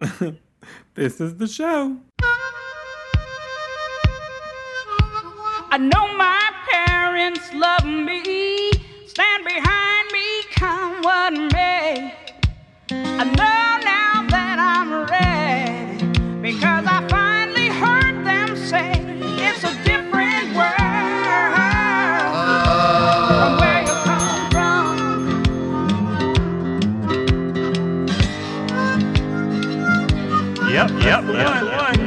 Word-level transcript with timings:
this 0.94 1.20
is 1.20 1.36
the 1.36 1.46
show. 1.46 1.96
I 5.72 5.76
know 5.76 6.16
my 6.16 6.50
parents 6.70 7.52
love 7.52 7.84
me, 7.84 8.72
stand 9.06 9.44
behind 9.44 10.10
me, 10.10 10.42
come 10.52 11.02
what 11.02 11.32
may. 11.52 12.14
I 12.90 13.24
know 13.24 13.78
now 13.84 14.26
that 14.30 14.58
I'm 14.58 15.04
ready 15.06 16.06
because 16.40 16.86
I 16.86 17.06
finally 17.08 17.68
heard 17.68 18.24
them 18.24 18.56
say 18.56 18.92
it's 19.38 19.64
a 19.64 19.74
different 19.84 20.56
world 20.56 20.80
from 23.28 23.59
Yep, 31.00 31.24
yep, 31.24 31.34
yep. 31.34 32.00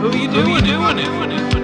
Who 0.00 0.16
you 0.16 0.28
doing? 0.28 0.46
Who 0.46 0.54
you 0.54 0.62
doing 0.62 1.55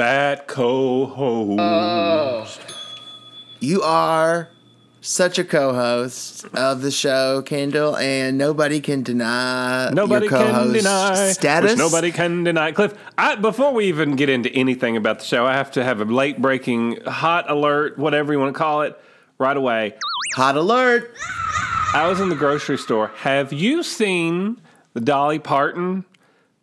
fat 0.00 0.46
co-host. 0.46 1.58
Oh. 1.60 2.46
you 3.60 3.82
are 3.82 4.48
such 5.02 5.38
a 5.38 5.44
co-host 5.44 6.46
of 6.54 6.80
the 6.80 6.90
show, 6.90 7.42
Kendall, 7.42 7.98
and 7.98 8.38
nobody 8.38 8.80
can 8.80 9.02
deny 9.02 9.90
Nobody 9.90 10.24
your 10.24 10.30
co-host 10.30 10.64
can 10.64 10.72
deny 10.72 11.32
status. 11.32 11.76
nobody 11.76 12.12
can 12.12 12.44
deny. 12.44 12.72
Cliff, 12.72 12.94
I, 13.18 13.34
before 13.34 13.74
we 13.74 13.88
even 13.88 14.16
get 14.16 14.30
into 14.30 14.50
anything 14.52 14.96
about 14.96 15.18
the 15.18 15.26
show, 15.26 15.44
I 15.44 15.52
have 15.52 15.70
to 15.72 15.84
have 15.84 16.00
a 16.00 16.06
late 16.06 16.40
breaking, 16.40 17.02
hot 17.02 17.50
alert, 17.50 17.98
whatever 17.98 18.32
you 18.32 18.38
want 18.38 18.54
to 18.54 18.58
call 18.58 18.80
it, 18.80 18.98
right 19.36 19.56
away. 19.56 19.96
Hot 20.34 20.56
alert! 20.56 21.14
I 21.92 22.08
was 22.08 22.20
in 22.20 22.30
the 22.30 22.36
grocery 22.36 22.78
store. 22.78 23.08
Have 23.16 23.52
you 23.52 23.82
seen 23.82 24.62
the 24.94 25.00
Dolly 25.02 25.38
Parton, 25.38 26.06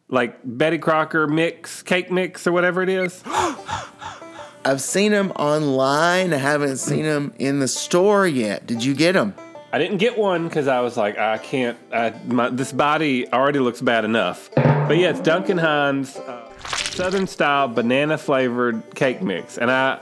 like 0.10 0.40
Betty 0.44 0.78
Crocker 0.78 1.28
mix, 1.28 1.84
cake 1.84 2.12
mix, 2.12 2.48
or 2.48 2.52
whatever 2.52 2.82
it 2.82 2.90
is? 2.90 3.24
I've 4.66 4.82
seen 4.82 5.12
them 5.12 5.32
online. 5.32 6.34
I 6.34 6.38
haven't 6.38 6.78
seen 6.78 7.04
them 7.04 7.34
in 7.40 7.60
the 7.60 7.68
store 7.68 8.28
yet. 8.28 8.68
Did 8.68 8.84
you 8.84 8.94
get 8.94 9.14
them? 9.14 9.34
I 9.72 9.80
didn't 9.80 9.98
get 9.98 10.18
one 10.18 10.48
because 10.48 10.68
I 10.68 10.82
was 10.82 10.98
like, 10.98 11.18
I 11.18 11.38
can't. 11.38 11.78
I, 11.94 12.14
my, 12.26 12.50
this 12.50 12.72
body 12.72 13.32
already 13.32 13.60
looks 13.60 13.82
bad 13.82 14.06
enough. 14.06 14.50
But 14.56 14.98
yeah, 14.98 15.10
it's 15.10 15.20
Duncan 15.20 15.58
Hines 15.58 16.18
uh, 16.18 16.52
Southern 16.66 17.28
style 17.28 17.68
banana 17.68 18.18
flavored 18.18 18.82
cake 18.96 19.22
mix, 19.22 19.58
and 19.58 19.70
I. 19.70 20.00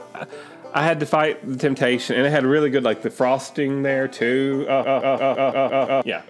I 0.75 0.83
had 0.83 0.99
to 0.99 1.05
fight 1.05 1.47
the 1.47 1.55
temptation, 1.55 2.17
and 2.17 2.27
it 2.27 2.31
had 2.31 2.43
really 2.45 2.69
good, 2.69 2.83
like 2.83 3.01
the 3.01 3.09
frosting 3.09 3.81
there 3.81 4.07
too. 4.09 4.65
Uh, 4.67 4.71
uh, 4.71 4.75
uh, 4.75 6.03
yeah. 6.05 6.21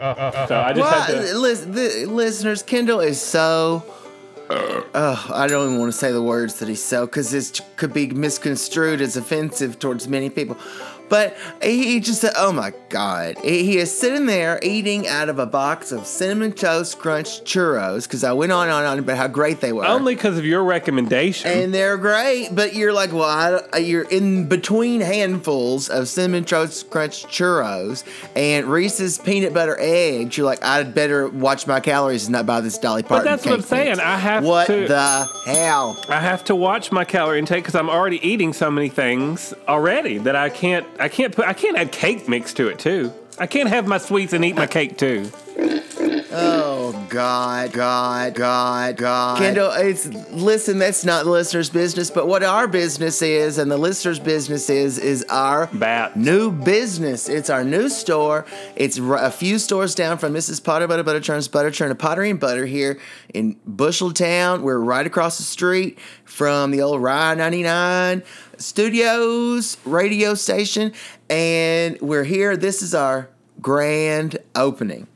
So 0.47 0.55
I 0.59 0.71
just 0.71 0.79
Well, 0.79 1.01
had 1.01 1.27
to. 1.31 1.37
lis- 1.37 1.61
the, 1.65 2.05
listeners, 2.05 2.61
Kendall 2.61 2.99
is 2.99 3.19
so. 3.19 3.83
Oh, 4.47 5.25
I 5.33 5.47
don't 5.47 5.65
even 5.65 5.79
want 5.79 5.91
to 5.91 5.97
say 5.97 6.11
the 6.11 6.21
words 6.21 6.59
that 6.59 6.69
he's 6.69 6.83
so 6.83 7.07
because 7.07 7.31
this 7.31 7.59
could 7.77 7.91
be 7.93 8.05
misconstrued 8.07 9.01
as 9.01 9.17
offensive 9.17 9.79
towards 9.79 10.07
many 10.07 10.29
people. 10.29 10.55
But 11.09 11.37
he 11.61 11.99
just 11.99 12.21
said, 12.21 12.33
"Oh 12.37 12.51
my 12.51 12.73
God!" 12.89 13.37
He 13.43 13.63
he 13.65 13.77
is 13.77 13.95
sitting 13.95 14.25
there 14.25 14.59
eating 14.63 15.07
out 15.07 15.29
of 15.29 15.39
a 15.39 15.45
box 15.45 15.91
of 15.91 16.05
cinnamon 16.05 16.51
toast 16.53 16.99
crunch 16.99 17.41
churros 17.43 18.03
because 18.03 18.23
I 18.23 18.33
went 18.33 18.51
on 18.51 18.67
and 18.67 18.71
on 18.75 18.85
on 18.85 18.99
about 18.99 19.17
how 19.17 19.27
great 19.27 19.59
they 19.61 19.71
were. 19.73 19.85
Only 19.85 20.15
because 20.15 20.37
of 20.37 20.45
your 20.45 20.63
recommendation. 20.63 21.49
and 21.51 21.73
they're 21.73 21.97
great, 21.97 22.49
but 22.53 22.73
you're 22.75 22.93
like, 22.93 23.11
well, 23.13 23.61
you're 23.79 24.03
in 24.09 24.47
between 24.47 25.01
handfuls 25.01 25.89
of 25.89 26.07
cinnamon 26.07 26.45
toast 26.45 26.89
crunch 26.89 27.23
churros 27.25 28.03
and 28.35 28.65
Reese's 28.67 29.17
peanut 29.17 29.53
butter 29.53 29.77
eggs. 29.79 30.37
You're 30.37 30.45
like, 30.45 30.63
I'd 30.63 30.93
better 30.93 31.27
watch 31.27 31.67
my 31.67 31.79
calories 31.79 32.25
and 32.25 32.33
not 32.33 32.45
buy 32.45 32.61
this 32.61 32.77
Dolly 32.77 33.03
Parton. 33.03 33.25
But 33.25 33.29
that's 33.29 33.45
what 33.45 33.55
I'm 33.55 33.61
saying. 33.61 33.89
mix." 33.89 33.99
I 33.99 34.17
have 34.17 34.43
what 34.43 34.67
to- 34.67 34.87
the 34.87 35.29
hell? 35.45 35.97
I 36.09 36.19
have 36.19 36.43
to 36.45 36.55
watch 36.55 36.91
my 36.91 37.05
calorie 37.05 37.39
intake 37.39 37.63
because 37.63 37.75
I'm 37.75 37.89
already 37.89 38.25
eating 38.27 38.53
so 38.53 38.69
many 38.71 38.89
things 38.89 39.53
already 39.67 40.17
that 40.19 40.35
I 40.35 40.49
can't. 40.49 40.85
I 40.99 41.09
can't 41.09 41.35
put. 41.35 41.45
I 41.45 41.53
can't 41.53 41.77
add 41.77 41.91
cake 41.91 42.27
mix 42.27 42.53
to 42.53 42.67
it 42.67 42.79
too. 42.79 43.13
I 43.37 43.47
can't 43.47 43.69
have 43.69 43.87
my 43.87 43.97
sweets 43.97 44.33
and 44.33 44.45
eat 44.45 44.55
my 44.55 44.67
cake 44.67 44.97
too. 44.97 45.29
Oh 46.37 47.05
God, 47.09 47.71
God, 47.71 48.33
God, 48.35 48.97
God. 48.97 49.37
Kendall, 49.39 49.71
it's 49.71 50.07
listen. 50.31 50.79
That's 50.79 51.05
not 51.05 51.25
the 51.25 51.31
listener's 51.31 51.69
business, 51.69 52.11
but 52.11 52.27
what 52.27 52.43
our 52.43 52.67
business 52.67 53.21
is, 53.21 53.57
and 53.57 53.71
the 53.71 53.77
listener's 53.77 54.19
business 54.19 54.69
is, 54.69 54.97
is 54.97 55.23
our 55.29 55.67
Bat. 55.67 56.17
new 56.17 56.51
business. 56.51 57.29
It's 57.29 57.49
our 57.49 57.63
new 57.63 57.89
store. 57.89 58.45
It's 58.75 58.99
r- 58.99 59.23
a 59.23 59.31
few 59.31 59.57
stores 59.59 59.95
down 59.95 60.17
from 60.17 60.33
Mrs. 60.33 60.63
Potter 60.63 60.87
Butter 60.87 61.03
Butter 61.03 61.19
Churns 61.21 61.47
Butter 61.47 61.71
Churn 61.71 61.89
and 61.89 61.99
Pottery 61.99 62.29
and 62.29 62.39
Butter 62.39 62.65
here 62.65 62.99
in 63.33 63.55
Busheltown. 63.69 64.61
We're 64.61 64.79
right 64.79 65.05
across 65.07 65.37
the 65.37 65.43
street 65.43 65.97
from 66.25 66.71
the 66.71 66.81
old 66.81 67.01
Rye 67.01 67.35
99 67.35 68.23
Studios 68.57 69.77
radio 69.85 70.33
station, 70.33 70.91
and 71.29 71.99
we're 72.01 72.23
here. 72.23 72.57
This 72.57 72.81
is 72.81 72.93
our 72.93 73.29
grand 73.61 74.37
opening. 74.55 75.07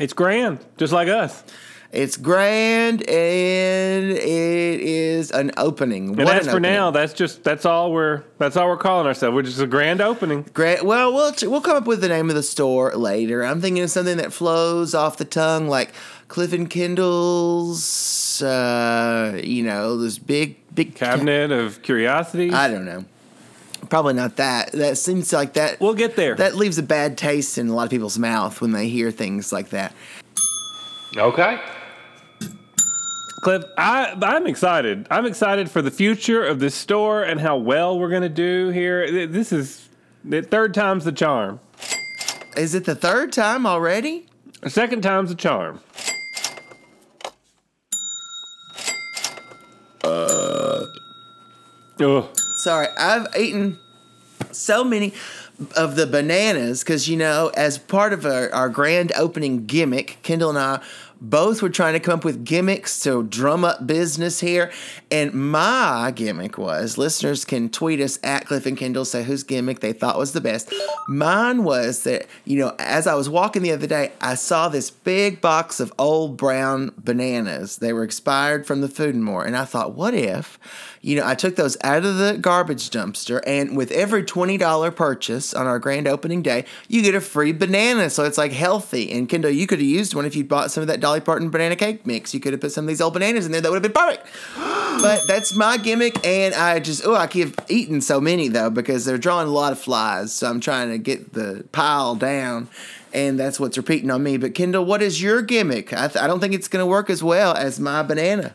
It's 0.00 0.12
grand, 0.12 0.58
just 0.78 0.92
like 0.92 1.08
us. 1.08 1.44
It's 1.92 2.16
grand 2.16 3.02
and 3.06 4.10
it 4.12 4.80
is 4.80 5.30
an 5.30 5.50
opening. 5.58 6.08
And 6.18 6.24
What 6.24 6.36
as 6.36 6.46
an 6.46 6.52
for 6.52 6.56
opening. 6.56 6.72
now, 6.72 6.90
that's 6.90 7.12
just 7.12 7.44
that's 7.44 7.66
all 7.66 7.92
we're 7.92 8.22
that's 8.38 8.56
all 8.56 8.66
we're 8.68 8.78
calling 8.78 9.06
ourselves. 9.06 9.34
We're 9.34 9.42
just 9.42 9.60
a 9.60 9.66
grand 9.66 10.00
opening. 10.00 10.46
Great. 10.54 10.82
Well, 10.84 11.12
we'll 11.12 11.34
we'll 11.42 11.60
come 11.60 11.76
up 11.76 11.86
with 11.86 12.00
the 12.00 12.08
name 12.08 12.30
of 12.30 12.34
the 12.34 12.42
store 12.42 12.96
later. 12.96 13.44
I'm 13.44 13.60
thinking 13.60 13.82
of 13.82 13.90
something 13.90 14.16
that 14.16 14.32
flows 14.32 14.94
off 14.94 15.18
the 15.18 15.26
tongue, 15.26 15.68
like 15.68 15.92
Cliff 16.28 16.54
and 16.54 16.70
Kendall's. 16.70 18.40
Uh, 18.42 19.38
you 19.44 19.62
know, 19.62 19.98
this 19.98 20.18
big 20.18 20.56
big 20.74 20.94
ca- 20.96 21.16
Cabinet 21.16 21.52
of 21.52 21.82
curiosities. 21.82 22.54
I 22.54 22.68
don't 22.68 22.86
know. 22.86 23.04
Probably 23.88 24.14
not 24.14 24.36
that. 24.36 24.72
That 24.72 24.96
seems 24.96 25.32
like 25.32 25.54
that. 25.54 25.80
we'll 25.80 25.94
get 25.94 26.16
there. 26.16 26.34
that 26.36 26.54
leaves 26.54 26.78
a 26.78 26.82
bad 26.82 27.18
taste 27.18 27.58
in 27.58 27.68
a 27.68 27.74
lot 27.74 27.84
of 27.84 27.90
people's 27.90 28.18
mouth 28.18 28.60
when 28.60 28.72
they 28.72 28.88
hear 28.88 29.10
things 29.10 29.52
like 29.52 29.70
that. 29.70 29.94
Okay. 31.16 31.60
Cliff, 33.42 33.64
I 33.76 34.16
I'm 34.22 34.46
excited. 34.46 35.06
I'm 35.10 35.26
excited 35.26 35.68
for 35.68 35.82
the 35.82 35.90
future 35.90 36.44
of 36.44 36.60
this 36.60 36.74
store 36.76 37.24
and 37.24 37.40
how 37.40 37.56
well 37.56 37.98
we're 37.98 38.08
gonna 38.08 38.28
do 38.28 38.68
here. 38.68 39.26
This 39.26 39.52
is 39.52 39.88
the 40.24 40.42
third 40.42 40.74
time's 40.74 41.04
the 41.04 41.12
charm. 41.12 41.58
Is 42.56 42.74
it 42.74 42.84
the 42.84 42.94
third 42.94 43.32
time 43.32 43.66
already? 43.66 44.26
The 44.60 44.70
second 44.70 45.02
time's 45.02 45.30
the 45.30 45.34
charm. 45.34 45.80
Uh. 50.04 50.84
Sorry, 52.62 52.86
I've 52.96 53.26
eaten 53.36 53.80
so 54.52 54.84
many 54.84 55.14
of 55.76 55.96
the 55.96 56.06
bananas 56.06 56.84
because 56.84 57.08
you 57.08 57.16
know, 57.16 57.50
as 57.56 57.76
part 57.76 58.12
of 58.12 58.24
our, 58.24 58.54
our 58.54 58.68
grand 58.68 59.10
opening 59.16 59.66
gimmick, 59.66 60.18
Kendall 60.22 60.50
and 60.50 60.58
I 60.60 60.80
both 61.22 61.62
were 61.62 61.70
trying 61.70 61.92
to 61.92 62.00
come 62.00 62.18
up 62.18 62.24
with 62.24 62.44
gimmicks 62.44 63.00
to 63.00 63.22
drum 63.22 63.64
up 63.64 63.86
business 63.86 64.40
here. 64.40 64.72
And 65.10 65.32
my 65.32 66.12
gimmick 66.14 66.58
was 66.58 66.98
listeners 66.98 67.44
can 67.44 67.68
tweet 67.68 68.00
us 68.00 68.18
at 68.24 68.46
Cliff 68.46 68.66
and 68.66 68.76
Kendall, 68.76 69.04
say 69.04 69.22
whose 69.22 69.44
gimmick 69.44 69.80
they 69.80 69.92
thought 69.92 70.18
was 70.18 70.32
the 70.32 70.40
best. 70.40 70.72
Mine 71.08 71.62
was 71.62 72.02
that, 72.02 72.26
you 72.44 72.58
know, 72.58 72.74
as 72.80 73.06
I 73.06 73.14
was 73.14 73.28
walking 73.28 73.62
the 73.62 73.70
other 73.70 73.86
day, 73.86 74.12
I 74.20 74.34
saw 74.34 74.68
this 74.68 74.90
big 74.90 75.40
box 75.40 75.78
of 75.78 75.92
old 75.96 76.36
brown 76.36 76.92
bananas. 76.98 77.76
They 77.76 77.92
were 77.92 78.02
expired 78.02 78.66
from 78.66 78.80
the 78.80 78.88
food 78.88 79.14
and 79.14 79.24
more. 79.24 79.44
And 79.44 79.56
I 79.56 79.64
thought, 79.64 79.94
what 79.94 80.14
if, 80.14 80.58
you 81.02 81.16
know, 81.16 81.26
I 81.26 81.34
took 81.34 81.56
those 81.56 81.76
out 81.82 82.04
of 82.04 82.16
the 82.16 82.38
garbage 82.40 82.88
dumpster 82.90 83.42
and 83.44 83.76
with 83.76 83.90
every 83.90 84.22
$20 84.22 84.94
purchase 84.94 85.52
on 85.52 85.66
our 85.66 85.80
grand 85.80 86.06
opening 86.06 86.42
day, 86.42 86.64
you 86.88 87.02
get 87.02 87.16
a 87.16 87.20
free 87.20 87.52
banana. 87.52 88.08
So 88.08 88.24
it's 88.24 88.38
like 88.38 88.52
healthy. 88.52 89.10
And 89.10 89.28
Kendall, 89.28 89.50
you 89.50 89.66
could 89.66 89.80
have 89.80 89.88
used 89.88 90.14
one 90.14 90.24
if 90.24 90.36
you 90.36 90.44
bought 90.44 90.70
some 90.70 90.80
of 90.80 90.86
that 90.86 91.00
Dolly 91.00 91.20
Parton 91.20 91.50
banana 91.50 91.74
cake 91.74 92.06
mix. 92.06 92.32
You 92.32 92.38
could 92.38 92.52
have 92.52 92.60
put 92.60 92.70
some 92.70 92.84
of 92.84 92.88
these 92.88 93.00
old 93.00 93.14
bananas 93.14 93.46
in 93.46 93.52
there. 93.52 93.60
That 93.60 93.72
would 93.72 93.84
have 93.84 93.92
been 93.92 94.00
perfect. 94.00 94.26
but 95.02 95.26
that's 95.26 95.56
my 95.56 95.76
gimmick, 95.76 96.24
and 96.24 96.54
I 96.54 96.78
just 96.78 97.04
oh, 97.04 97.14
I 97.14 97.26
keep 97.26 97.60
eating 97.68 98.00
so 98.00 98.20
many 98.20 98.46
though 98.48 98.70
because 98.70 99.04
they're 99.04 99.18
drawing 99.18 99.48
a 99.48 99.52
lot 99.52 99.72
of 99.72 99.80
flies. 99.80 100.32
So 100.32 100.48
I'm 100.48 100.60
trying 100.60 100.90
to 100.90 100.98
get 100.98 101.32
the 101.32 101.64
pile 101.72 102.14
down. 102.14 102.68
And 103.14 103.38
that's 103.38 103.60
what's 103.60 103.76
repeating 103.76 104.10
on 104.10 104.22
me. 104.22 104.38
But 104.38 104.54
Kendall, 104.54 104.86
what 104.86 105.02
is 105.02 105.20
your 105.20 105.42
gimmick? 105.42 105.92
I, 105.92 106.08
th- 106.08 106.16
I 106.22 106.26
don't 106.26 106.40
think 106.40 106.54
it's 106.54 106.68
going 106.68 106.82
to 106.82 106.86
work 106.86 107.10
as 107.10 107.22
well 107.22 107.54
as 107.54 107.78
my 107.78 108.02
banana. 108.02 108.54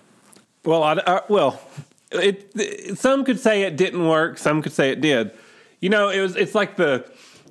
Well, 0.65 0.81
I, 0.81 0.94
I- 1.05 1.21
well, 1.29 1.61
it, 2.12 2.51
it- 2.56 2.98
Some 2.98 3.24
could 3.24 3.39
say 3.39 3.63
it 3.63 3.75
didn't 3.77 4.07
work. 4.07 4.38
Some 4.38 4.62
could 4.62 4.74
say 4.74 4.92
it 4.92 5.01
did. 5.01 5.31
You 5.80 5.89
know, 5.89 6.09
it 6.09 6.21
was. 6.21 6.36
It's 6.36 6.56
like 6.56 6.75
the 6.75 7.09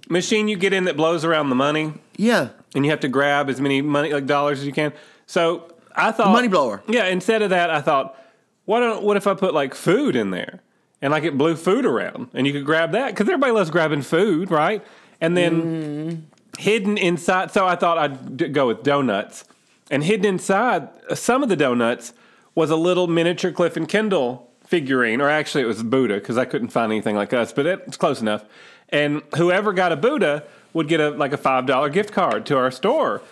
machine 0.09 0.49
you 0.49 0.57
get 0.57 0.73
in 0.73 0.85
that 0.85 0.97
blows 0.97 1.25
around 1.25 1.49
the 1.49 1.55
money, 1.57 1.93
Yeah, 2.17 2.49
and 2.75 2.85
you 2.85 2.91
have 2.91 3.01
to 3.01 3.09
grab 3.09 3.49
as 3.49 3.61
many 3.61 3.83
money 3.83 4.13
like 4.13 4.27
dollars 4.27 4.61
as 4.61 4.67
you 4.67 4.73
can. 4.73 4.93
So 5.27 5.73
I 5.95 6.11
thought 6.13 6.33
money 6.33 6.49
blower. 6.49 6.83
Yeah. 6.89 7.07
Instead 7.07 7.43
of 7.43 7.51
that, 7.51 7.71
I 7.71 7.81
thought, 7.81 8.19
why 8.65 8.81
don't? 8.81 9.05
What 9.05 9.17
if 9.17 9.27
I 9.27 9.35
put 9.35 9.55
like 9.55 9.75
food 9.75 10.17
in 10.17 10.31
there, 10.31 10.61
and 11.01 11.13
like 11.13 11.23
it 11.23 11.39
blew 11.39 11.55
food 11.55 11.87
around, 11.87 12.31
and 12.35 12.47
you 12.47 12.53
could 12.53 12.65
grab 12.65 12.93
that 12.93 13.09
because 13.09 13.29
everybody 13.29 13.53
loves 13.53 13.71
grabbing 13.71 14.03
food, 14.03 14.51
right? 14.51 14.85
And 15.21 15.37
then 15.37 15.63
mm-hmm. 15.63 16.21
hidden 16.59 16.99
inside. 16.99 17.53
So 17.53 17.67
I 17.67 17.77
thought 17.77 17.97
I'd 17.97 18.37
d- 18.37 18.49
go 18.49 18.67
with 18.67 18.83
donuts, 18.83 19.45
and 19.89 20.03
hidden 20.03 20.27
inside 20.27 20.89
some 21.15 21.45
of 21.45 21.49
the 21.49 21.57
donuts 21.57 22.13
was 22.57 22.71
a 22.71 22.77
little 22.77 23.07
miniature 23.07 23.53
Cliff 23.53 23.77
and 23.77 23.89
Kendall 23.89 24.51
figurine, 24.67 25.21
or 25.21 25.31
actually 25.31 25.63
it 25.63 25.67
was 25.67 25.85
Buddha 25.85 26.15
because 26.15 26.37
I 26.37 26.45
couldn't 26.45 26.71
find 26.71 26.91
anything 26.91 27.15
like 27.15 27.33
us, 27.33 27.53
but 27.53 27.67
it's 27.67 27.97
close 27.97 28.21
enough. 28.21 28.45
And 28.89 29.23
whoever 29.37 29.73
got 29.73 29.93
a 29.93 29.97
Buddha 29.97 30.43
would 30.73 30.89
get 30.89 30.99
a 30.99 31.11
like 31.11 31.33
a 31.33 31.37
five 31.37 31.67
dollar 31.67 31.89
gift 31.89 32.13
card 32.13 32.45
to 32.47 32.57
our 32.57 32.73
store. 32.73 33.23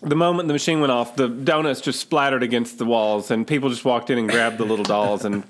The 0.00 0.14
moment 0.14 0.46
the 0.46 0.54
machine 0.54 0.80
went 0.80 0.92
off, 0.92 1.16
the 1.16 1.28
donuts 1.28 1.80
just 1.80 1.98
splattered 1.98 2.42
against 2.44 2.78
the 2.78 2.86
walls, 2.86 3.30
and 3.32 3.46
people 3.46 3.68
just 3.68 3.84
walked 3.84 4.10
in 4.10 4.18
and 4.18 4.30
grabbed 4.30 4.58
the 4.58 4.64
little 4.64 4.84
dolls, 4.84 5.24
and 5.24 5.42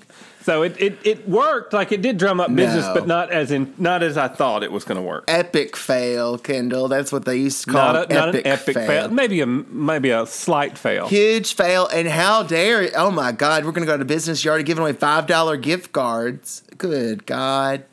so 0.49 0.63
it, 0.63 0.81
it, 0.81 0.97
it 1.03 1.29
worked. 1.29 1.73
Like 1.73 1.91
it 1.91 2.01
did 2.01 2.17
drum 2.17 2.39
up 2.39 2.53
business, 2.55 2.85
No. 2.85 2.93
but 2.95 3.05
not 3.05 3.31
as 3.31 3.51
in 3.51 3.73
not 3.77 4.01
as 4.01 4.17
I 4.17 4.27
thought 4.27 4.63
it 4.63 4.71
was 4.71 4.83
going 4.83 4.95
to 4.97 5.01
work. 5.01 5.25
Epic 5.27 5.77
fail, 5.77 6.37
Kendall. 6.39 6.87
That's 6.87 7.11
what 7.11 7.25
they 7.25 7.35
used 7.37 7.65
to 7.65 7.71
call 7.71 7.93
Not, 7.93 8.11
a, 8.11 8.13
not 8.15 8.27
epic, 8.29 8.45
an 8.45 8.51
epic 8.51 8.75
fail. 8.75 8.87
fail. 8.87 9.09
Maybe 9.09 9.41
a 9.41 9.45
maybe 9.45 10.09
a 10.09 10.25
slight 10.25 10.77
fail. 10.77 11.07
Huge 11.07 11.53
fail. 11.53 11.87
And 11.87 12.07
how 12.07 12.41
dare 12.43 12.89
Oh 12.97 13.11
my 13.11 13.31
God, 13.31 13.63
we're 13.63 13.71
going 13.73 13.85
to 13.85 13.91
go 13.91 13.97
to 13.97 14.05
Business 14.05 14.43
Yard 14.43 14.59
and 14.61 14.65
giving 14.65 14.81
away 14.81 14.93
$5 14.93 15.61
gift 15.61 15.91
cards. 15.91 16.63
Good 16.77 17.25
God. 17.27 17.83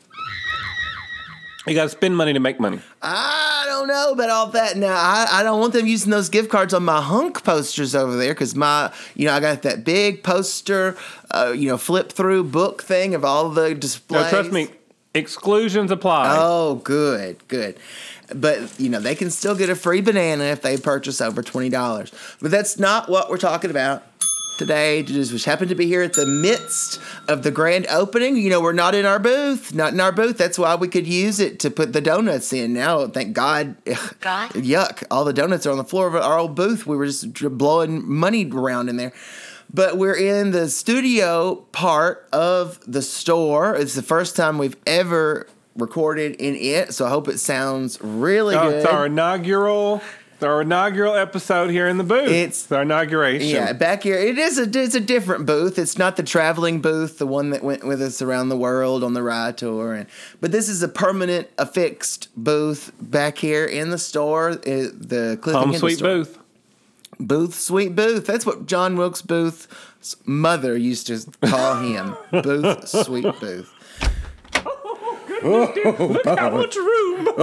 You 1.67 1.75
got 1.75 1.83
to 1.83 1.89
spend 1.89 2.15
money 2.15 2.33
to 2.33 2.39
make 2.39 2.59
money. 2.59 2.79
I 3.01 3.65
don't 3.67 3.87
know 3.87 4.13
about 4.13 4.29
all 4.29 4.47
that. 4.47 4.77
Now, 4.77 4.95
I, 4.95 5.27
I 5.31 5.43
don't 5.43 5.59
want 5.59 5.73
them 5.73 5.85
using 5.85 6.11
those 6.11 6.29
gift 6.29 6.49
cards 6.49 6.73
on 6.73 6.83
my 6.85 7.01
hunk 7.01 7.43
posters 7.43 7.93
over 7.93 8.15
there 8.15 8.33
because 8.33 8.55
my, 8.55 8.93
you 9.15 9.25
know, 9.25 9.33
I 9.33 9.39
got 9.39 9.63
that 9.63 9.83
big 9.83 10.23
poster, 10.23 10.95
uh, 11.31 11.53
you 11.55 11.67
know, 11.67 11.77
flip 11.77 12.11
through 12.11 12.45
book 12.45 12.83
thing 12.83 13.13
of 13.15 13.25
all 13.25 13.49
the 13.49 13.75
displays. 13.75 14.23
No, 14.23 14.29
trust 14.29 14.51
me, 14.51 14.69
exclusions 15.13 15.91
apply. 15.91 16.35
Oh, 16.39 16.75
good, 16.75 17.45
good. 17.47 17.77
But 18.33 18.77
you 18.77 18.89
know 18.89 18.99
they 18.99 19.15
can 19.15 19.29
still 19.29 19.55
get 19.55 19.69
a 19.69 19.75
free 19.75 20.01
banana 20.01 20.43
if 20.45 20.61
they 20.61 20.77
purchase 20.77 21.21
over 21.21 21.41
twenty 21.41 21.69
dollars. 21.69 22.11
But 22.41 22.51
that's 22.51 22.77
not 22.77 23.07
what 23.07 23.29
we're 23.29 23.37
talking 23.37 23.69
about 23.69 24.03
today. 24.57 25.03
Just 25.03 25.31
which 25.31 25.45
happened 25.45 25.69
to 25.69 25.75
be 25.75 25.85
here 25.85 26.01
at 26.01 26.13
the 26.13 26.25
midst 26.25 26.99
of 27.27 27.43
the 27.43 27.51
grand 27.51 27.85
opening. 27.87 28.37
You 28.37 28.49
know 28.49 28.61
we're 28.61 28.73
not 28.73 28.95
in 28.95 29.05
our 29.05 29.19
booth, 29.19 29.73
not 29.73 29.93
in 29.93 29.99
our 29.99 30.11
booth. 30.11 30.37
That's 30.37 30.59
why 30.59 30.75
we 30.75 30.87
could 30.87 31.07
use 31.07 31.39
it 31.39 31.59
to 31.61 31.69
put 31.71 31.93
the 31.93 32.01
donuts 32.01 32.51
in. 32.53 32.73
Now, 32.73 33.07
thank 33.07 33.33
God. 33.33 33.75
God? 34.19 34.51
Yuck! 34.51 35.03
All 35.11 35.23
the 35.25 35.33
donuts 35.33 35.65
are 35.65 35.71
on 35.71 35.77
the 35.77 35.83
floor 35.83 36.07
of 36.07 36.15
our 36.15 36.37
old 36.39 36.55
booth. 36.55 36.85
We 36.85 36.97
were 36.97 37.05
just 37.05 37.33
blowing 37.57 38.07
money 38.09 38.49
around 38.49 38.89
in 38.89 38.97
there. 38.97 39.13
But 39.73 39.97
we're 39.97 40.15
in 40.15 40.51
the 40.51 40.69
studio 40.69 41.55
part 41.73 42.27
of 42.31 42.79
the 42.87 43.01
store. 43.01 43.75
It's 43.75 43.95
the 43.95 44.01
first 44.01 44.35
time 44.37 44.57
we've 44.57 44.77
ever 44.87 45.45
recorded 45.75 46.35
in 46.37 46.55
it, 46.55 46.93
so 46.93 47.05
I 47.05 47.09
hope 47.09 47.27
it 47.27 47.37
sounds 47.37 47.99
really 48.01 48.55
Oh, 48.55 48.69
good. 48.69 48.75
it's 48.77 48.85
our 48.85 49.05
inaugural, 49.05 49.97
it's 49.97 50.05
our 50.43 50.61
inaugural 50.61 51.15
episode 51.15 51.69
here 51.69 51.87
in 51.87 51.97
the 51.97 52.03
booth. 52.03 52.29
It's- 52.29 52.71
our 52.71 52.81
inauguration. 52.83 53.47
Yeah, 53.49 53.73
back 53.73 54.03
here 54.03 54.17
it 54.17 54.37
is 54.37 54.57
a 54.57 54.63
it's 54.79 54.95
a 54.95 54.99
different 54.99 55.45
booth. 55.45 55.77
It's 55.79 55.97
not 55.97 56.15
the 56.17 56.23
traveling 56.23 56.81
booth, 56.81 57.17
the 57.17 57.27
one 57.27 57.49
that 57.51 57.63
went 57.63 57.85
with 57.85 58.01
us 58.01 58.21
around 58.21 58.49
the 58.49 58.57
world 58.57 59.03
on 59.03 59.13
the 59.13 59.23
ride 59.23 59.57
tour, 59.57 59.93
and 59.93 60.07
but 60.41 60.51
this 60.51 60.69
is 60.69 60.81
a 60.83 60.87
permanent, 60.87 61.47
affixed 61.57 62.29
booth 62.35 62.91
back 63.01 63.37
here 63.37 63.65
in 63.65 63.89
the 63.89 63.97
store. 63.97 64.51
uh, 64.51 64.55
the 64.65 65.37
Cliff 65.41 65.55
Home 65.55 65.73
sweet 65.75 65.97
store. 65.97 66.07
booth. 66.19 66.37
Booth, 67.19 67.55
sweet 67.55 67.95
Booth. 67.95 68.27
That's 68.27 68.45
what 68.45 68.67
John 68.67 68.95
Wilkes 68.95 69.23
Booth's 69.23 69.67
mother 70.27 70.77
used 70.77 71.07
to 71.07 71.25
call 71.47 71.77
him. 71.81 72.15
Booth, 72.43 72.87
sweet 72.87 73.23
Booth. 73.39 73.73
Oh, 75.47 76.07
Look 76.13 76.25
how 76.25 76.49
much 76.49 76.75
room! 76.75 77.27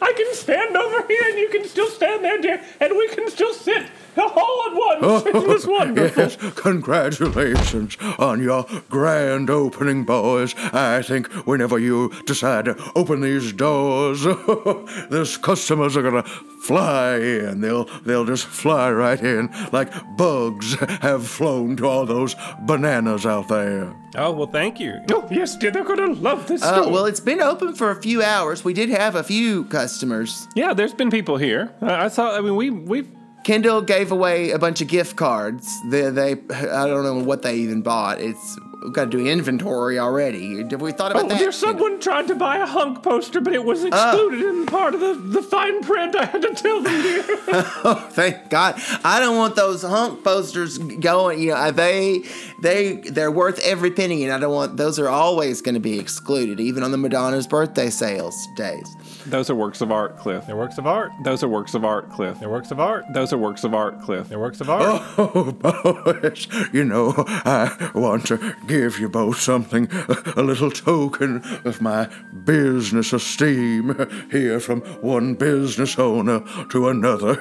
I 0.00 0.12
can 0.16 0.34
stand 0.34 0.76
over 0.76 1.06
here, 1.08 1.22
and 1.28 1.38
you 1.38 1.48
can 1.48 1.66
still 1.66 1.88
stand 1.88 2.24
there, 2.24 2.40
dear, 2.40 2.62
and 2.80 2.96
we 2.96 3.08
can 3.08 3.28
still 3.30 3.52
sit 3.52 3.86
all 4.18 4.62
at 4.66 5.00
once. 5.02 5.26
Isn't 5.26 5.48
this 5.48 5.66
wonderful? 5.78 6.22
Yes, 6.22 6.36
congratulations 6.56 7.96
on 8.18 8.42
your 8.42 8.66
grand 8.90 9.50
opening, 9.50 10.04
boys. 10.04 10.54
I 10.72 11.02
think 11.02 11.28
whenever 11.46 11.78
you 11.78 12.12
decide 12.26 12.66
to 12.66 12.92
open 12.94 13.20
these 13.20 13.52
doors, 13.52 14.24
these 15.10 15.36
customers 15.36 15.96
are 15.96 16.02
gonna 16.02 16.22
fly 16.22 17.16
in. 17.16 17.60
They'll 17.60 17.84
they'll 18.04 18.24
just 18.24 18.46
fly 18.46 18.90
right 18.92 19.20
in 19.20 19.50
like 19.72 19.90
bugs 20.16 20.74
have 21.00 21.26
flown 21.26 21.76
to 21.76 21.86
all 21.86 22.06
those 22.06 22.36
bananas 22.66 23.26
out 23.26 23.48
there. 23.48 23.94
Oh 24.16 24.32
well, 24.32 24.46
thank 24.46 24.78
you. 24.78 24.94
Oh 25.10 25.26
yes, 25.30 25.56
dear, 25.56 25.70
they're 25.70 25.84
gonna 25.84 26.12
love 26.14 26.46
this 26.46 26.62
Uh, 26.62 26.82
store. 26.82 26.92
well, 26.92 27.06
it's 27.06 27.20
been 27.20 27.40
open 27.40 27.74
for 27.74 27.90
a 27.90 28.00
few 28.02 28.22
hours. 28.22 28.64
We 28.64 28.74
did 28.74 28.90
have 28.90 29.14
a 29.14 29.22
few 29.24 29.64
customers. 29.64 30.46
yeah, 30.54 30.74
there's 30.74 30.94
been 30.94 31.10
people 31.10 31.36
here. 31.36 31.72
I, 31.80 32.04
I 32.04 32.08
saw. 32.08 32.36
I 32.36 32.40
mean, 32.40 32.56
we 32.56 32.70
we 32.70 33.04
Kendall 33.44 33.82
gave 33.82 34.12
away 34.12 34.50
a 34.50 34.58
bunch 34.58 34.80
of 34.80 34.88
gift 34.88 35.16
cards. 35.16 35.80
They, 35.90 36.10
they 36.10 36.32
I 36.32 36.86
don't 36.86 37.04
know 37.04 37.22
what 37.22 37.42
they 37.42 37.56
even 37.56 37.82
bought. 37.82 38.20
It's 38.20 38.58
we've 38.82 38.92
got 38.92 39.04
to 39.04 39.10
do 39.10 39.26
inventory 39.26 39.98
already. 39.98 40.62
Have 40.70 40.80
we 40.80 40.92
thought 40.92 41.12
about 41.12 41.24
Oh, 41.24 41.28
that? 41.28 41.38
there's 41.38 41.56
someone 41.56 42.00
trying 42.00 42.26
to 42.28 42.34
buy 42.34 42.58
a 42.58 42.66
hunk 42.66 43.02
poster, 43.02 43.40
but 43.40 43.52
it 43.52 43.64
was 43.64 43.84
ah. 43.90 44.10
excluded 44.10 44.42
in 44.42 44.66
part 44.66 44.94
of 44.94 45.00
the, 45.00 45.14
the 45.14 45.42
fine 45.42 45.82
print. 45.82 46.16
I 46.16 46.24
had 46.24 46.42
to 46.42 46.54
tell 46.54 46.80
them, 46.82 46.92
oh, 47.84 48.08
Thank 48.12 48.50
God. 48.50 48.80
I 49.04 49.20
don't 49.20 49.36
want 49.36 49.56
those 49.56 49.82
hunk 49.82 50.24
posters 50.24 50.78
going. 50.78 51.40
You 51.40 51.50
know, 51.50 51.70
they 51.70 52.22
they 52.60 52.94
they're 52.96 53.30
worth 53.30 53.60
every 53.60 53.90
penny, 53.90 54.24
and 54.24 54.32
I 54.32 54.38
don't 54.38 54.54
want 54.54 54.76
those 54.76 54.98
are 54.98 55.08
always 55.08 55.62
going 55.62 55.74
to 55.74 55.80
be 55.80 55.98
excluded, 55.98 56.60
even 56.60 56.82
on 56.82 56.90
the 56.90 56.98
Madonna's 56.98 57.46
birthday 57.46 57.90
sales 57.90 58.46
days. 58.56 58.96
Those 59.26 59.50
are 59.50 59.54
works 59.54 59.80
of 59.80 59.90
art, 59.92 60.18
Cliff. 60.18 60.46
They're 60.46 60.56
works 60.56 60.78
of 60.78 60.86
art. 60.86 61.10
Those 61.24 61.42
are 61.42 61.48
works 61.48 61.74
of 61.74 61.84
art, 61.84 62.10
Cliff. 62.10 62.38
They're 62.40 62.48
works 62.48 62.70
of 62.70 62.80
art. 62.80 63.04
Those 63.14 63.32
are 63.32 63.38
works 63.38 63.64
of 63.64 63.74
art, 63.74 64.00
Cliff. 64.02 64.28
They're 64.28 64.38
works 64.38 64.60
of 64.60 64.68
art. 64.68 65.02
Oh, 65.18 65.52
boys, 66.22 66.48
you 66.72 66.84
know, 66.84 67.14
I 67.16 67.90
want 67.94 68.26
to 68.26 68.54
give 68.66 68.98
you 68.98 69.08
both 69.08 69.38
something, 69.40 69.88
a 70.36 70.42
little 70.42 70.70
token 70.70 71.42
of 71.64 71.80
my 71.80 72.08
business 72.44 73.12
esteem 73.12 73.94
here 74.30 74.58
from 74.60 74.80
one 75.00 75.34
business 75.34 75.98
owner 75.98 76.42
to 76.70 76.88
another. 76.88 77.38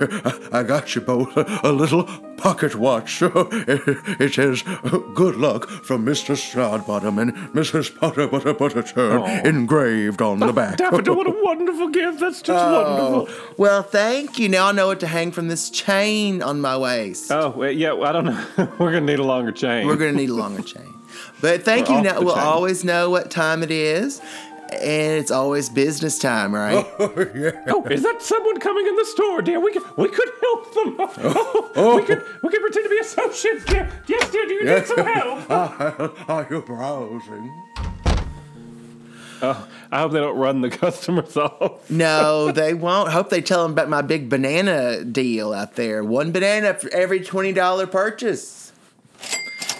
I- 0.53 0.61
I 0.61 0.63
got 0.63 0.93
you 0.93 1.01
both 1.01 1.35
a 1.63 1.71
little 1.71 2.03
pocket 2.37 2.75
watch. 2.75 3.21
It 4.21 4.33
says, 4.33 4.61
Good 5.15 5.37
luck 5.37 5.67
from 5.69 6.05
Mr. 6.05 6.35
Strodbottom 6.35 7.19
and 7.21 7.33
Mrs. 7.53 7.97
Potter 7.97 8.27
Butter 8.27 8.53
Butter 8.53 8.83
Churn 8.83 9.23
engraved 9.45 10.21
on 10.21 10.39
the 10.39 10.47
ah, 10.47 10.51
back. 10.51 10.77
Daffodil, 10.77 11.15
what 11.15 11.27
a 11.27 11.31
wonderful 11.43 11.70
gift. 11.89 12.19
That's 12.19 12.41
just 12.41 12.63
oh. 12.63 12.83
wonderful. 12.83 13.35
Oh, 13.35 13.53
well, 13.57 13.83
thank 13.83 14.39
you. 14.39 14.49
Now 14.49 14.67
I 14.67 14.71
know 14.71 14.87
what 14.87 14.99
to 15.01 15.07
hang 15.07 15.31
from 15.31 15.47
this 15.47 15.69
chain 15.69 16.41
on 16.41 16.61
my 16.61 16.77
waist. 16.77 17.31
Oh, 17.31 17.49
wait, 17.49 17.77
yeah, 17.77 17.93
well, 17.93 18.09
I 18.09 18.11
don't 18.11 18.25
know. 18.25 18.45
We're 18.79 18.91
going 18.91 19.05
to 19.05 19.11
need 19.11 19.19
a 19.19 19.23
longer 19.23 19.51
chain. 19.51 19.87
We're 19.87 19.95
going 19.97 20.13
to 20.13 20.17
need 20.17 20.29
a 20.29 20.35
longer 20.35 20.61
chain. 20.61 20.93
But 21.41 21.63
thank 21.63 21.89
We're 21.89 21.97
you. 21.97 22.01
Now 22.03 22.21
we'll 22.21 22.35
chain. 22.35 22.43
always 22.43 22.83
know 22.83 23.09
what 23.09 23.31
time 23.31 23.63
it 23.63 23.71
is. 23.71 24.21
And 24.71 25.19
it's 25.19 25.31
always 25.31 25.67
business 25.69 26.17
time, 26.17 26.55
right? 26.55 26.85
Oh, 26.99 27.29
yeah. 27.35 27.51
oh, 27.67 27.83
is 27.87 28.03
that 28.03 28.21
someone 28.21 28.57
coming 28.61 28.87
in 28.87 28.95
the 28.95 29.03
store, 29.05 29.41
dear? 29.41 29.59
We 29.59 29.73
could, 29.73 29.83
we 29.97 30.07
could 30.07 30.29
help 30.41 30.73
them. 30.73 30.95
Oh, 31.75 31.97
We 31.97 32.05
could 32.05 32.23
we 32.41 32.49
could 32.49 32.61
pretend 32.61 32.85
to 32.85 32.89
be 32.89 32.99
associates, 32.99 33.65
dear. 33.65 33.89
Yes, 34.07 34.31
dear. 34.31 34.45
Do 34.45 34.53
you 34.53 34.63
need 34.63 34.85
some 34.85 35.05
help? 35.05 35.51
Are 36.29 36.47
you 36.49 36.61
browsing? 36.61 37.51
Oh, 39.43 39.67
I 39.91 39.99
hope 39.99 40.13
they 40.13 40.19
don't 40.19 40.37
run 40.37 40.61
the 40.61 40.69
customers 40.85 41.35
off. 41.35 41.89
No, 41.89 42.51
they 42.51 42.73
won't. 42.73 43.11
Hope 43.11 43.29
they 43.29 43.41
tell 43.41 43.63
them 43.63 43.73
about 43.73 43.89
my 43.89 44.01
big 44.01 44.29
banana 44.29 45.03
deal 45.03 45.53
out 45.53 45.75
there. 45.75 46.03
One 46.03 46.31
banana 46.31 46.73
for 46.75 46.89
every 46.91 47.21
twenty 47.21 47.51
dollar 47.51 47.87
purchase. 47.87 48.71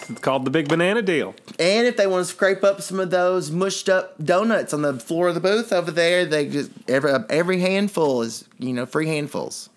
It's 0.10 0.20
called 0.20 0.44
the 0.44 0.52
Big 0.52 0.68
Banana 0.68 1.02
Deal. 1.02 1.34
And 1.58 1.88
if 1.88 1.96
they 1.96 2.06
want 2.06 2.26
to 2.26 2.32
scrape 2.32 2.66
up 2.66 2.82
some 2.82 3.00
of 3.00 3.12
those 3.12 3.50
mushed 3.50 3.88
up 3.88 4.22
donuts 4.22 4.74
on 4.74 4.82
the 4.82 5.00
floor 5.00 5.30
of 5.30 5.36
the 5.36 5.40
booth 5.40 5.72
over 5.72 5.90
there, 5.90 6.26
they 6.26 6.50
just 6.50 6.72
every 6.90 7.14
every 7.30 7.60
handful 7.60 8.22
is 8.22 8.46
you 8.60 8.74
know 8.74 8.86
free 8.86 9.08
handfuls. 9.08 9.70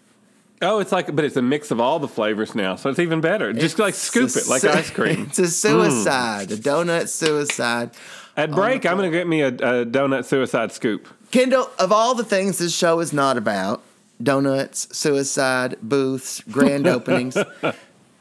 Oh, 0.63 0.79
it's 0.79 0.93
like, 0.93 1.15
but 1.15 1.25
it's 1.25 1.37
a 1.37 1.43
mix 1.43 1.71
of 1.71 1.81
all 1.81 1.99
the 1.99 2.09
flavors 2.09 2.55
now, 2.55 2.77
so 2.77 2.89
it's 2.89 2.99
even 2.99 3.21
better. 3.21 3.53
Just 3.53 3.79
like 3.79 3.95
scoop 3.95 4.31
it 4.31 4.49
like 4.49 4.63
su- 4.63 4.71
ice 4.71 4.91
cream. 4.91 5.25
It's 5.29 5.39
a 5.39 5.49
suicide, 5.49 6.49
mm. 6.49 6.59
a 6.59 6.61
donut 6.61 7.09
suicide. 7.09 7.91
At 8.37 8.51
break, 8.51 8.85
I'm 8.85 8.97
gonna 8.97 9.11
get 9.11 9.29
me 9.29 9.43
a, 9.43 9.49
a 9.49 9.87
donut 9.87 10.25
suicide 10.25 10.73
scoop. 10.73 11.09
Kendall, 11.31 11.71
of 11.79 11.93
all 11.93 12.15
the 12.15 12.25
things 12.25 12.59
this 12.59 12.75
show 12.77 13.01
is 13.01 13.13
not 13.13 13.37
about, 13.37 13.83
donuts, 14.23 14.97
suicide, 14.97 15.77
booths, 15.83 16.41
grand 16.51 16.87
openings, 16.89 17.37
it 17.37 17.47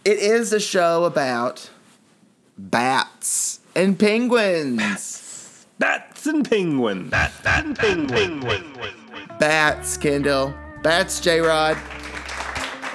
is 0.06 0.54
a 0.54 0.60
show 0.60 1.06
about 1.06 1.70
bats 2.58 3.60
and 3.76 3.98
penguins. 3.98 5.66
Bats 5.80 6.28
and 6.28 6.48
penguins. 6.48 7.10
Bats 7.10 7.46
and 7.48 7.78
penguins. 7.78 8.46
Bats, 9.40 9.98
Kendall. 9.98 10.54
Bats, 10.84 11.20
J 11.20 11.40
Rod. 11.40 11.78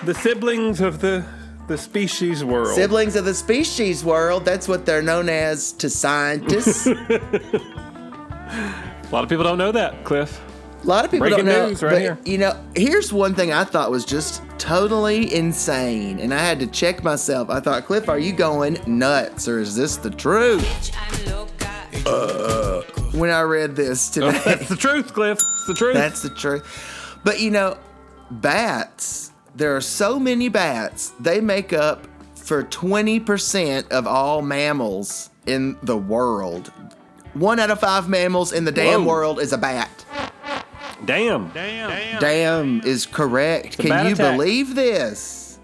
The 0.04 0.14
siblings 0.14 0.80
of 0.80 1.00
the 1.00 1.25
the 1.68 1.78
species 1.78 2.44
world. 2.44 2.75
Siblings 2.75 3.14
of 3.14 3.25
the 3.25 3.34
species 3.34 4.04
world. 4.04 4.44
That's 4.44 4.66
what 4.66 4.84
they're 4.87 5.02
known 5.02 5.28
as 5.28 5.72
to 5.75 5.88
scientists. 5.88 6.87
a 6.87 6.94
A 9.08 9.12
lot 9.12 9.22
of 9.22 9.30
people 9.30 9.44
don't 9.44 9.58
know 9.58 9.72
that, 9.72 10.04
Cliff. 10.04 10.40
A 10.82 10.87
lot 10.87 11.04
of 11.04 11.10
people 11.10 11.28
Breaking 11.28 11.46
don't 11.46 11.54
know. 11.54 11.68
news 11.68 11.82
right 11.82 11.92
but, 11.92 12.00
here. 12.00 12.18
You 12.25 12.38
know, 12.38 12.64
here's 12.76 13.12
one 13.12 13.34
thing 13.34 13.52
I 13.52 13.64
thought 13.64 13.90
was 13.90 14.04
just 14.04 14.42
totally 14.58 15.34
insane, 15.34 16.18
and 16.20 16.32
I 16.32 16.38
had 16.38 16.60
to 16.60 16.66
check 16.66 17.02
myself. 17.02 17.50
I 17.50 17.60
thought, 17.60 17.84
Cliff, 17.87 18.08
are 18.08 18.18
you 18.18 18.32
going 18.32 18.78
nuts, 18.87 19.48
or 19.48 19.60
is 19.60 19.75
this 19.75 19.96
the 19.96 20.10
truth? 20.10 20.92
Uh. 22.06 22.82
when 23.12 23.30
I 23.30 23.42
read 23.42 23.76
this 23.76 24.08
today. 24.10 24.40
That's 24.44 24.68
the 24.68 24.76
truth, 24.76 25.12
Cliff. 25.12 25.38
It's 25.38 25.66
the 25.66 25.75
truth. 25.75 25.94
That's 25.94 26.22
the 26.22 26.30
truth. 26.30 27.18
But 27.25 27.40
you 27.40 27.50
know, 27.50 27.76
bats, 28.30 29.27
there 29.58 29.74
are 29.74 29.80
so 29.80 30.20
many 30.20 30.48
bats, 30.48 31.10
they 31.18 31.40
make 31.40 31.72
up 31.72 32.06
for 32.36 32.62
20% 32.62 33.88
of 33.88 34.06
all 34.06 34.40
mammals 34.40 35.30
in 35.46 35.76
the 35.82 35.96
world. 35.96 36.72
One 37.34 37.58
out 37.58 37.70
of 37.70 37.80
five 37.80 38.08
mammals 38.08 38.52
in 38.52 38.64
the 38.64 38.72
damn 38.72 39.04
Whoa. 39.04 39.10
world 39.10 39.40
is 39.40 39.52
a 39.52 39.58
bat. 39.58 40.04
Damn. 41.04 41.50
Damn. 41.50 42.20
Damn 42.20 42.80
is 42.82 43.04
correct. 43.04 43.80
a 43.80 43.82
Can 43.82 44.06
you 44.06 44.12
attack. 44.12 44.32
believe 44.32 44.76
this? 44.76 45.58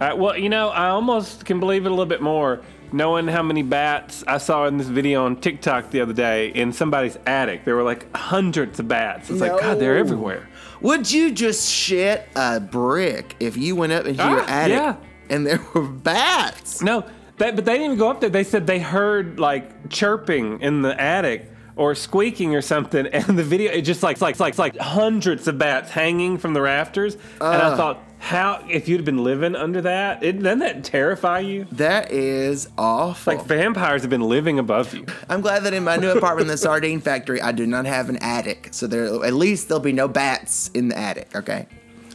Uh, 0.00 0.14
well, 0.16 0.36
you 0.36 0.48
know, 0.48 0.68
I 0.68 0.88
almost 0.88 1.44
can 1.44 1.60
believe 1.60 1.84
it 1.84 1.88
a 1.88 1.90
little 1.90 2.06
bit 2.06 2.20
more 2.20 2.60
knowing 2.92 3.28
how 3.28 3.42
many 3.42 3.62
bats 3.62 4.24
I 4.26 4.38
saw 4.38 4.66
in 4.66 4.78
this 4.78 4.86
video 4.88 5.24
on 5.24 5.36
TikTok 5.36 5.90
the 5.90 6.00
other 6.00 6.12
day 6.12 6.48
in 6.48 6.72
somebody's 6.72 7.18
attic. 7.26 7.64
There 7.64 7.76
were 7.76 7.82
like 7.82 8.14
hundreds 8.16 8.80
of 8.80 8.88
bats. 8.88 9.30
It's 9.30 9.40
like, 9.40 9.60
God, 9.60 9.78
they're 9.78 9.96
everywhere. 9.96 10.48
Would 10.80 11.10
you 11.10 11.32
just 11.32 11.70
shit 11.70 12.28
a 12.36 12.60
brick 12.60 13.34
if 13.40 13.56
you 13.56 13.74
went 13.76 13.92
up 13.92 14.06
into 14.06 14.22
your 14.22 14.40
Ah, 14.40 14.46
attic 14.48 14.76
yeah. 14.76 14.96
and 15.30 15.46
there 15.46 15.60
were 15.74 15.82
bats? 15.82 16.82
No, 16.82 17.04
that, 17.38 17.56
but 17.56 17.64
they 17.64 17.72
didn't 17.74 17.84
even 17.86 17.98
go 17.98 18.08
up 18.10 18.20
there. 18.20 18.30
They 18.30 18.44
said 18.44 18.66
they 18.66 18.78
heard 18.78 19.40
like 19.40 19.88
chirping 19.90 20.60
in 20.60 20.82
the 20.82 20.98
attic 21.00 21.50
or 21.78 21.94
squeaking 21.94 22.54
or 22.54 22.60
something, 22.60 23.06
and 23.12 23.38
the 23.38 23.44
video 23.44 23.72
it 23.72 23.82
just 23.82 24.02
like 24.02 24.20
like 24.20 24.38
like 24.38 24.58
like 24.58 24.76
hundreds 24.76 25.48
of 25.48 25.56
bats 25.58 25.90
hanging 25.90 26.36
from 26.36 26.52
the 26.52 26.60
rafters. 26.60 27.14
and 27.14 27.22
I 27.62 27.70
ah. 27.70 27.76
thought, 27.76 28.02
how 28.18 28.64
if 28.68 28.88
you'd 28.88 29.04
been 29.04 29.22
living 29.22 29.54
under 29.54 29.80
that, 29.82 30.22
it, 30.22 30.42
doesn't 30.42 30.58
that 30.58 30.84
terrify 30.84 31.38
you? 31.38 31.66
That 31.72 32.10
is 32.10 32.68
awful. 32.76 33.34
Like 33.34 33.46
vampires 33.46 34.02
have 34.02 34.10
been 34.10 34.28
living 34.28 34.58
above 34.58 34.92
you. 34.92 35.06
I'm 35.28 35.40
glad 35.40 35.62
that 35.64 35.72
in 35.72 35.84
my 35.84 35.96
new 35.96 36.10
apartment 36.10 36.42
in 36.42 36.48
the 36.48 36.58
sardine 36.58 37.00
factory, 37.00 37.40
I 37.40 37.52
do 37.52 37.66
not 37.66 37.86
have 37.86 38.08
an 38.08 38.16
attic. 38.18 38.68
So 38.72 38.86
there, 38.86 39.24
at 39.24 39.34
least 39.34 39.68
there'll 39.68 39.80
be 39.80 39.92
no 39.92 40.08
bats 40.08 40.68
in 40.74 40.88
the 40.88 40.98
attic. 40.98 41.34
Okay. 41.34 41.66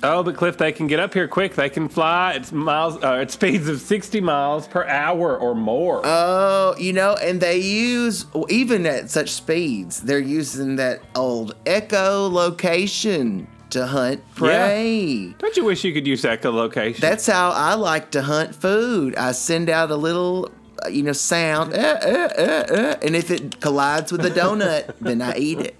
Oh, 0.06 0.22
but 0.22 0.36
Cliff, 0.36 0.58
they 0.58 0.74
can 0.74 0.88
get 0.88 1.00
up 1.00 1.14
here 1.14 1.30
quick. 1.30 1.56
They 1.56 1.70
can 1.70 1.88
fly 1.88 2.34
at 2.34 2.52
miles, 2.52 3.02
uh, 3.02 3.14
at 3.14 3.32
speeds 3.32 3.70
of 3.70 3.80
60 3.80 4.20
miles 4.20 4.68
per 4.68 4.86
hour 4.86 5.38
or 5.38 5.56
more. 5.56 6.02
Oh, 6.04 6.76
you 6.78 6.92
know, 6.92 7.16
and 7.16 7.40
they 7.40 7.58
use 7.58 8.26
even 8.50 8.86
at 8.86 9.10
such 9.10 9.30
speeds, 9.30 10.02
they're 10.02 10.20
using 10.20 10.76
that 10.76 11.02
old 11.16 11.56
echolocation 11.64 13.48
to 13.70 13.88
hunt 13.88 14.22
prey. 14.36 15.04
Yeah. 15.04 15.34
Don't 15.40 15.56
you 15.56 15.64
wish 15.64 15.86
you 15.86 15.94
could 15.94 16.06
use 16.06 16.24
echolocation? 16.24 16.98
That's 16.98 17.26
how 17.26 17.52
I 17.52 17.76
like 17.76 18.12
to 18.12 18.22
hunt 18.22 18.54
food. 18.54 19.16
I 19.16 19.32
send 19.32 19.70
out 19.70 19.90
a 19.90 19.96
little, 19.96 20.52
uh, 20.86 20.90
you 20.90 21.02
know, 21.02 21.14
sound, 21.14 21.74
uh, 21.74 21.78
uh, 21.78 22.42
uh, 22.42 22.96
and 23.02 23.16
if 23.16 23.32
it 23.32 23.62
collides 23.62 24.12
with 24.12 24.26
a 24.26 24.30
donut, 24.30 24.94
then 25.00 25.22
I 25.22 25.38
eat 25.38 25.60
it. 25.60 25.76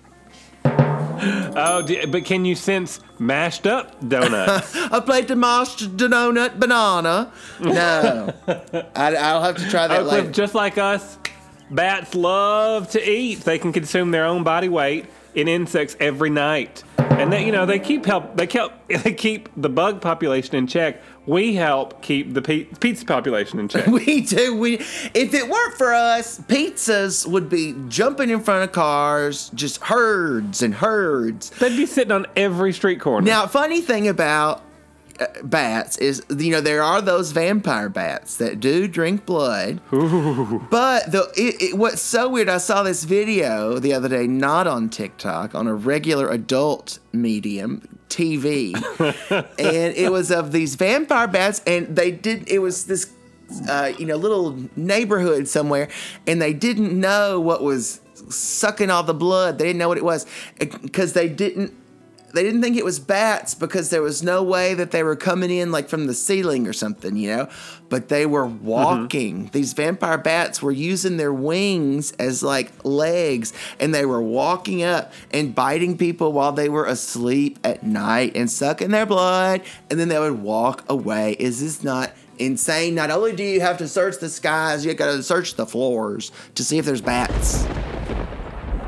oh, 1.56 1.86
but 2.10 2.26
can 2.26 2.46
you 2.46 2.56
sense 2.56 3.00
mashed 3.20 3.68
up 3.68 4.08
donuts? 4.08 4.76
I 4.76 5.00
played 5.00 5.28
the 5.28 5.36
mashed 5.36 5.96
donut 5.96 6.60
banana. 6.60 7.32
No, 7.60 8.34
I, 8.96 9.16
I'll 9.16 9.44
have 9.44 9.58
to 9.58 9.70
try 9.70 9.88
that 9.88 10.02
oh, 10.02 10.04
later. 10.04 10.32
just 10.32 10.56
like 10.56 10.78
us, 10.78 11.18
bats 11.70 12.16
love 12.16 12.90
to 12.92 13.10
eat. 13.10 13.42
They 13.42 13.60
can 13.60 13.72
consume 13.72 14.12
their 14.12 14.26
own 14.26 14.44
body 14.44 14.70
weight 14.70 15.06
in 15.36 15.48
insects 15.48 15.96
every 16.00 16.30
night, 16.30 16.84
and 16.98 17.32
they, 17.32 17.46
you 17.46 17.52
know, 17.52 17.66
they 17.66 17.80
keep 17.80 18.06
help. 18.06 18.36
They 18.36 18.48
keep 18.48 18.72
They 19.04 19.14
keep 19.14 19.50
the 19.56 19.70
bug 19.70 20.02
population 20.02 20.56
in 20.56 20.68
check. 20.68 21.02
We 21.26 21.56
help 21.56 22.02
keep 22.02 22.34
the 22.34 22.42
pizza 22.42 23.06
population 23.06 23.60
in 23.60 23.68
check. 23.68 23.88
We 23.94 24.22
do. 24.22 24.56
We 24.56 24.76
if 25.14 25.34
it 25.34 25.48
weren't 25.48 25.76
for 25.76 25.94
us, 25.94 26.40
pizzas 26.40 27.26
would 27.28 27.50
be 27.50 27.76
jumping 27.88 28.30
in 28.30 28.42
front 28.42 28.64
of 28.64 28.72
cars, 28.72 29.50
just 29.54 29.82
herds 29.84 30.62
and 30.62 30.74
herds. 30.74 31.52
They'd 31.52 31.78
be 31.78 31.86
sitting 31.86 32.12
on 32.12 32.26
every 32.36 32.74
street 32.74 33.00
corner. 33.00 33.26
Now, 33.26 33.48
funny 33.48 33.82
thing 33.82 34.08
about 34.08 34.62
bats 35.44 35.98
is, 35.98 36.24
you 36.30 36.52
know, 36.52 36.62
there 36.62 36.82
are 36.82 37.02
those 37.02 37.32
vampire 37.32 37.90
bats 37.90 38.38
that 38.38 38.60
do 38.60 38.88
drink 38.88 39.26
blood. 39.26 39.80
But 40.70 41.12
the 41.12 41.32
it, 41.36 41.62
it, 41.62 41.78
what's 41.78 42.02
so 42.02 42.30
weird, 42.30 42.50
I 42.50 42.58
saw 42.58 42.84
this 42.84 43.04
video 43.04 43.80
the 43.80 43.94
other 43.94 44.10
day, 44.10 44.28
not 44.28 44.68
on 44.68 44.90
TikTok, 44.90 45.56
on 45.56 45.68
a 45.68 45.74
regular 45.74 46.30
adult 46.30 47.00
medium. 47.12 48.00
TV, 48.10 48.76
and 49.58 49.96
it 49.96 50.12
was 50.12 50.30
of 50.30 50.52
these 50.52 50.76
vampire 50.76 51.28
bats, 51.28 51.64
and 51.66 51.96
they 51.96 52.12
did. 52.12 52.48
It 52.48 52.60
was 52.60 52.86
this 52.86 53.12
uh, 53.68 53.92
you 53.98 54.06
know, 54.06 54.16
little 54.16 54.58
neighborhood 54.76 55.48
somewhere, 55.48 55.90
and 56.28 56.42
they 56.42 56.54
didn't 56.54 56.98
know 57.00 57.40
what 57.40 57.64
was 57.64 58.02
sucking 58.30 58.90
all 58.90 59.04
the 59.04 59.14
blood. 59.14 59.58
They 59.58 59.66
didn't 59.66 59.80
know 59.80 59.88
what 59.88 59.98
it 59.98 60.06
was 60.06 60.26
because 60.60 61.14
they 61.14 61.30
didn't. 61.30 61.74
They 62.34 62.42
didn't 62.42 62.64
think 62.64 62.78
it 62.78 62.84
was 62.84 63.00
bats 63.00 63.54
because 63.54 63.92
there 63.92 64.02
was 64.02 64.24
no 64.24 64.42
way 64.42 64.74
that 64.74 64.90
they 64.90 65.04
were 65.04 65.16
coming 65.16 65.52
in 65.52 65.72
like 65.72 65.88
from 65.88 66.08
the 66.08 66.16
ceiling 66.16 66.68
or 66.68 66.74
something, 66.74 67.16
you 67.16 67.30
know. 67.30 67.50
But 67.90 68.10
they 68.10 68.26
were 68.26 68.48
mm-hmm. 68.48 68.66
walking. 68.66 69.50
These 69.54 69.74
vampire 69.74 70.18
bats 70.18 70.62
were 70.62 70.72
using 70.72 71.18
their 71.18 71.32
wings 71.32 72.12
as 72.14 72.42
like 72.42 72.72
legs, 72.84 73.54
and 73.80 73.94
they 73.94 74.06
were 74.06 74.22
walking 74.22 74.82
up 74.82 75.14
and 75.32 75.54
biting 75.54 75.96
people 75.96 76.34
while 76.34 76.52
they 76.52 76.70
were 76.70 76.86
asleep 76.86 77.60
at 77.64 77.84
night 77.84 78.32
and 78.36 78.50
sucking 78.50 78.90
their 78.90 79.06
blood, 79.06 79.62
and 79.92 80.00
then 80.00 80.08
they 80.08 80.18
would 80.18 80.42
walk 80.42 80.84
away. 80.90 81.34
Is 81.40 81.62
this 81.62 81.84
not 81.84 82.14
insane. 82.40 82.96
Not 82.96 83.12
only 83.12 83.36
do 83.36 83.44
you 83.44 83.62
have 83.62 83.78
to 83.78 83.88
search 83.88 84.18
the 84.18 84.28
skies, 84.28 84.84
you 84.86 84.94
got 84.96 85.08
to 85.08 85.22
search 85.22 85.56
the 85.56 85.68
floors 85.68 86.32
to 86.56 86.64
see 86.64 86.78
if 86.80 86.86
there's 86.86 87.02
bats. 87.02 87.64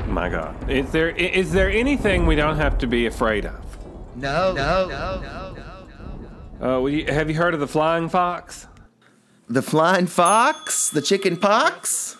My 0.06 0.28
God, 0.28 0.70
is 0.70 0.90
there 0.92 1.10
i- 1.10 1.18
is 1.18 1.52
there 1.52 1.70
anything 1.70 2.26
we 2.26 2.36
don't 2.36 2.56
have 2.56 2.78
to 2.78 2.86
be 2.86 3.06
afraid 3.06 3.44
of? 3.44 3.54
No, 4.16 4.52
no, 4.52 4.88
no, 4.88 5.20
no. 5.20 5.52
Uh, 6.58 6.80
well, 6.80 6.88
you, 6.88 7.04
have 7.12 7.28
you 7.28 7.36
heard 7.36 7.52
of 7.52 7.60
the 7.60 7.66
flying 7.66 8.08
fox? 8.08 8.66
The 9.48 9.60
flying 9.62 10.06
fox, 10.06 10.88
the 10.90 11.02
chicken 11.02 11.36
pox. 11.36 12.16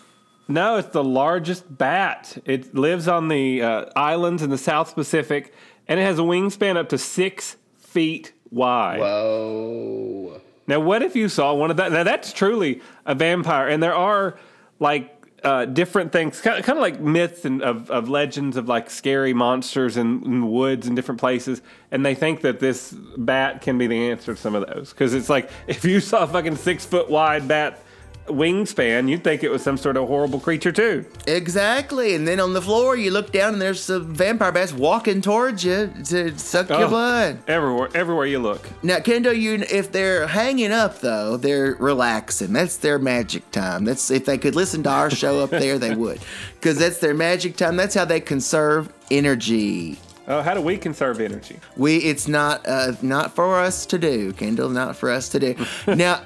No, 0.47 0.77
it's 0.77 0.89
the 0.89 1.03
largest 1.03 1.75
bat. 1.77 2.37
It 2.45 2.75
lives 2.75 3.07
on 3.07 3.29
the 3.29 3.61
uh, 3.63 3.85
islands 3.95 4.43
in 4.43 4.49
the 4.51 4.57
South 4.57 4.93
Pacific, 4.93 5.53
and 5.87 5.99
it 5.99 6.03
has 6.03 6.19
a 6.19 6.21
wingspan 6.21 6.77
up 6.77 6.89
to 6.89 6.97
six 6.97 7.57
feet 7.79 8.31
wide. 8.51 8.99
Whoa. 8.99 10.41
Now, 10.67 10.79
what 10.81 11.01
if 11.01 11.15
you 11.15 11.29
saw 11.29 11.53
one 11.55 11.71
of 11.71 11.77
that? 11.77 11.91
Now, 11.91 12.03
that's 12.03 12.31
truly 12.31 12.81
a 13.05 13.15
vampire, 13.15 13.67
and 13.67 13.81
there 13.81 13.95
are 13.95 14.37
like 14.79 15.16
uh, 15.43 15.65
different 15.65 16.11
things, 16.11 16.41
kind 16.41 16.59
of, 16.59 16.65
kind 16.65 16.77
of 16.77 16.81
like 16.81 16.99
myths 16.99 17.45
and 17.45 17.61
of, 17.61 17.89
of 17.91 18.09
legends 18.09 18.57
of 18.57 18.67
like 18.67 18.89
scary 18.89 19.33
monsters 19.33 19.95
in, 19.95 20.23
in 20.25 20.51
woods 20.51 20.87
and 20.87 20.95
different 20.95 21.19
places, 21.19 21.61
and 21.91 22.05
they 22.05 22.15
think 22.15 22.41
that 22.41 22.59
this 22.59 22.91
bat 23.17 23.61
can 23.61 23.77
be 23.77 23.87
the 23.87 24.09
answer 24.09 24.33
to 24.33 24.39
some 24.39 24.55
of 24.55 24.65
those. 24.67 24.91
Because 24.91 25.13
it's 25.13 25.29
like 25.29 25.49
if 25.67 25.85
you 25.85 25.99
saw 25.99 26.23
a 26.23 26.27
fucking 26.27 26.55
six 26.55 26.85
foot 26.85 27.09
wide 27.09 27.47
bat 27.47 27.79
wingspan, 28.27 29.09
you'd 29.09 29.23
think 29.23 29.43
it 29.43 29.49
was 29.49 29.61
some 29.63 29.77
sort 29.77 29.97
of 29.97 30.07
horrible 30.07 30.39
creature 30.39 30.71
too. 30.71 31.05
Exactly. 31.27 32.15
And 32.15 32.27
then 32.27 32.39
on 32.39 32.53
the 32.53 32.61
floor, 32.61 32.95
you 32.95 33.11
look 33.11 33.31
down 33.31 33.53
and 33.53 33.61
there's 33.61 33.81
some 33.81 34.13
vampire 34.13 34.51
bats 34.51 34.73
walking 34.73 35.21
towards 35.21 35.63
you 35.63 35.91
to 36.05 36.37
suck 36.37 36.69
your 36.69 36.83
Oh, 36.85 36.89
blood. 36.89 37.37
everywhere, 37.47 37.89
everywhere 37.93 38.25
you 38.25 38.39
look. 38.39 38.67
Now, 38.83 38.97
Kendo, 38.97 39.37
you 39.37 39.63
if 39.69 39.91
they're 39.91 40.27
hanging 40.27 40.71
up 40.71 40.99
though, 40.99 41.37
they're 41.37 41.75
relaxing. 41.79 42.53
That's 42.53 42.77
their 42.77 42.99
magic 42.99 43.49
time. 43.51 43.85
That's 43.85 44.11
if 44.11 44.25
they 44.25 44.37
could 44.37 44.55
listen 44.55 44.83
to 44.83 44.89
our 44.89 45.09
show 45.09 45.39
up 45.41 45.49
there, 45.49 45.77
they 45.79 45.95
would, 45.95 46.19
because 46.55 46.77
that's 46.77 46.99
their 46.99 47.13
magic 47.13 47.55
time. 47.55 47.75
That's 47.75 47.95
how 47.95 48.05
they 48.05 48.19
conserve 48.19 48.91
energy. 49.09 49.99
Oh, 50.29 50.41
how 50.41 50.53
do 50.53 50.59
we 50.61 50.77
conserve 50.77 51.21
energy? 51.21 51.57
We 51.77 51.97
it's 51.99 52.27
not 52.27 52.67
uh, 52.67 52.93
not 53.01 53.33
for 53.33 53.55
us 53.57 53.85
to 53.87 53.97
do, 53.97 54.33
Kendall. 54.33 54.69
Not 54.69 54.97
for 54.97 55.09
us 55.09 55.29
to 55.29 55.39
do. 55.39 55.55
now, 55.95 56.21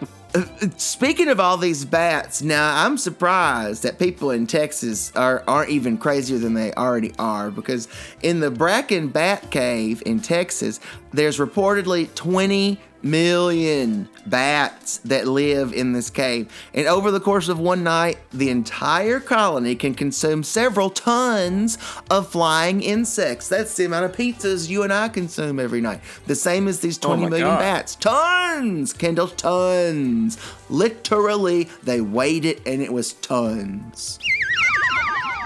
speaking 0.77 1.27
of 1.27 1.39
all 1.39 1.57
these 1.57 1.85
bats, 1.85 2.41
now 2.41 2.85
I'm 2.85 2.97
surprised 2.97 3.83
that 3.83 3.99
people 3.99 4.31
in 4.31 4.47
Texas 4.47 5.11
are 5.15 5.43
aren't 5.47 5.69
even 5.69 5.97
crazier 5.97 6.37
than 6.37 6.53
they 6.53 6.73
already 6.73 7.13
are 7.19 7.51
because 7.51 7.87
in 8.21 8.39
the 8.39 8.51
Bracken 8.51 9.09
Bat 9.09 9.51
Cave 9.51 10.01
in 10.05 10.19
Texas, 10.19 10.79
there's 11.11 11.37
reportedly 11.37 12.13
20 12.15 12.79
million 13.03 14.07
bats 14.25 14.97
that 14.99 15.27
live 15.27 15.73
in 15.73 15.93
this 15.93 16.09
cave. 16.09 16.51
And 16.73 16.87
over 16.87 17.11
the 17.11 17.19
course 17.19 17.49
of 17.49 17.59
one 17.59 17.83
night, 17.83 18.17
the 18.31 18.49
entire 18.49 19.19
colony 19.19 19.75
can 19.75 19.93
consume 19.93 20.43
several 20.43 20.89
tons 20.89 21.77
of 22.09 22.27
flying 22.29 22.81
insects. 22.81 23.47
That's 23.47 23.75
the 23.75 23.85
amount 23.85 24.05
of 24.05 24.11
pizzas 24.13 24.69
you 24.69 24.83
and 24.83 24.93
I 24.93 25.09
consume 25.09 25.59
every 25.59 25.81
night. 25.81 26.01
The 26.27 26.35
same 26.35 26.67
as 26.67 26.79
these 26.79 26.97
Oh 27.03 27.07
twenty 27.07 27.23
my 27.23 27.29
million 27.29 27.47
God. 27.47 27.59
bats. 27.59 27.95
Tons! 27.95 28.93
Kendall, 28.93 29.27
tons. 29.29 30.37
Literally, 30.69 31.69
they 31.83 32.01
weighed 32.01 32.45
it 32.45 32.61
and 32.65 32.81
it 32.81 32.93
was 32.93 33.13
tons. 33.13 34.19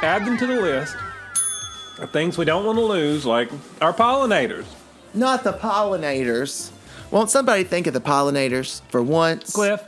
Add 0.01 0.25
them 0.25 0.37
to 0.37 0.45
the 0.45 0.61
list 0.61 0.95
of 1.99 2.11
things 2.11 2.37
we 2.37 2.45
don't 2.45 2.65
want 2.65 2.77
to 2.77 2.83
lose, 2.83 3.25
like 3.25 3.49
our 3.81 3.93
pollinators. 3.93 4.65
Not 5.13 5.43
the 5.45 5.53
pollinators. 5.53 6.71
Won't 7.15 7.29
somebody 7.29 7.63
think 7.63 7.87
of 7.87 7.93
the 7.93 8.01
pollinators 8.01 8.81
for 8.89 9.01
once? 9.01 9.53
Cliff, 9.53 9.81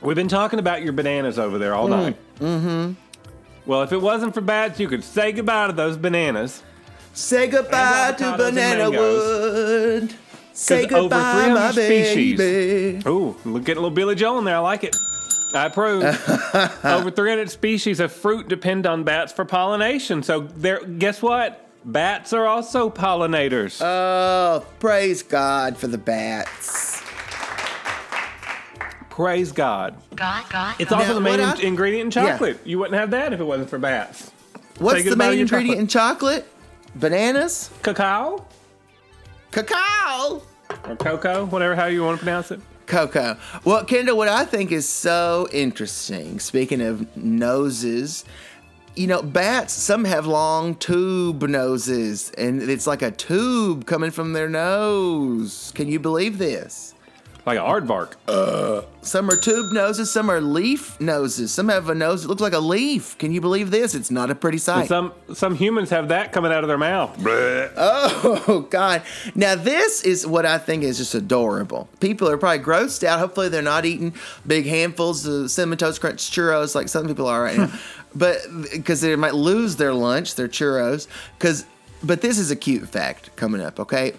we've 0.00 0.14
been 0.14 0.28
talking 0.28 0.60
about 0.60 0.84
your 0.84 0.92
bananas 0.92 1.36
over 1.36 1.58
there 1.58 1.74
all 1.74 1.88
night. 1.88 2.16
Mm-hmm. 2.38 2.92
Well, 3.66 3.82
if 3.82 3.92
it 3.92 4.00
wasn't 4.00 4.32
for 4.32 4.40
bats, 4.40 4.78
you 4.78 4.86
could 4.86 5.02
say 5.02 5.32
goodbye 5.32 5.66
to 5.66 5.72
those 5.72 5.96
bananas. 5.96 6.62
Say 7.12 7.48
goodbye 7.48 8.14
to 8.18 8.36
Banana. 8.36 8.88
Wood. 8.88 10.14
Say 10.52 10.86
'Cause 10.86 10.92
over 10.92 11.02
goodbye, 11.08 11.48
my 11.48 11.70
species. 11.72 12.38
baby. 12.38 13.02
Ooh, 13.08 13.34
look 13.44 13.68
at 13.68 13.76
a 13.76 13.80
little 13.80 13.90
Billy 13.90 14.14
Joel 14.14 14.38
in 14.38 14.44
there. 14.44 14.54
I 14.54 14.60
like 14.60 14.84
it. 14.84 14.94
I 15.52 15.66
approve. 15.66 16.04
Over 16.84 17.10
300 17.10 17.50
species 17.50 17.98
of 17.98 18.12
fruit 18.12 18.46
depend 18.46 18.86
on 18.86 19.02
bats 19.02 19.32
for 19.32 19.44
pollination. 19.44 20.22
So 20.22 20.42
there, 20.54 20.84
guess 20.84 21.20
what? 21.20 21.66
Bats 21.84 22.32
are 22.32 22.46
also 22.46 22.90
pollinators. 22.90 23.80
Oh, 23.82 24.64
praise 24.78 25.22
God 25.22 25.76
for 25.78 25.86
the 25.86 25.98
bats. 25.98 27.02
Praise 29.08 29.52
God. 29.52 29.96
God, 30.14 30.44
God. 30.50 30.74
It's 30.78 30.92
also 30.92 31.08
Now, 31.08 31.14
the 31.14 31.20
main 31.20 31.40
what 31.40 31.58
I- 31.58 31.62
ingredient 31.62 32.14
in 32.16 32.22
Yeah. 32.24 32.32
chocolate. 32.32 32.58
You 32.64 32.78
wouldn't 32.78 32.98
have 32.98 33.10
that 33.10 33.32
if 33.32 33.40
it 33.40 33.44
wasn't 33.44 33.70
for 33.70 33.78
bats. 33.78 34.30
What's 34.78 35.02
the 35.02 35.10
goodbye 35.10 35.24
to 35.26 35.30
main 35.30 35.38
your 35.38 35.44
ingredient 35.44 35.80
in 35.80 35.86
chocolate? 35.88 36.46
Bananas? 36.94 37.70
Cacao 37.82 38.44
Cacao? 39.50 40.42
or 40.88 40.96
cocoa, 40.96 41.44
whatever 41.46 41.74
how 41.74 41.86
you 41.86 42.04
want 42.04 42.18
to 42.18 42.24
pronounce 42.24 42.50
it. 42.50 42.60
Cocoa. 42.86 43.36
Well, 43.64 43.84
Kendall, 43.84 44.16
what 44.16 44.28
I 44.28 44.44
think 44.44 44.70
is 44.72 44.88
so 44.88 45.48
interesting, 45.52 46.38
speaking 46.40 46.80
of 46.80 47.16
noses, 47.16 48.24
you 48.96 49.06
know, 49.06 49.22
bats, 49.22 49.72
some 49.72 50.04
have 50.04 50.26
long 50.26 50.74
tube 50.74 51.42
noses, 51.42 52.30
and 52.36 52.62
it's 52.62 52.86
like 52.86 53.02
a 53.02 53.10
tube 53.10 53.86
coming 53.86 54.10
from 54.10 54.32
their 54.32 54.48
nose. 54.48 55.72
Can 55.74 55.88
you 55.88 55.98
believe 55.98 56.38
this? 56.38 56.94
Like 57.46 57.58
an 57.58 57.64
aardvark. 57.64 58.16
Uh, 58.28 58.82
some 59.00 59.30
are 59.30 59.36
tube 59.36 59.72
noses, 59.72 60.12
some 60.12 60.30
are 60.30 60.42
leaf 60.42 61.00
noses. 61.00 61.50
Some 61.50 61.70
have 61.70 61.88
a 61.88 61.94
nose 61.94 62.22
that 62.22 62.28
looks 62.28 62.42
like 62.42 62.52
a 62.52 62.58
leaf. 62.60 63.16
Can 63.16 63.32
you 63.32 63.40
believe 63.40 63.70
this? 63.70 63.94
It's 63.94 64.10
not 64.10 64.30
a 64.30 64.34
pretty 64.34 64.56
And 64.56 64.62
sight. 64.62 64.88
some 64.88 65.12
some 65.32 65.54
humans 65.54 65.88
have 65.88 66.08
that 66.08 66.32
coming 66.32 66.52
out 66.52 66.64
of 66.64 66.68
their 66.68 66.76
mouth. 66.78 67.16
Oh 67.76 68.66
God! 68.70 69.02
Now 69.34 69.54
this 69.54 70.02
is 70.02 70.26
what 70.26 70.44
I 70.44 70.58
think 70.58 70.82
is 70.82 70.98
just 70.98 71.14
adorable. 71.14 71.88
People 72.00 72.28
are 72.28 72.36
probably 72.36 72.62
grossed 72.62 73.02
out. 73.04 73.18
Hopefully 73.18 73.48
they're 73.48 73.62
not 73.62 73.86
eating 73.86 74.14
big 74.46 74.66
handfuls 74.66 75.24
of 75.26 75.50
cinnamon 75.50 75.78
toast 75.78 76.00
crunch 76.02 76.30
churros 76.30 76.74
like 76.74 76.88
some 76.88 77.06
people 77.06 77.26
are 77.26 77.42
right 77.42 77.56
now, 77.56 77.72
but 78.14 78.38
because 78.72 79.00
they 79.00 79.14
might 79.16 79.34
lose 79.34 79.76
their 79.76 79.94
lunch, 79.94 80.34
their 80.34 80.48
churros. 80.48 81.06
Because, 81.38 81.66
but 82.02 82.20
this 82.20 82.38
is 82.38 82.50
a 82.50 82.56
cute 82.56 82.88
fact 82.88 83.34
coming 83.36 83.60
up. 83.60 83.80
Okay, 83.80 84.14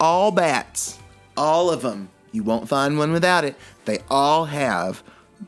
all 0.00 0.30
bats, 0.30 0.98
all 1.36 1.70
of 1.70 1.82
them. 1.82 2.08
You 2.32 2.42
won't 2.42 2.68
find 2.68 2.98
one 2.98 3.12
without 3.12 3.44
it. 3.44 3.56
They 3.84 4.00
all 4.10 4.46
have 4.46 5.02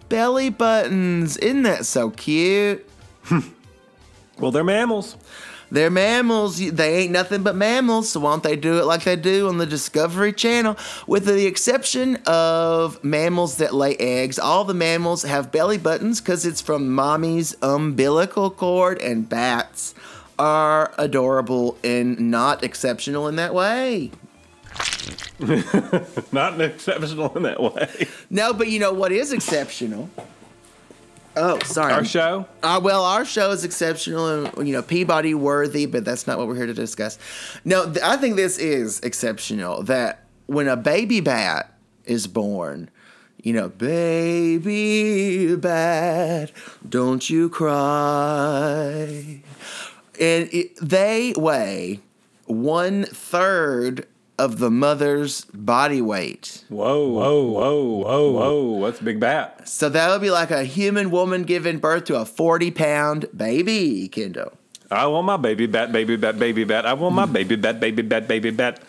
belly 0.08 0.50
buttons. 0.50 1.36
Isn't 1.36 1.62
that 1.62 1.86
so 1.86 2.10
cute? 2.10 2.88
Well, 4.38 4.50
they're 4.50 4.64
mammals. 4.64 5.16
They're 5.76 5.90
mammals. 5.90 6.56
They 6.56 7.00
ain't 7.02 7.12
nothing 7.12 7.42
but 7.42 7.54
mammals. 7.54 8.08
So 8.08 8.20
why 8.20 8.30
don't 8.30 8.42
they 8.42 8.56
do 8.56 8.78
it 8.78 8.86
like 8.86 9.04
they 9.04 9.14
do 9.14 9.46
on 9.48 9.58
the 9.58 9.66
Discovery 9.66 10.32
Channel? 10.32 10.74
With 11.06 11.26
the 11.26 11.44
exception 11.44 12.16
of 12.24 13.04
mammals 13.04 13.58
that 13.58 13.74
lay 13.74 13.94
eggs, 13.96 14.38
all 14.38 14.64
the 14.64 14.72
mammals 14.72 15.24
have 15.24 15.52
belly 15.52 15.76
buttons 15.76 16.22
because 16.22 16.46
it's 16.46 16.62
from 16.62 16.94
mommy's 16.94 17.54
umbilical 17.60 18.48
cord, 18.48 19.02
and 19.02 19.28
bats 19.28 19.94
are 20.38 20.94
adorable 20.96 21.76
and 21.84 22.30
not 22.30 22.64
exceptional 22.64 23.28
in 23.28 23.36
that 23.36 23.52
way. 23.52 24.12
Not 26.32 26.58
exceptional 26.58 27.36
in 27.36 27.42
that 27.42 27.62
way. 27.62 28.08
No, 28.30 28.54
but 28.54 28.68
you 28.68 28.78
know 28.78 28.94
what 28.94 29.12
is 29.12 29.30
exceptional? 29.30 30.08
Oh, 31.36 31.58
sorry. 31.60 31.92
Our 31.92 32.04
show. 32.04 32.46
Uh, 32.62 32.80
well, 32.82 33.04
our 33.04 33.24
show 33.26 33.50
is 33.50 33.62
exceptional 33.64 34.46
and 34.46 34.66
you 34.66 34.72
know 34.72 34.82
Peabody 34.82 35.34
worthy, 35.34 35.84
but 35.86 36.04
that's 36.04 36.26
not 36.26 36.38
what 36.38 36.48
we're 36.48 36.56
here 36.56 36.66
to 36.66 36.74
discuss. 36.74 37.18
No, 37.64 37.84
th- 37.84 38.02
I 38.02 38.16
think 38.16 38.36
this 38.36 38.56
is 38.58 39.00
exceptional. 39.00 39.82
That 39.82 40.24
when 40.46 40.66
a 40.66 40.76
baby 40.76 41.20
bat 41.20 41.74
is 42.06 42.26
born, 42.26 42.88
you 43.42 43.52
know, 43.52 43.68
baby 43.68 45.54
bat, 45.56 46.52
don't 46.88 47.28
you 47.28 47.50
cry, 47.50 49.42
and 50.18 50.48
it, 50.52 50.76
they 50.80 51.34
weigh 51.36 52.00
one 52.46 53.04
third 53.04 54.06
of 54.38 54.58
the 54.58 54.70
mother's 54.70 55.44
body 55.46 56.00
weight. 56.00 56.64
Whoa, 56.68 57.08
whoa, 57.08 57.42
whoa, 57.42 57.82
whoa, 57.82 58.30
whoa. 58.32 58.84
That's 58.84 59.00
a 59.00 59.04
big 59.04 59.20
bat. 59.20 59.68
So 59.68 59.88
that 59.88 60.10
would 60.10 60.20
be 60.20 60.30
like 60.30 60.50
a 60.50 60.64
human 60.64 61.10
woman 61.10 61.44
giving 61.44 61.78
birth 61.78 62.04
to 62.06 62.16
a 62.16 62.24
40 62.24 62.70
pound 62.70 63.26
baby, 63.36 64.08
Kendo. 64.12 64.52
I 64.90 65.06
want 65.06 65.26
my 65.26 65.36
baby 65.36 65.66
bat, 65.66 65.90
baby 65.90 66.16
bat, 66.16 66.38
baby 66.38 66.64
bat. 66.64 66.86
I 66.86 66.92
want 66.94 67.14
my 67.14 67.26
hmm. 67.26 67.32
baby 67.32 67.56
bat, 67.56 67.80
baby 67.80 68.02
bat, 68.02 68.28
baby 68.28 68.50
bat. 68.50 68.80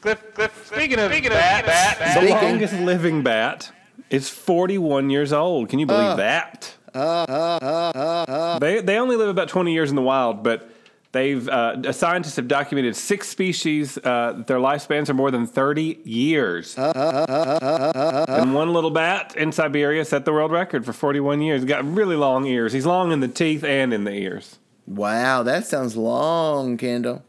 Cliff, 0.00 0.22
Cliff, 0.34 0.66
speaking 0.72 0.98
of 0.98 1.10
speaking 1.10 1.30
bat, 1.30 1.66
bat, 1.66 1.98
the 1.98 2.20
Speaking- 2.20 2.34
longest 2.34 2.74
living 2.74 3.22
bat 3.22 3.72
is 4.10 4.28
41 4.28 5.10
years 5.10 5.32
old. 5.32 5.68
Can 5.68 5.78
you 5.78 5.86
believe 5.86 6.10
uh. 6.10 6.16
that? 6.16 6.74
Uh, 6.94 6.98
uh, 6.98 8.58
they, 8.58 8.80
they 8.80 8.98
only 8.98 9.16
live 9.16 9.28
about 9.28 9.48
20 9.48 9.72
years 9.72 9.90
in 9.90 9.96
the 9.96 10.02
wild, 10.02 10.42
but 10.42 10.70
they've 11.12 11.48
uh, 11.48 11.92
scientists 11.92 12.36
have 12.36 12.48
documented 12.48 12.96
six 12.96 13.28
species 13.28 13.98
uh, 13.98 14.42
their 14.46 14.58
lifespans 14.58 15.08
are 15.08 15.14
more 15.14 15.30
than 15.30 15.46
30 15.46 16.00
years. 16.04 16.74
and 16.76 18.54
one 18.54 18.72
little 18.72 18.90
bat 18.90 19.34
in 19.36 19.52
Siberia 19.52 20.04
set 20.04 20.24
the 20.24 20.32
world 20.32 20.52
record 20.52 20.84
for 20.84 20.92
41 20.92 21.40
years. 21.42 21.62
He's 21.62 21.68
got 21.68 21.84
really 21.84 22.16
long 22.16 22.46
ears. 22.46 22.72
He's 22.72 22.86
long 22.86 23.12
in 23.12 23.20
the 23.20 23.28
teeth 23.28 23.64
and 23.64 23.92
in 23.92 24.04
the 24.04 24.12
ears. 24.12 24.58
Wow, 24.86 25.42
that 25.42 25.66
sounds 25.66 25.96
long, 25.96 26.76
Kendall. 26.76 27.24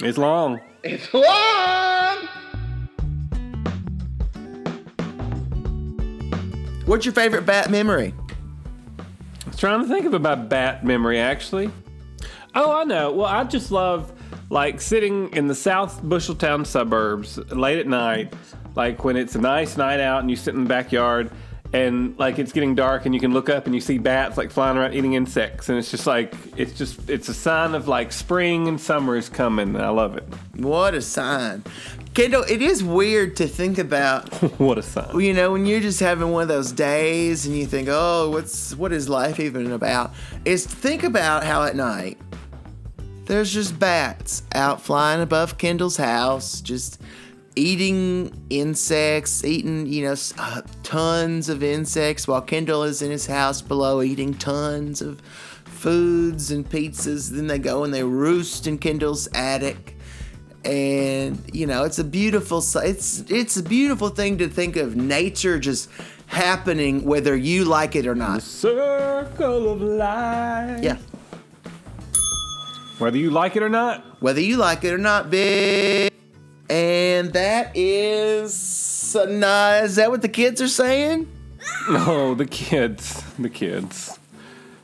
It's 0.00 0.18
long. 0.18 0.60
It's 0.82 1.12
long! 1.12 2.28
What's 6.86 7.04
your 7.04 7.14
favorite 7.14 7.44
bat 7.46 7.70
memory? 7.70 8.14
I 9.44 9.48
was 9.48 9.58
trying 9.58 9.82
to 9.82 9.88
think 9.88 10.06
of 10.06 10.20
my 10.22 10.34
bat 10.34 10.84
memory 10.84 11.18
actually. 11.18 11.70
Oh, 12.56 12.74
I 12.74 12.84
know. 12.84 13.12
Well, 13.12 13.26
I 13.26 13.44
just 13.44 13.70
love 13.70 14.10
like 14.48 14.80
sitting 14.80 15.30
in 15.34 15.46
the 15.46 15.54
South 15.54 16.02
Busheltown 16.02 16.66
suburbs 16.66 17.36
late 17.52 17.78
at 17.78 17.86
night, 17.86 18.32
like 18.74 19.04
when 19.04 19.16
it's 19.16 19.34
a 19.34 19.40
nice 19.40 19.76
night 19.76 20.00
out 20.00 20.20
and 20.20 20.30
you 20.30 20.36
sit 20.36 20.54
in 20.54 20.62
the 20.62 20.68
backyard 20.68 21.30
and 21.74 22.18
like 22.18 22.38
it's 22.38 22.52
getting 22.52 22.74
dark 22.74 23.04
and 23.04 23.14
you 23.14 23.20
can 23.20 23.34
look 23.34 23.50
up 23.50 23.66
and 23.66 23.74
you 23.74 23.80
see 23.80 23.98
bats 23.98 24.38
like 24.38 24.50
flying 24.50 24.78
around 24.78 24.94
eating 24.94 25.14
insects 25.14 25.68
and 25.68 25.76
it's 25.76 25.90
just 25.90 26.06
like 26.06 26.32
it's 26.56 26.72
just 26.72 27.10
it's 27.10 27.28
a 27.28 27.34
sign 27.34 27.74
of 27.74 27.88
like 27.88 28.12
spring 28.12 28.68
and 28.68 28.80
summer 28.80 29.16
is 29.16 29.28
coming. 29.28 29.76
I 29.76 29.90
love 29.90 30.16
it. 30.16 30.24
What 30.56 30.94
a 30.94 31.02
sign. 31.02 31.62
Kendall, 32.14 32.44
it 32.48 32.62
is 32.62 32.82
weird 32.82 33.36
to 33.36 33.46
think 33.46 33.76
about, 33.76 34.32
what 34.58 34.78
a 34.78 34.82
sign. 34.82 35.20
you 35.20 35.34
know, 35.34 35.52
when 35.52 35.66
you're 35.66 35.80
just 35.80 36.00
having 36.00 36.30
one 36.30 36.40
of 36.40 36.48
those 36.48 36.72
days 36.72 37.44
and 37.44 37.54
you 37.54 37.66
think, 37.66 37.88
oh, 37.90 38.30
what's 38.30 38.74
what 38.76 38.92
is 38.92 39.10
life 39.10 39.38
even 39.38 39.70
about? 39.72 40.14
Is 40.46 40.64
to 40.64 40.74
think 40.74 41.02
about 41.02 41.44
how 41.44 41.64
at 41.64 41.76
night 41.76 42.18
there's 43.26 43.52
just 43.52 43.78
bats 43.78 44.42
out 44.54 44.80
flying 44.80 45.20
above 45.20 45.58
Kendall's 45.58 45.96
house, 45.96 46.60
just 46.60 47.00
eating 47.56 48.32
insects, 48.50 49.44
eating, 49.44 49.86
you 49.86 50.04
know, 50.04 50.14
uh, 50.38 50.62
tons 50.82 51.48
of 51.48 51.62
insects, 51.62 52.28
while 52.28 52.42
Kendall 52.42 52.82
is 52.84 53.02
in 53.02 53.10
his 53.10 53.26
house 53.26 53.62
below 53.62 54.02
eating 54.02 54.34
tons 54.34 55.02
of 55.02 55.20
foods 55.64 56.50
and 56.50 56.68
pizzas. 56.68 57.30
Then 57.30 57.46
they 57.46 57.58
go 57.58 57.84
and 57.84 57.92
they 57.92 58.04
roost 58.04 58.66
in 58.66 58.78
Kendall's 58.78 59.28
attic. 59.34 59.96
And 60.64 61.38
you 61.54 61.66
know, 61.66 61.84
it's 61.84 62.00
a 62.00 62.04
beautiful. 62.04 62.58
It's 62.58 63.20
it's 63.30 63.56
a 63.56 63.62
beautiful 63.62 64.08
thing 64.08 64.38
to 64.38 64.48
think 64.48 64.74
of 64.74 64.96
nature 64.96 65.60
just 65.60 65.88
happening 66.26 67.04
whether 67.04 67.36
you 67.36 67.64
like 67.64 67.94
it 67.94 68.04
or 68.04 68.16
not. 68.16 68.42
Circle 68.42 69.70
of 69.70 69.80
life. 69.80 70.82
Yeah, 70.82 70.98
Whether 72.98 73.18
you 73.18 73.30
like 73.30 73.56
it 73.56 73.62
or 73.62 73.68
not. 73.68 74.04
whether 74.22 74.40
you 74.40 74.56
like 74.56 74.82
it 74.84 74.92
or 74.92 74.98
not, 74.98 75.30
big. 75.30 76.12
And 76.70 77.32
that 77.34 77.72
is. 77.74 79.14
Uh, 79.14 79.26
nah, 79.26 79.74
is 79.84 79.96
that 79.96 80.10
what 80.10 80.22
the 80.22 80.28
kids 80.28 80.60
are 80.60 80.68
saying? 80.68 81.30
No, 81.90 82.34
the 82.34 82.46
kids. 82.46 83.22
The 83.38 83.48
kids. 83.48 84.18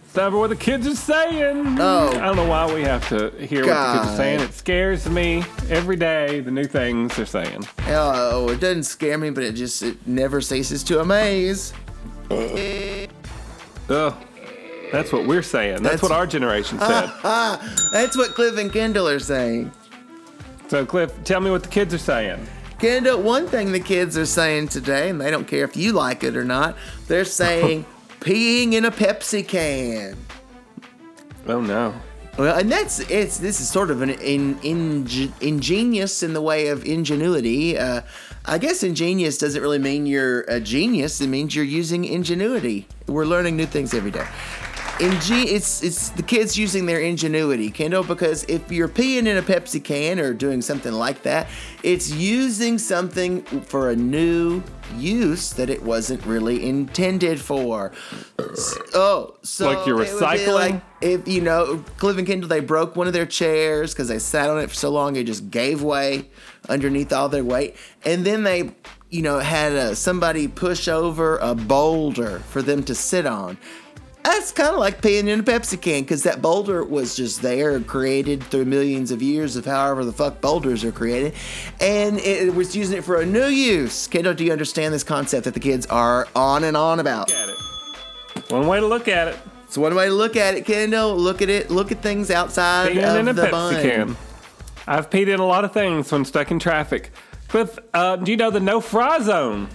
It's 0.04 0.14
never 0.14 0.38
what 0.38 0.50
the 0.50 0.56
kids 0.56 0.86
are 0.86 0.94
saying. 0.94 1.76
Oh. 1.80 2.08
I 2.10 2.26
don't 2.26 2.36
know 2.36 2.46
why 2.46 2.72
we 2.72 2.82
have 2.82 3.08
to 3.08 3.30
hear 3.44 3.66
what 3.66 3.74
the 3.74 3.98
kids 3.98 4.12
are 4.12 4.16
saying. 4.16 4.40
It 4.40 4.52
scares 4.54 5.08
me 5.08 5.42
every 5.68 5.96
day, 5.96 6.38
the 6.40 6.50
new 6.52 6.64
things 6.64 7.16
they're 7.16 7.26
saying. 7.26 7.66
Oh, 7.88 8.48
it 8.50 8.60
doesn't 8.60 8.84
scare 8.84 9.18
me, 9.18 9.30
but 9.30 9.42
it 9.42 9.52
just 9.54 9.82
it 9.82 10.06
never 10.06 10.40
ceases 10.40 10.84
to 10.84 11.00
amaze. 11.00 11.72
Ugh. 13.88 14.14
That's 14.92 15.12
what 15.12 15.26
we're 15.26 15.42
saying. 15.42 15.82
That's, 15.82 16.00
That's- 16.00 16.02
what 16.02 16.12
our 16.12 16.26
generation 16.26 16.78
said. 16.80 17.10
That's 17.92 18.16
what 18.16 18.34
Cliff 18.34 18.56
and 18.58 18.72
Kendall 18.72 19.08
are 19.08 19.18
saying. 19.18 19.72
so, 20.68 20.84
Cliff, 20.86 21.12
tell 21.24 21.40
me 21.40 21.50
what 21.50 21.62
the 21.62 21.68
kids 21.68 21.92
are 21.94 21.98
saying. 21.98 22.46
Kendall, 22.78 23.22
one 23.22 23.46
thing 23.46 23.72
the 23.72 23.80
kids 23.80 24.18
are 24.18 24.26
saying 24.26 24.68
today, 24.68 25.08
and 25.10 25.20
they 25.20 25.30
don't 25.30 25.46
care 25.46 25.64
if 25.64 25.76
you 25.76 25.92
like 25.92 26.24
it 26.24 26.36
or 26.36 26.44
not, 26.44 26.76
they're 27.06 27.24
saying 27.42 27.84
peeing 28.20 28.72
in 28.74 28.84
a 28.84 28.90
Pepsi 28.90 29.46
can. 29.46 30.16
Oh, 31.46 31.60
no. 31.60 31.94
Well, 32.38 32.58
and 32.58 32.72
that's 32.72 32.98
it's 33.10 33.36
this 33.36 33.60
is 33.60 33.68
sort 33.68 33.90
of 33.90 34.00
an 34.00 34.08
in, 34.08 34.58
in, 34.62 35.06
ingenious 35.42 36.22
in 36.22 36.32
the 36.32 36.40
way 36.40 36.68
of 36.68 36.82
ingenuity. 36.86 37.76
Uh, 37.76 38.00
I 38.46 38.56
guess 38.56 38.82
ingenious 38.82 39.36
doesn't 39.36 39.60
really 39.60 39.78
mean 39.78 40.06
you're 40.06 40.40
a 40.42 40.58
genius. 40.58 41.20
It 41.20 41.26
means 41.26 41.54
you're 41.54 41.64
using 41.66 42.06
ingenuity. 42.06 42.86
We're 43.06 43.26
learning 43.26 43.56
new 43.58 43.66
things 43.66 43.92
every 43.92 44.10
day. 44.12 44.26
Ingen- 45.00 45.48
it's 45.48 45.82
it's 45.82 46.10
the 46.10 46.22
kids 46.22 46.56
using 46.56 46.86
their 46.86 47.00
ingenuity, 47.00 47.70
Kendall, 47.70 48.04
because 48.04 48.44
if 48.44 48.70
you're 48.70 48.88
peeing 48.88 49.26
in 49.26 49.36
a 49.36 49.42
Pepsi 49.42 49.82
can 49.82 50.20
or 50.20 50.32
doing 50.34 50.60
something 50.62 50.92
like 50.92 51.22
that, 51.22 51.48
it's 51.82 52.10
using 52.12 52.78
something 52.78 53.42
for 53.42 53.90
a 53.90 53.96
new 53.96 54.62
use 54.96 55.54
that 55.54 55.70
it 55.70 55.82
wasn't 55.82 56.24
really 56.26 56.68
intended 56.68 57.40
for. 57.40 57.90
Oh, 58.94 59.34
so 59.42 59.70
Like 59.72 59.86
you're 59.86 60.02
it 60.02 60.12
would 60.12 60.20
be 60.20 60.26
recycling? 60.26 60.54
like 60.54 60.82
if 61.00 61.26
you 61.26 61.40
know 61.40 61.82
Cliff 61.96 62.18
and 62.18 62.26
Kendall, 62.26 62.48
they 62.48 62.60
broke 62.60 62.94
one 62.94 63.06
of 63.06 63.12
their 63.12 63.26
chairs 63.26 63.92
because 63.94 64.08
they 64.08 64.18
sat 64.18 64.50
on 64.50 64.58
it 64.60 64.68
for 64.68 64.74
so 64.76 64.90
long 64.90 65.16
it 65.16 65.24
just 65.26 65.50
gave 65.50 65.82
way 65.82 66.28
underneath 66.68 67.12
all 67.12 67.28
their 67.28 67.42
weight, 67.44 67.76
and 68.04 68.24
then 68.24 68.44
they, 68.44 68.70
you 69.10 69.22
know, 69.22 69.38
had 69.40 69.72
uh 69.72 69.94
somebody 69.94 70.46
push 70.46 70.86
over 70.86 71.38
a 71.38 71.54
boulder 71.54 72.38
for 72.40 72.62
them 72.62 72.82
to 72.84 72.94
sit 72.94 73.26
on. 73.26 73.56
That's 74.24 74.52
kind 74.52 74.70
of 74.72 74.78
like 74.78 75.00
peeing 75.00 75.26
in 75.28 75.40
a 75.40 75.42
Pepsi 75.42 75.80
can 75.80 76.02
because 76.02 76.22
that 76.22 76.40
boulder 76.40 76.84
was 76.84 77.16
just 77.16 77.42
there, 77.42 77.78
created 77.80 78.42
through 78.44 78.66
millions 78.66 79.10
of 79.10 79.20
years 79.20 79.56
of 79.56 79.64
however 79.64 80.04
the 80.04 80.12
fuck 80.12 80.40
boulders 80.40 80.84
are 80.84 80.92
created, 80.92 81.34
and 81.80 82.18
it, 82.18 82.54
was 82.54 82.76
using 82.76 82.98
it 82.98 83.04
for 83.04 83.20
a 83.20 83.26
new 83.26 83.46
use. 83.46 84.06
Kendall, 84.06 84.34
do 84.34 84.44
you 84.44 84.52
understand 84.52 84.94
this 84.94 85.02
concept 85.04 85.44
that 85.44 85.54
the 85.54 85.60
kids 85.60 85.86
are 85.86 86.28
on 86.36 86.62
and 86.64 86.76
on 86.76 87.00
about? 87.00 87.28
Look 87.30 87.36
at 87.38 87.48
it. 87.48 88.52
One 88.52 88.66
way 88.68 88.80
to 88.80 88.86
look 88.86 89.08
at 89.08 89.28
it. 89.28 89.38
It's 89.64 89.76
one 89.76 89.94
way 89.94 90.06
to 90.06 90.14
look 90.14 90.36
at 90.36 90.54
it, 90.54 90.66
Kendall. 90.66 91.16
Look 91.16 91.42
at 91.42 91.48
it. 91.48 91.70
Look 91.70 91.90
at 91.90 92.00
things 92.02 92.30
outside 92.30 92.92
Peeing 92.92 93.02
of 93.04 93.16
in 93.16 93.28
a 93.28 93.32
the 93.32 93.42
Pepsi 93.42 93.50
bun. 93.50 93.82
can. 93.82 94.16
I've 94.86 95.10
peed 95.10 95.28
in 95.32 95.40
a 95.40 95.46
lot 95.46 95.64
of 95.64 95.72
things 95.72 96.10
when 96.12 96.24
stuck 96.24 96.50
in 96.50 96.58
traffic. 96.58 97.10
Cliff, 97.48 97.78
uh, 97.92 98.16
do 98.16 98.30
you 98.30 98.36
know 98.36 98.50
the 98.50 98.60
no 98.60 98.80
fry 98.80 99.20
zone? 99.20 99.68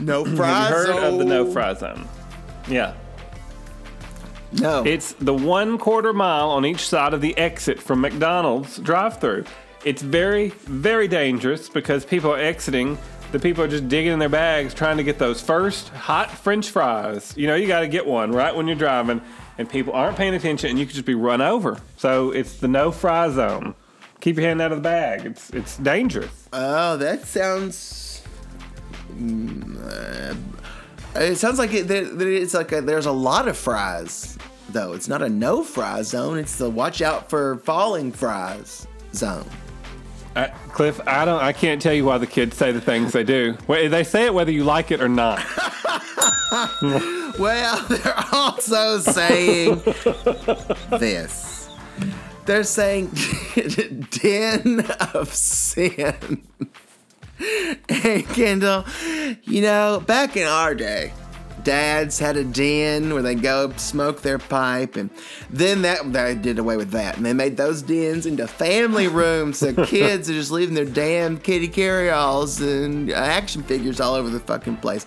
No 0.00 0.24
Have 0.24 0.36
fries. 0.36 0.70
you 0.70 0.76
heard 0.76 0.90
of 1.04 1.18
the 1.18 1.24
no 1.24 1.50
fry 1.52 1.74
zone? 1.74 2.06
Yeah. 2.68 2.94
No. 4.60 4.84
It's 4.84 5.12
the 5.14 5.34
one 5.34 5.78
quarter 5.78 6.12
mile 6.12 6.50
on 6.50 6.66
each 6.66 6.86
side 6.86 7.14
of 7.14 7.20
the 7.20 7.36
exit 7.38 7.80
from 7.80 8.00
McDonald's 8.00 8.78
drive 8.78 9.18
through. 9.20 9.44
It's 9.84 10.02
very, 10.02 10.50
very 10.50 11.08
dangerous 11.08 11.68
because 11.68 12.04
people 12.04 12.32
are 12.32 12.38
exiting. 12.38 12.98
The 13.32 13.38
people 13.38 13.64
are 13.64 13.68
just 13.68 13.88
digging 13.88 14.12
in 14.12 14.18
their 14.18 14.28
bags 14.28 14.74
trying 14.74 14.98
to 14.98 15.02
get 15.02 15.18
those 15.18 15.40
first 15.40 15.88
hot 15.88 16.30
French 16.30 16.70
fries. 16.70 17.32
You 17.36 17.46
know, 17.46 17.54
you 17.54 17.66
got 17.66 17.80
to 17.80 17.88
get 17.88 18.06
one 18.06 18.30
right 18.30 18.54
when 18.54 18.66
you're 18.66 18.76
driving, 18.76 19.22
and 19.58 19.68
people 19.68 19.94
aren't 19.94 20.16
paying 20.16 20.34
attention, 20.34 20.70
and 20.70 20.78
you 20.78 20.84
could 20.86 20.94
just 20.94 21.06
be 21.06 21.14
run 21.14 21.40
over. 21.40 21.80
So 21.96 22.30
it's 22.30 22.58
the 22.58 22.68
no 22.68 22.92
fry 22.92 23.30
zone. 23.30 23.74
Keep 24.20 24.36
your 24.36 24.46
hand 24.46 24.60
out 24.60 24.70
of 24.70 24.78
the 24.78 24.82
bag. 24.82 25.24
It's 25.24 25.50
it's 25.50 25.78
dangerous. 25.78 26.48
oh, 26.52 26.96
that 26.98 27.26
sounds. 27.26 28.22
Mm, 29.16 29.78
uh, 29.84 30.34
it 31.14 31.36
sounds 31.36 31.58
like 31.58 31.72
it, 31.74 31.88
there, 31.88 32.04
there- 32.04 32.32
it's 32.32 32.54
like 32.54 32.72
a, 32.72 32.80
there's 32.80 33.06
a 33.06 33.12
lot 33.12 33.48
of 33.48 33.56
fries, 33.56 34.38
though. 34.70 34.92
It's 34.92 35.08
not 35.08 35.22
a 35.22 35.28
no 35.28 35.62
fry 35.62 36.02
zone. 36.02 36.38
It's 36.38 36.56
the 36.56 36.70
watch 36.70 37.02
out 37.02 37.28
for 37.30 37.56
falling 37.58 38.12
fries 38.12 38.86
zone. 39.14 39.44
I, 40.34 40.46
Cliff, 40.72 40.98
I 41.06 41.24
don't. 41.26 41.42
I 41.42 41.52
can't 41.52 41.80
tell 41.82 41.92
you 41.92 42.06
why 42.06 42.16
the 42.18 42.26
kids 42.26 42.56
say 42.56 42.72
the 42.72 42.80
things 42.80 43.12
they 43.12 43.22
do. 43.24 43.54
They 43.68 44.02
say 44.04 44.24
it 44.24 44.32
whether 44.34 44.50
you 44.50 44.64
like 44.64 44.90
it 44.90 45.00
or 45.02 45.08
not. 45.08 45.44
Well, 47.38 47.82
they're 47.88 48.24
also 48.30 48.98
saying 48.98 49.80
this. 50.90 51.70
They're 52.44 52.62
saying 52.64 53.06
den 54.10 54.80
of 55.14 55.32
sin. 55.32 56.42
Hey, 57.88 58.22
Kendall, 58.22 58.84
you 59.44 59.62
know, 59.62 60.02
back 60.06 60.36
in 60.36 60.46
our 60.46 60.74
day, 60.74 61.12
dads 61.64 62.18
had 62.18 62.36
a 62.36 62.44
den 62.44 63.12
where 63.12 63.22
they 63.22 63.34
go 63.34 63.72
smoke 63.76 64.22
their 64.22 64.38
pipe, 64.38 64.96
and 64.96 65.10
then 65.50 65.82
that 65.82 66.12
they 66.12 66.34
did 66.34 66.58
away 66.58 66.76
with 66.76 66.90
that, 66.90 67.16
and 67.16 67.24
they 67.24 67.32
made 67.32 67.56
those 67.56 67.82
dens 67.82 68.26
into 68.26 68.46
family 68.46 69.08
rooms. 69.08 69.58
So 69.58 69.72
kids 69.86 70.28
are 70.30 70.34
just 70.34 70.50
leaving 70.50 70.74
their 70.74 70.84
damn 70.84 71.38
kitty 71.38 71.68
carryalls 71.68 72.60
and 72.60 73.10
uh, 73.10 73.14
action 73.14 73.62
figures 73.62 74.00
all 74.00 74.14
over 74.14 74.28
the 74.28 74.40
fucking 74.40 74.78
place. 74.78 75.06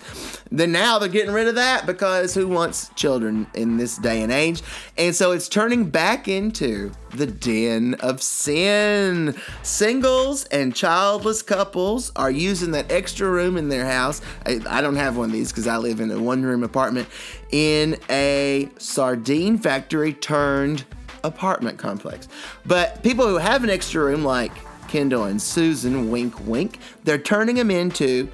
Then 0.50 0.72
now 0.72 0.98
they're 0.98 1.08
getting 1.08 1.34
rid 1.34 1.48
of 1.48 1.56
that 1.56 1.86
because 1.86 2.34
who 2.34 2.46
wants 2.46 2.90
children 2.94 3.46
in 3.54 3.76
this 3.76 3.96
day 3.98 4.22
and 4.22 4.32
age? 4.32 4.62
And 4.96 5.14
so 5.14 5.32
it's 5.32 5.48
turning 5.48 5.90
back 5.90 6.28
into 6.28 6.92
the 7.10 7.26
den 7.26 7.94
of 7.94 8.22
sin. 8.22 9.34
Singles 9.62 10.44
and 10.46 10.74
childless 10.74 11.42
couples 11.42 12.12
are 12.14 12.30
using 12.30 12.70
that 12.72 12.90
extra 12.90 13.28
room 13.28 13.56
in 13.56 13.68
their 13.68 13.86
house. 13.86 14.20
I, 14.44 14.60
I 14.68 14.80
don't 14.80 14.96
have 14.96 15.16
one 15.16 15.26
of 15.26 15.32
these 15.32 15.50
because 15.50 15.66
I 15.66 15.78
live 15.78 16.00
in 16.00 16.10
a 16.10 16.20
one 16.20 16.44
room 16.46 16.62
apartment 16.62 17.08
in 17.50 17.98
a 18.08 18.68
sardine 18.78 19.58
factory 19.58 20.12
turned 20.12 20.84
apartment 21.24 21.78
complex. 21.78 22.28
But 22.64 23.02
people 23.02 23.26
who 23.26 23.36
have 23.36 23.64
an 23.64 23.70
extra 23.70 24.04
room, 24.04 24.24
like 24.24 24.52
Kendall 24.88 25.24
and 25.24 25.40
Susan, 25.40 26.10
wink, 26.10 26.46
wink, 26.46 26.78
they're 27.04 27.18
turning 27.18 27.56
them 27.56 27.70
into 27.70 28.28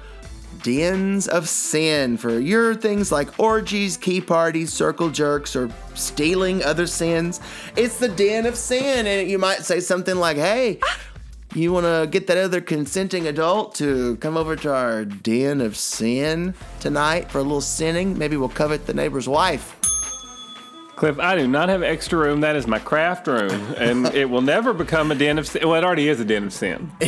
dens 0.61 1.27
of 1.27 1.49
sin 1.49 2.15
for 2.17 2.39
your 2.39 2.75
things 2.75 3.11
like 3.11 3.37
orgies, 3.39 3.97
key 3.97 4.21
parties, 4.21 4.71
circle 4.71 5.09
jerks, 5.09 5.55
or 5.55 5.69
stealing 5.93 6.63
other 6.63 6.87
sins. 6.87 7.41
It's 7.75 7.97
the 7.97 8.07
den 8.07 8.45
of 8.45 8.55
sin, 8.55 9.07
and 9.07 9.29
you 9.29 9.37
might 9.37 9.65
say 9.65 9.79
something 9.79 10.15
like, 10.15 10.37
"Hey." 10.37 10.79
You 11.55 11.71
want 11.71 11.85
to 11.85 12.07
get 12.09 12.25
that 12.27 12.37
other 12.39 12.61
consenting 12.61 13.27
adult 13.27 13.75
to 13.75 14.15
come 14.17 14.37
over 14.37 14.55
to 14.55 14.73
our 14.73 15.05
den 15.05 15.61
of 15.61 15.77
sin 15.77 16.55
tonight 16.79 17.29
for 17.29 17.37
a 17.37 17.43
little 17.43 17.61
sinning? 17.61 18.17
Maybe 18.17 18.37
we'll 18.37 18.49
covet 18.49 18.87
the 18.87 18.93
neighbor's 18.95 19.29
wife. 19.29 19.79
Cliff, 20.95 21.19
I 21.19 21.35
do 21.35 21.47
not 21.47 21.69
have 21.69 21.81
extra 21.81 22.19
room. 22.19 22.41
That 22.41 22.55
is 22.55 22.67
my 22.67 22.77
craft 22.77 23.25
room, 23.25 23.73
and 23.77 24.05
it 24.13 24.29
will 24.29 24.41
never 24.41 24.73
become 24.73 25.11
a 25.11 25.15
den 25.15 25.39
of 25.39 25.47
sin. 25.47 25.67
Well, 25.67 25.75
it 25.75 25.83
already 25.83 26.07
is 26.07 26.19
a 26.19 26.25
den 26.25 26.43
of 26.43 26.53
sin. 26.53 26.91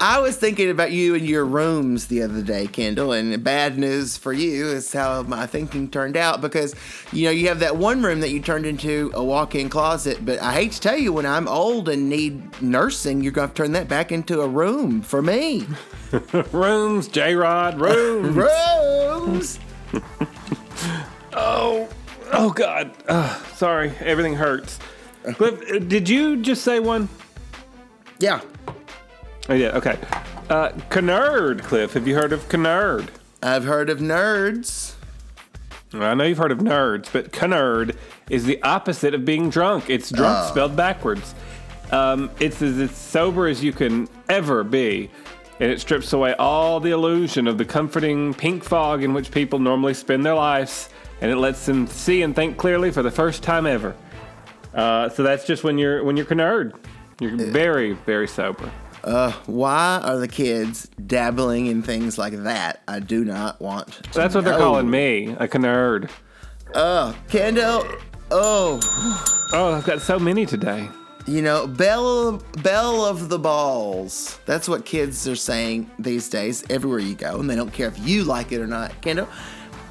I 0.00 0.18
was 0.20 0.36
thinking 0.36 0.68
about 0.68 0.90
you 0.90 1.14
and 1.14 1.24
your 1.24 1.44
rooms 1.44 2.08
the 2.08 2.22
other 2.22 2.42
day, 2.42 2.66
Kendall, 2.66 3.12
and 3.12 3.42
bad 3.44 3.78
news 3.78 4.16
for 4.16 4.32
you 4.32 4.66
is 4.66 4.92
how 4.92 5.22
my 5.22 5.46
thinking 5.46 5.88
turned 5.90 6.16
out 6.16 6.40
because 6.40 6.74
you 7.12 7.26
know 7.26 7.30
you 7.30 7.48
have 7.48 7.60
that 7.60 7.76
one 7.76 8.02
room 8.02 8.18
that 8.20 8.30
you 8.30 8.40
turned 8.40 8.66
into 8.66 9.12
a 9.14 9.22
walk-in 9.22 9.68
closet, 9.68 10.24
but 10.24 10.42
I 10.42 10.52
hate 10.52 10.72
to 10.72 10.80
tell 10.80 10.98
you, 10.98 11.12
when 11.12 11.26
I'm 11.26 11.46
old 11.46 11.88
and 11.88 12.08
need 12.08 12.60
nursing, 12.60 13.22
you're 13.22 13.32
going 13.32 13.48
to 13.48 13.54
turn 13.54 13.72
that 13.72 13.88
back 13.88 14.10
into 14.10 14.40
a 14.40 14.48
room 14.48 15.02
for 15.02 15.22
me. 15.22 15.66
Rooms, 16.52 17.08
J 17.08 17.36
Rod, 17.36 17.80
rooms. 17.80 18.36
Rooms. 18.36 19.58
oh, 21.32 21.88
oh 22.32 22.50
God. 22.50 22.92
Ugh, 23.08 23.46
sorry, 23.54 23.92
everything 24.00 24.34
hurts. 24.34 24.78
Cliff, 25.34 25.62
uh, 25.70 25.78
did 25.78 26.08
you 26.08 26.42
just 26.42 26.62
say 26.62 26.80
one? 26.80 27.08
Yeah. 28.18 28.40
Oh, 29.48 29.54
yeah. 29.54 29.76
Okay. 29.76 29.98
Uh, 30.48 30.70
Knurd, 30.90 31.62
Cliff. 31.62 31.92
Have 31.94 32.06
you 32.06 32.14
heard 32.14 32.32
of 32.32 32.48
Knurd? 32.48 33.08
I've 33.42 33.64
heard 33.64 33.90
of 33.90 33.98
nerds. 33.98 34.94
Well, 35.92 36.04
I 36.04 36.14
know 36.14 36.24
you've 36.24 36.38
heard 36.38 36.52
of 36.52 36.58
nerds, 36.58 37.12
but 37.12 37.32
knurd 37.32 37.96
is 38.30 38.44
the 38.44 38.62
opposite 38.62 39.14
of 39.14 39.24
being 39.24 39.50
drunk. 39.50 39.90
It's 39.90 40.10
drunk 40.10 40.48
spelled 40.48 40.76
backwards. 40.76 41.34
Um, 41.90 42.30
it's 42.40 42.62
as, 42.62 42.78
as 42.78 42.92
sober 42.92 43.48
as 43.48 43.62
you 43.62 43.72
can 43.72 44.08
ever 44.28 44.64
be, 44.64 45.10
and 45.60 45.70
it 45.70 45.80
strips 45.80 46.12
away 46.12 46.34
all 46.34 46.80
the 46.80 46.92
illusion 46.92 47.46
of 47.46 47.58
the 47.58 47.64
comforting 47.64 48.32
pink 48.32 48.64
fog 48.64 49.02
in 49.02 49.12
which 49.12 49.30
people 49.30 49.58
normally 49.58 49.92
spend 49.92 50.24
their 50.24 50.34
lives, 50.34 50.88
and 51.22 51.30
it 51.30 51.36
lets 51.36 51.64
them 51.64 51.86
see 51.86 52.20
and 52.22 52.34
think 52.36 52.58
clearly 52.58 52.90
for 52.90 53.02
the 53.02 53.10
first 53.10 53.42
time 53.42 53.64
ever. 53.64 53.94
Uh, 54.74 55.08
so 55.08 55.22
that's 55.22 55.46
just 55.46 55.64
when 55.64 55.78
you're 55.78 56.02
when 56.04 56.16
you're 56.16 56.26
knurd. 56.26 56.74
You're 57.20 57.36
very 57.36 57.92
very 57.92 58.26
sober. 58.28 58.70
Why 59.46 60.00
are 60.04 60.16
the 60.18 60.28
kids 60.28 60.88
dabbling 61.06 61.66
in 61.66 61.82
things 61.82 62.18
like 62.18 62.34
that? 62.44 62.82
I 62.88 63.00
do 63.00 63.24
not 63.24 63.60
want. 63.60 63.88
To 63.88 64.12
That's 64.12 64.34
what 64.34 64.44
they're 64.44 64.58
calling 64.58 64.90
me, 64.90 65.28
a 65.38 65.48
knurd. 65.48 66.10
Oh, 66.74 67.14
Kendall. 67.28 67.84
Oh, 68.30 68.80
Oh, 69.52 69.74
I've 69.74 69.84
got 69.84 70.00
so 70.00 70.18
many 70.18 70.46
today. 70.46 70.88
you 71.26 71.42
know, 71.42 71.66
bell, 71.66 72.42
bell 72.62 73.04
of 73.04 73.28
the 73.28 73.38
balls. 73.38 74.38
That's 74.46 74.68
what 74.68 74.84
kids 74.86 75.28
are 75.28 75.36
saying 75.36 75.90
these 75.98 76.28
days. 76.30 76.64
Everywhere 76.70 77.00
you 77.00 77.14
go, 77.14 77.38
and 77.38 77.50
they 77.50 77.54
don't 77.56 77.72
care 77.72 77.88
if 77.88 77.98
you 77.98 78.24
like 78.24 78.50
it 78.52 78.60
or 78.60 78.66
not, 78.66 78.98
Kendall. 79.02 79.28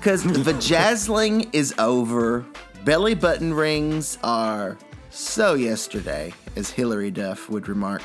Because 0.02 0.24
the 0.24 0.54
jazzling 0.54 1.48
is 1.54 1.76
over. 1.78 2.44
Belly 2.84 3.14
button 3.14 3.54
rings 3.54 4.18
are 4.24 4.76
so 5.12 5.54
yesterday, 5.54 6.34
as 6.56 6.72
Hilary 6.72 7.12
Duff 7.12 7.48
would 7.52 7.68
remark. 7.68 8.02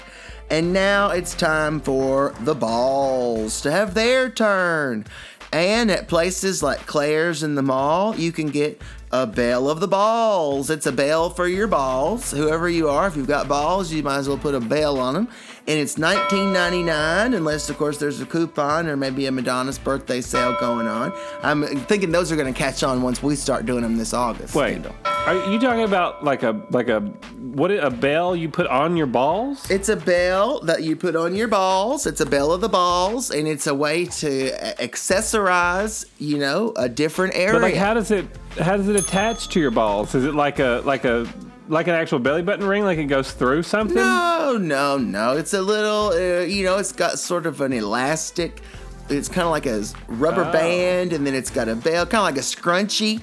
And 0.50 0.74
now 0.74 1.08
it's 1.08 1.34
time 1.34 1.80
for 1.80 2.34
the 2.40 2.54
balls 2.54 3.62
to 3.62 3.70
have 3.72 3.94
their 3.94 4.28
turn. 4.28 5.06
And 5.54 5.90
at 5.90 6.06
places 6.06 6.62
like 6.62 6.84
Claire's 6.84 7.42
in 7.42 7.54
the 7.54 7.62
mall, 7.62 8.14
you 8.14 8.30
can 8.30 8.48
get 8.48 8.82
a 9.10 9.26
bell 9.26 9.70
of 9.70 9.80
the 9.80 9.88
balls. 9.88 10.68
It's 10.68 10.84
a 10.84 10.92
bell 10.92 11.30
for 11.30 11.48
your 11.48 11.66
balls. 11.66 12.30
Whoever 12.30 12.68
you 12.68 12.90
are, 12.90 13.06
if 13.06 13.16
you've 13.16 13.26
got 13.26 13.48
balls, 13.48 13.90
you 13.90 14.02
might 14.02 14.18
as 14.18 14.28
well 14.28 14.36
put 14.36 14.54
a 14.54 14.60
bell 14.60 14.98
on 14.98 15.14
them. 15.14 15.28
And 15.68 15.80
it's 15.80 15.96
$19.99, 15.96 17.34
unless, 17.34 17.68
of 17.68 17.76
course, 17.76 17.98
there's 17.98 18.20
a 18.20 18.26
coupon 18.26 18.86
or 18.86 18.96
maybe 18.96 19.26
a 19.26 19.32
Madonna's 19.32 19.80
birthday 19.80 20.20
sale 20.20 20.56
going 20.60 20.86
on. 20.86 21.12
I'm 21.42 21.64
thinking 21.64 22.12
those 22.12 22.30
are 22.30 22.36
going 22.36 22.52
to 22.52 22.56
catch 22.56 22.84
on 22.84 23.02
once 23.02 23.20
we 23.20 23.34
start 23.34 23.66
doing 23.66 23.82
them 23.82 23.96
this 23.96 24.14
August. 24.14 24.54
Wait, 24.54 24.74
Kendall. 24.74 24.94
are 25.04 25.50
you 25.50 25.58
talking 25.58 25.82
about 25.82 26.22
like 26.22 26.44
a 26.44 26.60
like 26.70 26.88
a 26.88 27.00
what 27.00 27.72
a 27.72 27.90
bell 27.90 28.36
you 28.36 28.48
put 28.48 28.68
on 28.68 28.96
your 28.96 29.08
balls? 29.08 29.68
It's 29.68 29.88
a 29.88 29.96
bell 29.96 30.60
that 30.60 30.84
you 30.84 30.94
put 30.94 31.16
on 31.16 31.34
your 31.34 31.48
balls. 31.48 32.06
It's 32.06 32.20
a 32.20 32.26
bell 32.26 32.52
of 32.52 32.60
the 32.60 32.68
balls, 32.68 33.32
and 33.32 33.48
it's 33.48 33.66
a 33.66 33.74
way 33.74 34.04
to 34.04 34.50
accessorize, 34.78 36.04
you 36.18 36.38
know, 36.38 36.74
a 36.76 36.88
different 36.88 37.34
area. 37.34 37.54
But 37.54 37.62
like, 37.62 37.74
how 37.74 37.94
does 37.94 38.12
it 38.12 38.26
how 38.60 38.76
does 38.76 38.88
it 38.88 38.94
attach 38.94 39.48
to 39.48 39.60
your 39.60 39.72
balls? 39.72 40.14
Is 40.14 40.24
it 40.24 40.34
like 40.36 40.60
a 40.60 40.80
like 40.84 41.04
a 41.04 41.26
like 41.68 41.86
an 41.88 41.94
actual 41.94 42.18
belly 42.18 42.42
button 42.42 42.66
ring? 42.66 42.84
Like 42.84 42.98
it 42.98 43.04
goes 43.04 43.32
through 43.32 43.62
something? 43.64 43.96
No, 43.96 44.56
no, 44.60 44.98
no. 44.98 45.36
It's 45.36 45.54
a 45.54 45.62
little, 45.62 46.08
uh, 46.08 46.44
you 46.44 46.64
know, 46.64 46.78
it's 46.78 46.92
got 46.92 47.18
sort 47.18 47.46
of 47.46 47.60
an 47.60 47.72
elastic. 47.72 48.60
It's 49.08 49.28
kind 49.28 49.44
of 49.44 49.50
like 49.50 49.66
a 49.66 49.84
rubber 50.08 50.44
Oh. 50.44 50.52
band, 50.52 51.12
and 51.12 51.26
then 51.26 51.34
it's 51.34 51.50
got 51.50 51.68
a 51.68 51.76
bell, 51.76 52.06
kind 52.06 52.20
of 52.20 52.24
like 52.24 52.36
a 52.36 52.40
scrunchie. 52.40 53.20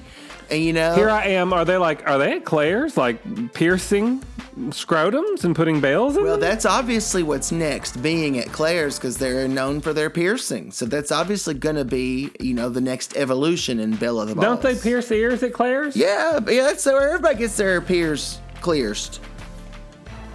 And 0.50 0.62
you 0.62 0.72
know, 0.72 0.94
Here 0.94 1.10
I 1.10 1.26
am. 1.28 1.52
Are 1.52 1.64
they 1.64 1.76
like 1.76 2.08
are 2.08 2.18
they 2.18 2.36
at 2.36 2.44
Claire's 2.44 2.96
like 2.96 3.52
piercing 3.54 4.22
scrotums 4.68 5.44
and 5.44 5.56
putting 5.56 5.80
bells 5.80 6.16
in 6.16 6.22
well, 6.22 6.32
them? 6.32 6.40
that's 6.40 6.64
obviously 6.64 7.22
what's 7.22 7.50
next, 7.50 8.00
being 8.02 8.38
at 8.38 8.52
Claire's, 8.52 8.98
because 8.98 9.18
they're 9.18 9.48
known 9.48 9.80
for 9.80 9.92
their 9.92 10.10
piercing. 10.10 10.70
So 10.70 10.86
that's 10.86 11.10
obviously 11.10 11.54
going 11.54 11.76
to 11.76 11.84
be, 11.84 12.30
you 12.38 12.54
know, 12.54 12.68
the 12.68 12.80
next 12.80 13.16
evolution 13.16 13.80
in 13.80 13.96
Bell 13.96 14.20
of 14.20 14.28
the 14.28 14.34
Balls. 14.34 14.44
Don't 14.44 14.62
they 14.62 14.74
pierce 14.76 15.10
ears 15.10 15.42
at 15.42 15.52
Claire's? 15.52 15.96
Yeah, 15.96 16.38
yeah. 16.46 16.62
That's 16.62 16.86
where 16.86 17.08
everybody 17.08 17.36
gets 17.36 17.56
their 17.56 17.84
ears 17.90 18.38
pierced. 18.62 19.20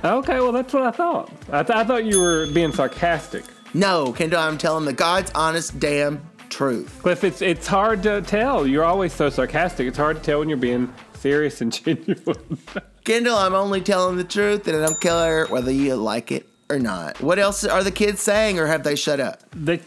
Okay, 0.04 0.39
well 0.39 0.52
that's 0.54 0.74
what 0.74 0.84
I 0.84 0.91
thought. 0.91 1.32
I, 1.52 1.63
th- 1.63 1.78
I 1.78 1.84
thought 1.84 2.06
you 2.06 2.19
were 2.22 2.48
being 2.48 2.72
sarcastic. 2.72 3.43
No, 3.74 4.13
Kendall, 4.13 4.39
I'm 4.39 4.58
telling 4.58 4.86
the 4.86 4.93
God's 4.93 5.32
honest 5.36 5.80
damn 5.80 6.29
truth. 6.49 6.99
Cliff, 7.01 7.23
it's 7.23 7.41
it's 7.41 7.67
hard 7.67 8.03
to 8.03 8.21
tell. 8.21 8.65
You're 8.67 8.83
always 8.83 9.13
so 9.13 9.29
sarcastic. 9.29 9.88
It's 9.88 9.97
hard 9.97 10.17
to 10.17 10.23
tell 10.23 10.39
when 10.39 10.49
you're 10.49 10.57
being 10.57 10.93
serious 11.13 11.62
and 11.62 11.71
genuine. 11.85 12.57
Kendall, 13.03 13.38
I'm 13.38 13.55
only 13.55 13.81
telling 13.81 14.17
the 14.17 14.23
truth, 14.23 14.67
and 14.67 14.77
I 14.77 14.85
don't 14.85 14.99
care 14.99 15.47
whether 15.47 15.71
you 15.71 15.95
like 15.95 16.31
it 16.31 16.47
or 16.69 16.79
not. 16.79 17.21
What 17.21 17.39
else 17.39 17.63
are 17.63 17.83
the 17.83 17.91
kids 17.91 18.21
saying, 18.21 18.59
or 18.59 18.67
have 18.67 18.83
they 18.83 18.95
shut 18.95 19.19
up? 19.19 19.43
they, 19.51 19.81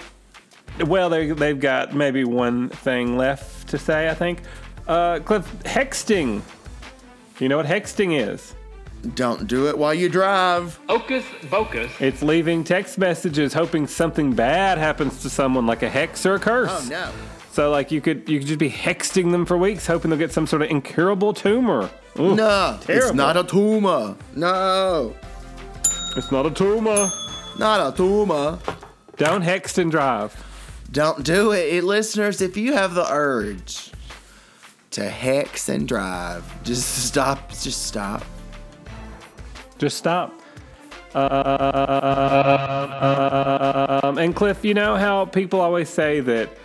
well, 0.87 1.09
they 1.09 1.31
they've 1.31 1.61
got 1.61 1.95
maybe 1.95 2.25
one 2.25 2.69
thing 2.69 3.17
left 3.17 3.69
to 3.69 3.79
say. 3.79 4.09
I 4.09 4.15
think. 4.15 4.41
Uh, 4.89 5.21
Cliff, 5.21 5.47
hexting. 5.63 6.43
You 7.39 7.49
know 7.49 7.57
what 7.57 7.67
hexting 7.67 8.19
is? 8.21 8.55
Don't 9.15 9.49
do 9.49 9.67
it 9.69 9.77
while 9.77 9.93
you 9.93 10.09
drive. 10.09 10.79
Hocus 10.89 11.25
Bocus. 11.51 11.91
It's 12.01 12.23
leaving 12.23 12.63
text 12.63 12.99
messages 12.99 13.53
hoping 13.53 13.87
something 13.89 14.33
bad 14.33 14.79
happens 14.79 15.23
to 15.23 15.31
someone, 15.31 15.67
like 15.67 15.83
a 15.83 15.89
hex 15.91 16.25
or 16.25 16.35
a 16.37 16.39
curse. 16.39 16.71
Oh 16.73 16.89
no. 16.89 17.11
So 17.51 17.71
like 17.71 17.91
you 17.91 18.01
could 18.01 18.29
you 18.29 18.39
could 18.39 18.47
just 18.49 18.61
be 18.61 18.71
hexing 18.71 19.33
them 19.33 19.45
for 19.45 19.59
weeks, 19.59 19.87
hoping 19.89 20.11
they'll 20.11 20.19
get 20.19 20.33
some 20.33 20.47
sort 20.47 20.63
of 20.63 20.71
incurable 20.71 21.35
tumor. 21.35 21.91
Ooh, 22.19 22.37
No, 22.37 22.79
it's 22.89 23.13
not 23.13 23.37
a 23.37 23.43
tumor. 23.45 24.15
No, 24.37 25.15
It's 26.17 26.31
not 26.31 26.47
a 26.47 26.51
tumor. 26.51 27.11
not 27.59 27.93
a 27.93 27.97
tumor. 27.97 28.59
Don't 29.17 29.43
hex 29.43 29.77
and 29.79 29.91
drive. 29.91 30.33
Don't 30.93 31.25
do 31.25 31.53
it. 31.53 31.73
Eh, 31.75 31.81
Listeners, 31.81 32.41
if 32.41 32.57
you 32.57 32.75
have 32.75 32.95
the 32.95 33.07
urge 33.11 33.91
to 34.93 35.09
hex 35.09 35.69
and 35.69 35.89
drive, 35.89 36.45
just 36.63 37.05
stop. 37.07 37.51
Just 37.51 37.87
stop. 37.87 38.25
Just 39.83 39.97
stop. 39.99 40.33
Um, 44.03 44.17
and 44.17 44.37
Cliff, 44.37 44.65
you 44.65 44.75
know 44.75 44.95
how 44.97 45.25
people 45.25 45.61
always 45.61 45.89
say 45.89 46.21
that 46.21 46.57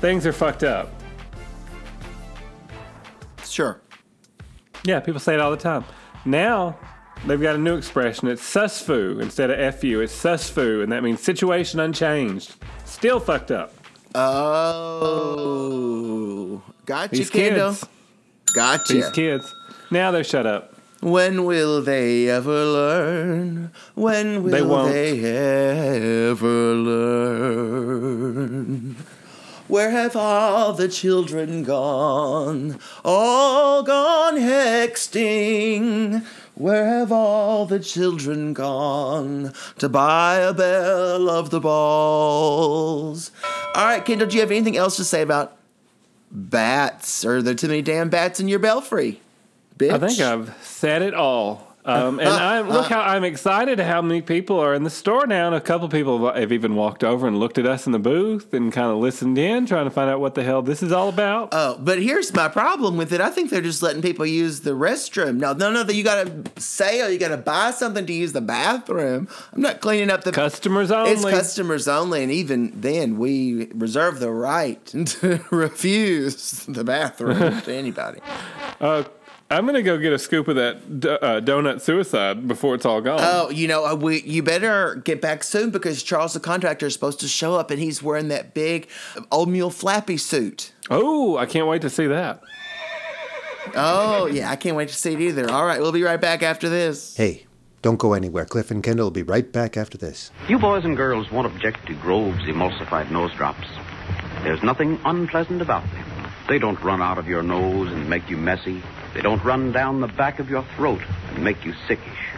things 0.00 0.26
are 0.26 0.32
fucked 0.32 0.64
up. 0.64 0.90
Sure. 3.44 3.80
Yeah, 4.82 4.98
people 4.98 5.20
say 5.20 5.34
it 5.34 5.40
all 5.40 5.52
the 5.52 5.56
time. 5.56 5.84
Now 6.24 6.76
they've 7.28 7.40
got 7.40 7.54
a 7.54 7.58
new 7.58 7.76
expression. 7.76 8.26
It's 8.26 8.42
susfu 8.42 9.22
instead 9.22 9.52
of 9.52 9.78
fu. 9.80 10.00
It's 10.00 10.12
susfu, 10.20 10.82
and 10.82 10.90
that 10.90 11.04
means 11.04 11.22
situation 11.22 11.78
unchanged. 11.78 12.56
Still 12.84 13.20
fucked 13.20 13.52
up. 13.52 13.72
Oh, 14.16 15.40
gotcha, 16.86 17.14
These 17.14 17.30
Kendall. 17.30 17.70
kids. 17.70 17.86
Gotcha. 18.52 18.92
These 18.94 19.10
kids. 19.10 19.54
Now 19.92 20.10
they're 20.10 20.24
shut 20.24 20.44
up. 20.44 20.73
When 21.04 21.44
will 21.44 21.82
they 21.82 22.30
ever 22.30 22.64
learn? 22.64 23.70
When 23.94 24.42
will 24.42 24.50
They 24.52 24.62
won't. 24.62 24.90
they 24.90 25.22
ever 25.22 26.74
learn? 27.94 28.96
Where 29.68 29.90
have 29.90 30.16
all 30.16 30.72
the 30.72 30.88
children 30.88 31.62
gone? 31.62 32.78
All 33.04 33.82
gone 33.82 34.38
hexting. 34.38 36.24
Where 36.54 36.86
have 36.86 37.12
all 37.12 37.66
the 37.66 37.80
children 37.80 38.54
gone 38.54 39.52
to 39.78 39.90
buy 39.90 40.36
a 40.36 40.54
bell 40.54 41.28
of 41.28 41.50
the 41.50 41.60
balls? 41.60 43.30
All 43.74 43.84
right, 43.84 44.02
Kendall, 44.02 44.28
do 44.28 44.36
you 44.36 44.40
have 44.40 44.50
anything 44.50 44.78
else 44.78 44.96
to 44.96 45.04
say 45.04 45.20
about 45.20 45.54
bats? 46.30 47.26
Are 47.26 47.42
there 47.42 47.52
too 47.54 47.68
many 47.68 47.82
damn 47.82 48.08
bats 48.08 48.40
in 48.40 48.48
your 48.48 48.58
belfry? 48.58 49.20
Bitch. 49.78 49.90
I 49.90 49.98
think 49.98 50.20
I've 50.20 50.54
said 50.62 51.02
it 51.02 51.14
all. 51.14 51.74
Um, 51.86 52.18
and 52.18 52.28
I 52.28 52.60
look 52.62 52.86
how 52.86 53.00
I'm 53.00 53.24
excited 53.24 53.78
how 53.78 54.00
many 54.00 54.22
people 54.22 54.58
are 54.58 54.74
in 54.74 54.84
the 54.84 54.90
store 54.90 55.26
now, 55.26 55.46
and 55.46 55.54
a 55.54 55.60
couple 55.60 55.88
people 55.88 56.32
have 56.32 56.50
even 56.50 56.76
walked 56.76 57.04
over 57.04 57.26
and 57.26 57.38
looked 57.38 57.58
at 57.58 57.66
us 57.66 57.84
in 57.84 57.92
the 57.92 57.98
booth 57.98 58.54
and 58.54 58.72
kind 58.72 58.90
of 58.90 58.98
listened 58.98 59.36
in, 59.36 59.66
trying 59.66 59.84
to 59.84 59.90
find 59.90 60.08
out 60.08 60.18
what 60.18 60.34
the 60.34 60.42
hell 60.42 60.62
this 60.62 60.82
is 60.82 60.92
all 60.92 61.10
about. 61.10 61.50
Oh, 61.52 61.76
but 61.78 62.00
here's 62.00 62.32
my 62.32 62.48
problem 62.48 62.96
with 62.96 63.12
it. 63.12 63.20
I 63.20 63.28
think 63.28 63.50
they're 63.50 63.60
just 63.60 63.82
letting 63.82 64.00
people 64.00 64.24
use 64.24 64.60
the 64.60 64.70
restroom. 64.70 65.36
No, 65.36 65.52
no, 65.52 65.70
no. 65.70 65.82
That 65.82 65.94
you 65.94 66.04
got 66.04 66.26
to 66.26 66.60
say 66.60 67.02
or 67.02 67.08
you 67.10 67.18
got 67.18 67.28
to 67.28 67.36
buy 67.36 67.70
something 67.70 68.06
to 68.06 68.12
use 68.12 68.32
the 68.32 68.40
bathroom. 68.40 69.28
I'm 69.52 69.60
not 69.60 69.80
cleaning 69.80 70.10
up 70.10 70.24
the. 70.24 70.32
Customers 70.32 70.90
only. 70.90 71.12
It's 71.12 71.24
customers 71.24 71.86
only, 71.86 72.22
and 72.22 72.32
even 72.32 72.80
then, 72.80 73.18
we 73.18 73.66
reserve 73.74 74.20
the 74.20 74.30
right 74.30 74.84
to 74.86 75.44
refuse 75.50 76.64
the 76.64 76.84
bathroom 76.84 77.60
to 77.60 77.74
anybody. 77.74 78.20
uh, 78.80 79.04
I'm 79.50 79.66
gonna 79.66 79.82
go 79.82 79.98
get 79.98 80.12
a 80.12 80.18
scoop 80.18 80.48
of 80.48 80.56
that 80.56 81.00
d- 81.00 81.08
uh, 81.08 81.40
donut 81.40 81.80
suicide 81.80 82.48
before 82.48 82.74
it's 82.74 82.86
all 82.86 83.00
gone. 83.00 83.20
Oh, 83.22 83.50
you 83.50 83.68
know, 83.68 83.84
uh, 83.86 83.94
we 83.94 84.22
you 84.22 84.42
better 84.42 84.96
get 85.04 85.20
back 85.20 85.44
soon 85.44 85.70
because 85.70 86.02
Charles 86.02 86.32
the 86.32 86.40
contractor 86.40 86.86
is 86.86 86.94
supposed 86.94 87.20
to 87.20 87.28
show 87.28 87.54
up, 87.54 87.70
and 87.70 87.78
he's 87.78 88.02
wearing 88.02 88.28
that 88.28 88.54
big 88.54 88.88
old 89.30 89.48
mule 89.50 89.70
flappy 89.70 90.16
suit. 90.16 90.72
Oh, 90.90 91.36
I 91.36 91.46
can't 91.46 91.66
wait 91.66 91.82
to 91.82 91.90
see 91.90 92.06
that. 92.06 92.42
Oh 93.74 94.26
yeah, 94.26 94.50
I 94.50 94.56
can't 94.56 94.76
wait 94.76 94.88
to 94.88 94.94
see 94.94 95.12
it 95.12 95.20
either. 95.20 95.50
All 95.50 95.64
right, 95.66 95.80
we'll 95.80 95.92
be 95.92 96.02
right 96.02 96.20
back 96.20 96.42
after 96.42 96.68
this. 96.68 97.16
Hey, 97.16 97.46
Don't 97.82 97.98
go 97.98 98.14
anywhere. 98.14 98.44
Cliff 98.46 98.70
and 98.70 98.82
Kendall 98.82 99.06
will 99.06 99.10
be 99.10 99.22
right 99.22 99.50
back 99.52 99.76
after 99.76 99.98
this. 99.98 100.30
You 100.48 100.58
boys 100.58 100.84
and 100.84 100.96
girls 100.96 101.30
won't 101.30 101.46
object 101.46 101.86
to 101.86 101.94
Grove's 101.94 102.42
emulsified 102.44 103.10
nose 103.10 103.32
drops. 103.34 103.66
There's 104.42 104.62
nothing 104.62 104.98
unpleasant 105.04 105.60
about 105.62 105.82
them. 105.92 106.30
They 106.48 106.58
don't 106.58 106.80
run 106.82 107.00
out 107.00 107.18
of 107.18 107.26
your 107.28 107.42
nose 107.42 107.90
and 107.92 108.08
make 108.08 108.28
you 108.28 108.36
messy. 108.36 108.82
They 109.14 109.20
don't 109.20 109.42
run 109.44 109.72
down 109.72 110.00
the 110.00 110.08
back 110.08 110.40
of 110.40 110.50
your 110.50 110.64
throat 110.76 111.00
and 111.28 111.44
make 111.44 111.64
you 111.64 111.72
sickish. 111.88 112.34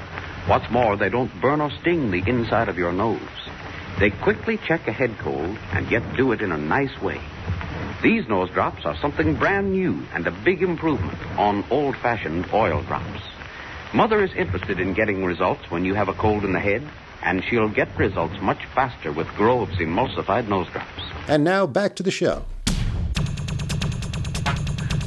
What's 0.47 0.71
more, 0.71 0.97
they 0.97 1.09
don't 1.09 1.41
burn 1.41 1.61
or 1.61 1.71
sting 1.81 2.11
the 2.11 2.23
inside 2.29 2.69
of 2.69 2.79
your 2.79 2.93
nose. 2.93 3.21
They 3.99 4.11
quickly 4.11 4.59
check 4.59 4.87
a 4.87 4.93
head 4.93 5.19
cold 5.19 5.59
and 5.73 5.91
yet 5.91 6.17
do 6.17 6.33
it 6.33 6.43
in 6.43 6.53
a 6.53 6.59
nice 6.59 7.01
way. 7.01 7.21
These 8.03 8.29
nose 8.29 8.51
drops 8.51 8.85
are 8.85 8.97
something 8.99 9.35
brand 9.37 9.73
new 9.73 10.07
and 10.13 10.27
a 10.27 10.31
big 10.31 10.63
improvement 10.63 11.19
on 11.39 11.65
old 11.71 11.97
fashioned 11.97 12.47
oil 12.53 12.83
drops. 12.83 13.23
Mother 13.95 14.23
is 14.23 14.35
interested 14.35 14.79
in 14.79 14.93
getting 14.93 15.25
results 15.25 15.71
when 15.71 15.85
you 15.87 15.95
have 15.95 16.09
a 16.09 16.13
cold 16.13 16.45
in 16.45 16.53
the 16.53 16.61
head, 16.61 16.87
and 17.23 17.43
she'll 17.45 17.71
get 17.71 17.97
results 17.97 18.35
much 18.43 18.65
faster 18.75 19.11
with 19.13 19.27
Grove's 19.29 19.79
emulsified 19.79 20.47
nose 20.47 20.69
drops. 20.69 21.03
And 21.27 21.43
now 21.43 21.67
back 21.67 21.97
to 21.97 22.03
the 22.03 22.11
show. 22.11 22.45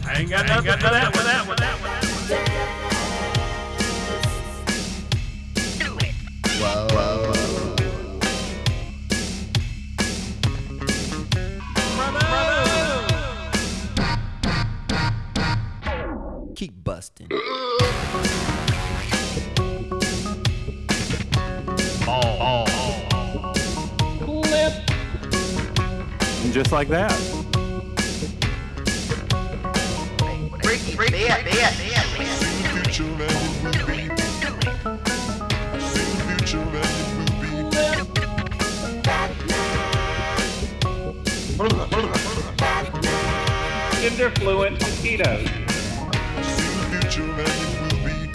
I 0.09 0.21
ain't 0.21 0.29
got 0.31 0.47
nothing 0.47 0.71
for 0.71 0.89
that 0.89 1.15
one, 1.15 1.23
that 1.23 1.47
one, 1.47 1.57
that 1.57 1.79
one. 1.81 1.99
Keep 16.55 16.83
busting. 16.83 17.27
And 26.41 26.51
just 26.51 26.71
like 26.71 26.87
that. 26.87 27.38
Gender 44.01 44.29
fluent 44.31 44.77
mosquitoes. 44.81 45.47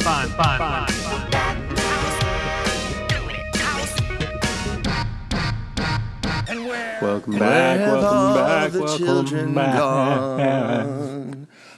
Fine, 0.01 0.29
fine, 0.31 0.59
fine. 0.59 0.89
Welcome 7.03 7.39
back, 7.39 7.41
Where 7.41 7.79
have 7.79 7.93
welcome 7.93 8.19
all 8.19 8.35
back, 8.35 8.73
the 8.73 8.81
welcome 8.81 9.55
back. 9.55 11.11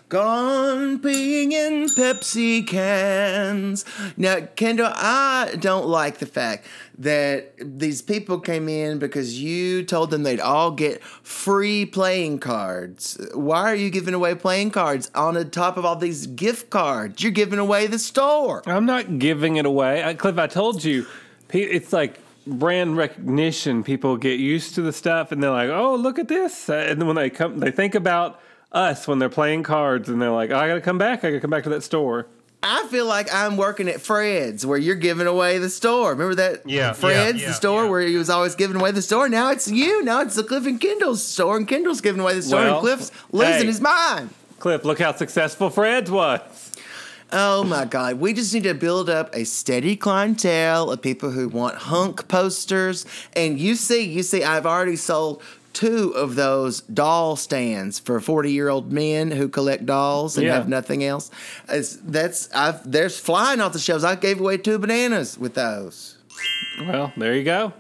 gone? 0.09 0.99
Peeing 1.01 1.53
in 1.53 1.87
Pepsi 1.87 2.67
cans. 2.67 3.85
Now, 4.17 4.41
Kendall, 4.57 4.93
I 4.95 5.57
don't 5.59 5.87
like 5.87 6.19
the 6.19 6.27
fact 6.27 6.67
that 6.99 7.53
these 7.59 8.03
people 8.03 8.41
came 8.41 8.69
in 8.69 8.99
because 8.99 9.41
you 9.41 9.83
told 9.85 10.11
them 10.11 10.23
they'd 10.23 10.41
all 10.41 10.71
get 10.71 11.03
free 11.03 11.85
playing 11.85 12.39
cards. 12.39 13.19
Why 13.35 13.63
are 13.71 13.75
you 13.75 13.91
giving 13.91 14.15
away 14.15 14.35
playing 14.35 14.71
cards 14.71 15.11
on 15.15 15.35
the 15.35 15.45
top 15.45 15.77
of 15.77 15.85
all 15.85 15.97
these 15.97 16.27
gift 16.27 16.71
cards? 16.71 17.23
You're 17.23 17.33
giving 17.33 17.59
away 17.59 17.87
the 17.87 17.99
store. 17.99 18.63
I'm 18.67 18.87
not 18.87 19.19
giving 19.19 19.57
it 19.57 19.67
away. 19.67 20.05
I, 20.05 20.15
Cliff, 20.15 20.39
I 20.39 20.47
told 20.47 20.85
you, 20.85 21.07
it's 21.51 21.93
like 21.93 22.19
brand 22.47 22.97
recognition. 22.97 23.83
People 23.83 24.17
get 24.17 24.39
used 24.39 24.75
to 24.77 24.83
the 24.83 24.93
stuff 24.93 25.33
and 25.33 25.43
they're 25.43 25.51
like, 25.51 25.71
oh, 25.71 25.97
look 25.97 26.19
at 26.19 26.29
this. 26.29 26.71
And 26.71 27.07
when 27.07 27.17
they 27.17 27.29
come, 27.29 27.59
they 27.59 27.71
think 27.73 27.95
about 27.95 28.41
us 28.77 29.09
when 29.09 29.19
they're 29.19 29.29
playing 29.29 29.63
cards 29.63 30.09
and 30.09 30.21
they're 30.21 30.31
like, 30.31 30.51
oh, 30.51 30.57
I 30.57 30.69
got 30.69 30.75
to 30.75 30.81
come 30.81 30.99
back. 30.99 31.25
I 31.25 31.31
got 31.31 31.37
to 31.37 31.41
come 31.41 31.51
back 31.51 31.65
to 31.65 31.71
that 31.71 31.83
store. 31.83 32.27
I 32.63 32.87
feel 32.89 33.07
like 33.07 33.33
I'm 33.33 33.57
working 33.57 33.89
at 33.89 34.01
Fred's 34.01 34.67
where 34.67 34.79
you're 34.79 34.97
giving 34.97 35.27
away 35.27 35.59
the 35.59 35.71
store. 35.71 36.11
Remember 36.11 36.35
that? 36.37 36.69
Yeah, 36.69 36.93
Fred's, 36.93 37.41
yeah, 37.41 37.49
the 37.49 37.55
store 37.55 37.85
yeah. 37.85 37.91
where 37.91 38.01
he 38.03 38.17
was 38.17 38.29
always 38.29 38.55
giving 38.55 38.77
away 38.77 38.91
the 38.91 39.03
store. 39.03 39.29
Now 39.29 39.51
it's 39.51 39.71
you. 39.71 40.03
Now 40.03 40.21
it's 40.23 40.35
the 40.35 40.43
Cliff 40.43 40.67
and 40.67 40.81
Kendall's 40.81 41.23
store, 41.23 41.57
and 41.57 41.69
Kendall's 41.69 42.01
giving 42.01 42.21
away 42.21 42.35
the 42.35 42.43
store, 42.43 42.61
Well, 42.61 42.75
and 42.75 42.81
Cliff's 42.81 43.13
losing 43.31 43.53
hey. 43.61 43.67
his 43.67 43.81
mind. 43.81 44.31
Cliff, 44.59 44.85
look 44.85 44.99
how 44.99 45.15
successful 45.15 45.71
Fred's 45.71 46.11
was. 46.11 46.73
Oh 47.33 47.65
my 47.65 47.85
God. 47.85 48.21
We 48.21 48.33
just 48.33 48.55
need 48.55 48.63
to 48.65 48.75
build 48.75 49.11
up 49.11 49.35
a 49.35 49.45
steady 49.45 49.97
clientele 49.97 50.91
of 50.91 51.03
people 51.03 51.31
who 51.31 51.49
want 51.49 51.75
hunk 51.77 52.29
posters. 52.29 53.05
And 53.35 53.59
you 53.59 53.75
see, 53.75 54.03
you 54.05 54.23
see, 54.23 54.45
I've 54.45 54.65
already 54.65 54.95
sold 54.97 55.43
two 55.77 56.11
of 56.17 56.37
those 56.37 56.81
doll 56.81 57.37
stands 57.37 57.99
for 57.99 58.19
40 58.19 58.51
year 58.51 58.71
old 58.71 58.91
men 58.91 59.31
who 59.31 59.47
collect 59.49 59.85
dolls 59.85 60.39
and 60.39 60.47
Yeah. 60.47 60.55
have 60.55 60.69
nothing 60.69 61.05
else. 61.05 61.31
It's, 61.69 61.97
that's, 61.97 62.49
I've, 62.55 62.91
there's 62.91 63.21
flying 63.21 63.61
off 63.61 63.75
the 63.75 63.79
shelves. 63.79 64.03
I 64.03 64.15
gave 64.17 64.41
away 64.41 64.57
two 64.57 64.79
bananas 64.79 65.37
with 65.37 65.53
those. 65.53 66.17
Well, 66.81 67.13
there 67.19 67.35
you 67.35 67.45
go. 67.45 67.75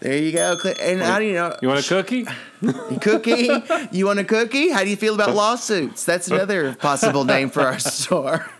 There 0.00 0.16
you 0.16 0.32
go. 0.32 0.56
And 0.80 1.00
how 1.00 1.20
do 1.20 1.24
you 1.24 1.34
know? 1.34 1.56
You 1.62 1.68
want 1.68 1.84
a 1.84 1.88
cookie? 1.88 2.26
cookie? 3.00 3.48
You 3.92 4.06
want 4.06 4.18
a 4.18 4.24
cookie? 4.24 4.70
How 4.70 4.82
do 4.82 4.90
you 4.90 4.96
feel 4.96 5.14
about 5.14 5.34
lawsuits? 5.34 6.04
That's 6.04 6.28
another 6.28 6.74
possible 6.74 7.24
name 7.24 7.48
for 7.50 7.62
our 7.62 7.78
store. 7.78 8.50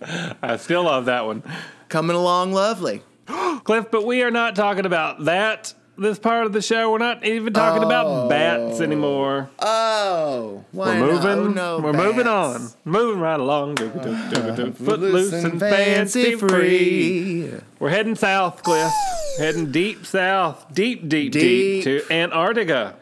I 0.42 0.56
still 0.58 0.84
love 0.84 1.06
that 1.06 1.24
one. 1.24 1.42
Coming 1.88 2.16
along 2.16 2.52
lovely. 2.52 3.02
Cliff, 3.64 3.86
but 3.90 4.04
we 4.04 4.22
are 4.22 4.30
not 4.30 4.54
talking 4.54 4.84
about 4.86 5.24
that 5.24 5.72
this 5.96 6.18
part 6.18 6.46
of 6.46 6.52
the 6.52 6.62
show. 6.62 6.90
We're 6.90 6.98
not 6.98 7.24
even 7.24 7.52
talking 7.52 7.82
about 7.82 8.06
oh. 8.06 8.28
bats 8.28 8.80
anymore. 8.80 9.50
Oh, 9.58 10.64
why 10.72 11.00
We're 11.00 11.12
moving. 11.12 11.26
Oh, 11.26 11.48
no, 11.48 11.78
we're 11.78 11.92
moving 11.92 12.26
on. 12.26 12.68
Moving 12.84 13.20
right 13.20 13.38
along. 13.38 13.76
Doo, 13.76 13.90
doo, 13.90 14.00
doo, 14.00 14.56
doo, 14.56 14.66
uh, 14.68 14.72
Foot 14.72 15.00
Loose 15.00 15.32
loose 15.32 15.44
and 15.44 15.60
fancy 15.60 16.36
free. 16.36 17.52
We're 17.78 17.90
heading 17.90 18.16
south, 18.16 18.62
Cliff. 18.62 18.92
Heading 19.38 19.72
deep 19.72 20.06
south, 20.06 20.72
deep, 20.72 21.08
deep, 21.08 21.32
deep, 21.32 21.84
Deep. 21.84 21.84
to 21.84 22.12
Antarctica. 22.12 22.96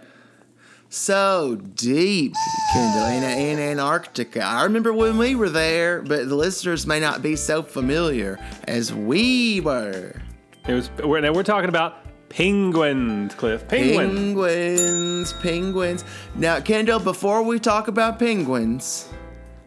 So 0.88 1.57
deep, 1.57 2.35
Kendall, 2.74 3.07
in, 3.07 3.22
in 3.22 3.59
Antarctica. 3.59 4.44
I 4.44 4.64
remember 4.64 4.92
when 4.92 5.16
we 5.16 5.35
were 5.35 5.48
there, 5.48 6.02
but 6.02 6.28
the 6.28 6.35
listeners 6.35 6.87
may 6.87 7.00
not 7.00 7.22
be 7.22 7.35
so 7.35 7.62
familiar 7.62 8.38
as 8.68 8.92
we 8.92 9.62
were. 9.62 10.20
It 10.68 10.74
was. 10.74 10.90
We're, 11.02 11.20
now 11.20 11.33
we're 11.33 11.44
talking 11.44 11.70
about 11.70 12.02
penguins, 12.33 13.35
Cliff. 13.35 13.66
Penguins. 13.68 14.14
Penguins, 14.14 15.33
penguins. 15.35 16.05
Now, 16.35 16.61
Kendall, 16.61 16.99
before 16.99 17.42
we 17.42 17.59
talk 17.61 17.88
about 17.88 18.18
penguins, 18.18 19.09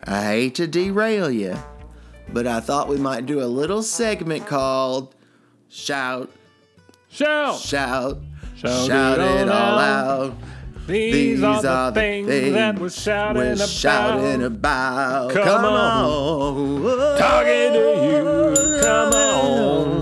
I 0.04 0.24
hate 0.24 0.56
to 0.56 0.68
derail 0.68 1.30
you, 1.30 1.56
but 2.34 2.48
I 2.48 2.60
thought 2.60 2.88
we 2.88 2.98
might 2.98 3.26
do 3.26 3.42
a 3.42 3.46
little 3.46 3.84
segment 3.84 4.48
called 4.48 5.14
Shout, 5.70 6.32
Shout. 7.10 7.60
Shout, 7.60 8.18
Shout 8.56 8.88
Shout, 8.88 9.20
it 9.20 9.24
it 9.42 9.50
all 9.50 9.80
out. 9.80 10.30
out. 10.32 10.38
These, 10.88 11.42
are 11.42 11.92
the 11.92 12.00
things, 12.00 12.28
that 12.54 12.78
we're 12.78 12.90
shouting 12.92 13.42
we're 13.42 13.54
about. 13.54 13.68
shouting 13.70 14.44
about. 14.44 15.32
Come 15.32 15.44
Come, 15.44 15.66
on. 15.66 16.06
on. 16.06 17.18
Talking 17.18 17.74
to 17.74 17.80
you. 18.06 18.82
Come 18.84 19.14
on. 19.14 19.95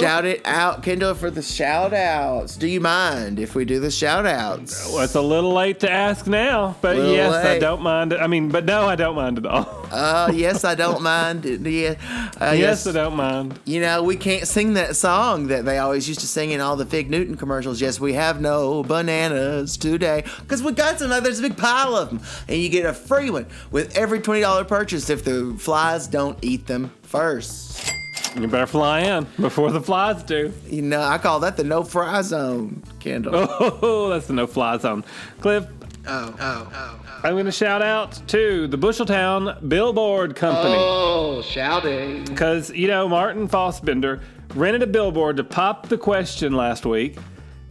Shout 0.00 0.24
it 0.24 0.42
out, 0.44 0.82
Kendall, 0.82 1.14
for 1.14 1.30
the 1.30 1.42
shout 1.42 1.92
outs. 1.92 2.56
Do 2.56 2.66
you 2.66 2.80
mind 2.80 3.38
if 3.38 3.54
we 3.54 3.64
do 3.64 3.80
the 3.80 3.90
shout 3.90 4.26
outs? 4.26 4.88
Well, 4.88 5.00
it's 5.02 5.14
a 5.14 5.20
little 5.20 5.52
late 5.52 5.80
to 5.80 5.90
ask 5.90 6.26
now, 6.26 6.76
but 6.80 6.96
yes, 6.96 7.34
I 7.34 7.58
don't 7.58 7.82
mind 7.82 8.12
it. 8.12 8.20
I 8.20 8.26
mean, 8.26 8.48
but 8.48 8.64
no, 8.64 8.86
I 8.88 8.96
don't 8.96 9.16
mind 9.16 9.38
at 9.38 9.46
all. 9.46 9.86
Uh, 9.90 10.30
yes, 10.34 10.64
I 10.64 10.74
don't 10.74 11.02
mind. 11.12 11.44
Yeah, 11.44 11.94
uh, 12.40 12.54
yes, 12.56 12.86
I 12.86 12.92
don't 12.92 13.16
mind. 13.16 13.58
You 13.64 13.80
know, 13.80 14.02
we 14.02 14.16
can't 14.16 14.46
sing 14.46 14.74
that 14.74 14.96
song 14.96 15.48
that 15.48 15.64
they 15.64 15.78
always 15.78 16.08
used 16.08 16.20
to 16.20 16.26
sing 16.26 16.50
in 16.50 16.60
all 16.60 16.76
the 16.76 16.86
Fig 16.86 17.10
Newton 17.10 17.36
commercials. 17.36 17.80
Yes, 17.80 18.00
we 18.00 18.14
have 18.14 18.40
no 18.40 18.82
bananas 18.82 19.76
today. 19.76 20.24
Because 20.40 20.62
we 20.62 20.72
got 20.72 20.98
some, 20.98 21.10
there's 21.10 21.38
a 21.38 21.42
big 21.42 21.56
pile 21.56 21.96
of 21.96 22.08
them. 22.08 22.20
And 22.48 22.60
you 22.60 22.68
get 22.68 22.86
a 22.86 22.92
free 22.92 23.30
one 23.30 23.46
with 23.70 23.96
every 23.96 24.20
$20 24.20 24.66
purchase 24.66 25.10
if 25.10 25.24
the 25.24 25.54
flies 25.58 26.06
don't 26.06 26.38
eat 26.42 26.66
them 26.66 26.92
first. 27.12 27.92
You 28.34 28.48
better 28.48 28.66
fly 28.66 29.00
in 29.00 29.26
before 29.38 29.70
the 29.70 29.80
flies 29.82 30.22
do. 30.22 30.50
You 30.66 30.80
know, 30.80 31.02
I 31.02 31.18
call 31.18 31.40
that 31.40 31.58
the 31.58 31.64
no 31.64 31.84
fly 31.84 32.22
zone, 32.22 32.82
Kendall. 32.98 33.46
Oh, 33.82 34.08
that's 34.08 34.26
the 34.26 34.32
no 34.32 34.46
fly 34.46 34.78
zone. 34.78 35.04
Cliff, 35.40 35.66
oh, 36.08 36.34
oh, 36.40 36.70
oh. 36.74 37.20
I'm 37.22 37.34
going 37.34 37.44
to 37.44 37.52
shout 37.52 37.82
out 37.82 38.18
to 38.28 38.66
the 38.66 38.78
Busheltown 38.78 39.68
Billboard 39.68 40.34
Company. 40.34 40.76
Oh, 40.78 41.42
shouting. 41.42 42.24
Because, 42.24 42.70
you 42.70 42.88
know, 42.88 43.06
Martin 43.06 43.46
Fossbender 43.46 44.22
rented 44.54 44.82
a 44.82 44.86
billboard 44.86 45.36
to 45.36 45.44
pop 45.44 45.90
the 45.90 45.98
question 45.98 46.54
last 46.54 46.86
week. 46.86 47.18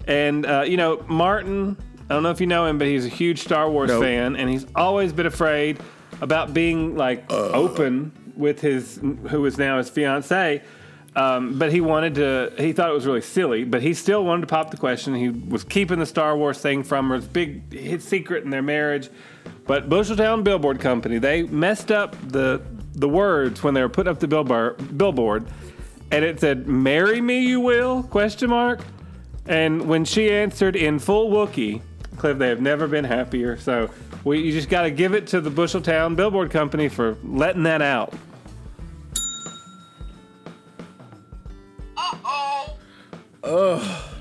And, 0.08 0.46
uh, 0.46 0.62
you 0.68 0.78
know, 0.78 1.04
Martin, 1.08 1.76
I 2.08 2.14
don't 2.14 2.22
know 2.22 2.30
if 2.30 2.40
you 2.40 2.48
know 2.48 2.68
him, 2.68 2.78
but 2.78 2.86
he's 2.88 3.08
a 3.08 3.10
huge 3.10 3.40
Star 3.42 3.68
Wars 3.70 3.90
Nope. 3.90 4.04
fan. 4.04 4.36
And 4.36 4.48
he's 4.48 4.68
always 4.76 5.12
been 5.12 5.26
afraid 5.26 5.80
about 6.22 6.54
being, 6.54 6.96
like, 6.96 7.26
open 7.32 8.12
with 8.42 8.60
his 8.60 9.00
who 9.30 9.46
is 9.46 9.58
now 9.58 9.78
his 9.78 9.90
fiance. 9.90 10.62
Um, 11.16 11.60
but 11.60 11.72
he 11.72 11.82
wanted 11.82 12.16
to. 12.16 12.54
He 12.58 12.74
thought 12.74 12.90
it 12.90 12.94
was 12.94 13.06
really 13.06 13.22
silly, 13.22 13.64
but 13.64 13.82
he 13.82 13.94
still 13.94 14.24
wanted 14.24 14.42
to 14.42 14.48
pop 14.48 14.72
the 14.72 14.78
question. 14.78 15.14
He 15.14 15.30
was 15.30 15.64
keeping 15.64 16.00
the 16.00 16.06
Star 16.06 16.38
Wars 16.38 16.60
thing 16.60 16.84
from 16.84 17.10
her. 17.10 17.16
It's 17.16 17.28
big 17.28 17.74
his 17.74 18.04
secret 18.04 18.44
in 18.44 18.50
their 18.50 18.62
marriage. 18.62 19.10
But 19.68 19.90
Busheltown 19.90 20.44
Billboard 20.44 20.80
Company 20.80 21.18
they 21.18 21.44
messed 21.44 21.92
up 21.92 22.16
the 22.30 22.62
the 22.94 23.10
words 23.10 23.64
when 23.64 23.74
they 23.74 23.82
were 23.82 23.90
putting 23.90 24.12
up 24.12 24.20
the 24.20 24.28
billboard 24.28 24.98
billboard, 24.98 25.46
and 26.12 26.24
it 26.24 26.40
said 26.40 26.68
"Marry 26.68 27.22
me, 27.22 27.42
you 27.42 27.60
will?" 27.60 28.04
question 28.04 28.50
mark. 28.50 28.82
And 29.48 29.88
when 29.88 30.06
she 30.06 30.32
answered 30.32 30.76
in 30.76 31.00
full 31.00 31.30
Wookiee, 31.30 31.82
Cliff, 32.18 32.38
they 32.38 32.48
have 32.50 32.62
never 32.62 32.88
been 32.88 33.04
happier. 33.04 33.58
So 33.58 33.90
we, 34.24 34.40
you 34.40 34.52
just 34.52 34.70
got 34.70 34.84
to 34.84 34.92
give 34.92 35.14
it 35.14 35.28
to 35.28 35.42
the 35.42 35.50
Busheltown 35.50 36.16
Billboard 36.16 36.52
Company 36.52 36.88
for 36.88 37.18
letting 37.24 37.64
that 37.64 37.82
out. 37.82 38.14
Oh, 43.54 44.14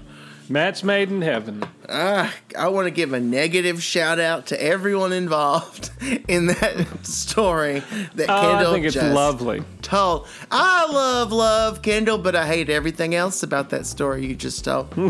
match 0.49 0.83
made 0.83 1.09
in 1.11 1.23
heaven. 1.23 1.63
Ah, 1.89 2.35
I 2.59 2.67
want 2.69 2.87
to 2.87 2.91
give 2.91 3.13
a 3.13 3.21
negative 3.21 3.81
shout 3.81 4.19
out 4.19 4.47
to 4.47 4.61
everyone 4.61 5.13
involved 5.13 5.91
in 6.29 6.47
that 6.47 7.07
story 7.07 7.81
that 8.17 8.29
Oh, 8.29 8.41
Kendall 8.41 8.71
I 8.71 8.75
think 8.75 8.87
it's 8.87 8.95
just 8.95 9.15
lovely. 9.15 9.63
told. 9.83 10.27
I 10.51 10.91
love, 10.91 11.31
love 11.31 11.81
Kendall, 11.83 12.19
but 12.19 12.35
I 12.35 12.45
hate 12.47 12.69
everything 12.71 13.15
else 13.15 13.45
about 13.45 13.71
that 13.71 13.87
story 13.87 14.27
you 14.27 14.35
just 14.35 14.65
told. 14.65 14.93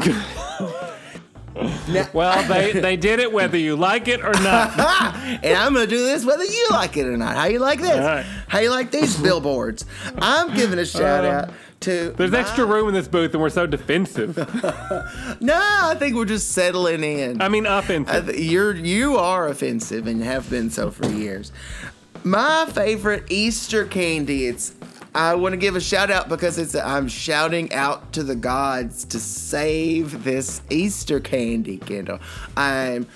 Well, 2.15 2.43
they, 2.49 2.73
they 2.73 2.97
did 2.97 3.19
it 3.19 3.33
whether 3.33 3.59
you 3.59 3.77
like 3.77 4.09
it 4.09 4.21
or 4.25 4.33
not. 4.33 4.79
and 5.45 5.59
I'm 5.59 5.75
gonna 5.75 5.87
do 5.87 5.99
this 5.99 6.25
whether 6.25 6.45
you 6.45 6.67
like 6.71 6.97
it 6.97 7.07
or 7.07 7.17
not. 7.19 7.37
How 7.37 7.47
you 7.47 7.59
like 7.59 7.81
this? 7.81 7.99
Right. 7.99 8.25
How 8.49 8.61
you 8.61 8.71
like 8.71 8.91
these 8.93 9.21
billboards? 9.21 9.85
I'm 10.17 10.55
giving 10.55 10.79
a 10.79 10.87
shout 10.87 11.25
out 11.25 11.51
to. 11.81 12.11
There's 12.17 12.31
my- 12.31 12.41
extra 12.41 12.65
room 12.65 12.89
in 12.89 12.95
this 12.95 13.09
booth, 13.09 13.33
and 13.33 13.41
we're 13.43 13.51
so 13.51 13.67
defensive. 13.67 14.37
No, 15.41 15.59
I 15.59 15.95
think 15.99 16.15
we're 16.17 16.25
just 16.27 16.53
settling 16.53 17.03
in. 17.03 17.41
I 17.41 17.49
mean, 17.49 17.67
I 17.67 17.79
offensive. 17.79 18.27
th- 18.27 18.39
you're 18.39 18.75
you 18.75 19.17
are 19.17 19.49
offensive 19.49 20.07
and 20.07 20.23
have 20.23 20.49
been 20.51 20.71
so 20.71 20.91
for 20.91 21.07
years. 21.09 21.51
My 22.25 22.67
favorite 22.73 23.25
Easter 23.31 23.87
candy. 23.87 24.47
It's 24.47 24.75
I 25.15 25.35
want 25.35 25.55
to 25.55 25.57
give 25.57 25.75
a 25.77 25.81
shout 25.81 26.11
out 26.11 26.29
because 26.29 26.59
it's 26.59 26.75
I'm 26.75 27.09
shouting 27.09 27.73
out 27.73 28.13
to 28.13 28.23
the 28.23 28.37
gods 28.37 29.05
to 29.07 29.19
save 29.19 30.23
this 30.25 30.61
Easter 30.71 31.19
candy, 31.21 31.79
Kendall. 31.79 32.19
I'm 32.57 33.07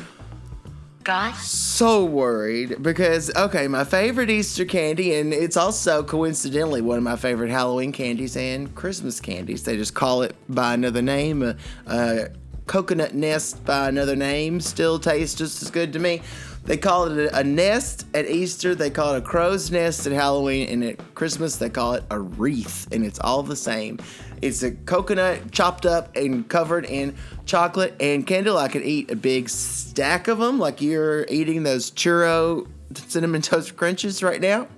God? 1.04 1.34
so 1.36 2.04
worried 2.04 2.82
because 2.82 3.34
okay, 3.36 3.68
my 3.68 3.84
favorite 3.84 4.30
Easter 4.30 4.64
candy, 4.64 5.14
and 5.14 5.32
it's 5.32 5.56
also 5.56 6.02
coincidentally 6.02 6.80
one 6.80 6.98
of 6.98 7.04
my 7.04 7.16
favorite 7.16 7.50
Halloween 7.50 7.92
candies 7.92 8.36
and 8.36 8.74
Christmas 8.74 9.20
candies. 9.20 9.64
They 9.64 9.76
just 9.76 9.94
call 9.94 10.22
it 10.22 10.34
by 10.48 10.74
another 10.74 11.02
name. 11.02 11.42
Uh, 11.42 11.54
uh, 11.86 12.28
coconut 12.66 13.14
nest 13.14 13.62
by 13.64 13.88
another 13.88 14.16
name 14.16 14.60
still 14.60 14.98
tastes 14.98 15.36
just 15.36 15.62
as 15.62 15.70
good 15.70 15.92
to 15.92 15.98
me. 15.98 16.22
They 16.64 16.78
call 16.78 17.04
it 17.06 17.26
a, 17.26 17.40
a 17.40 17.44
nest 17.44 18.06
at 18.14 18.26
Easter. 18.26 18.74
They 18.74 18.88
call 18.88 19.14
it 19.14 19.18
a 19.18 19.20
crow's 19.20 19.70
nest 19.70 20.06
at 20.06 20.12
Halloween, 20.12 20.68
and 20.68 20.84
at 20.84 21.14
Christmas 21.14 21.56
they 21.56 21.68
call 21.68 21.92
it 21.94 22.04
a 22.10 22.18
wreath, 22.18 22.90
and 22.90 23.04
it's 23.04 23.20
all 23.20 23.42
the 23.42 23.56
same. 23.56 23.98
It's 24.44 24.62
a 24.62 24.72
coconut 24.72 25.50
chopped 25.52 25.86
up 25.86 26.14
and 26.16 26.46
covered 26.48 26.84
in 26.84 27.14
chocolate 27.46 27.94
and 27.98 28.26
Kendall. 28.26 28.58
I 28.58 28.68
could 28.68 28.82
eat 28.82 29.10
a 29.10 29.16
big 29.16 29.48
stack 29.48 30.28
of 30.28 30.38
them, 30.38 30.58
like 30.58 30.82
you're 30.82 31.24
eating 31.30 31.62
those 31.62 31.90
churro 31.90 32.66
cinnamon 32.94 33.40
toast 33.50 33.74
crunches 33.76 34.22
right 34.22 34.40
now. 34.40 34.68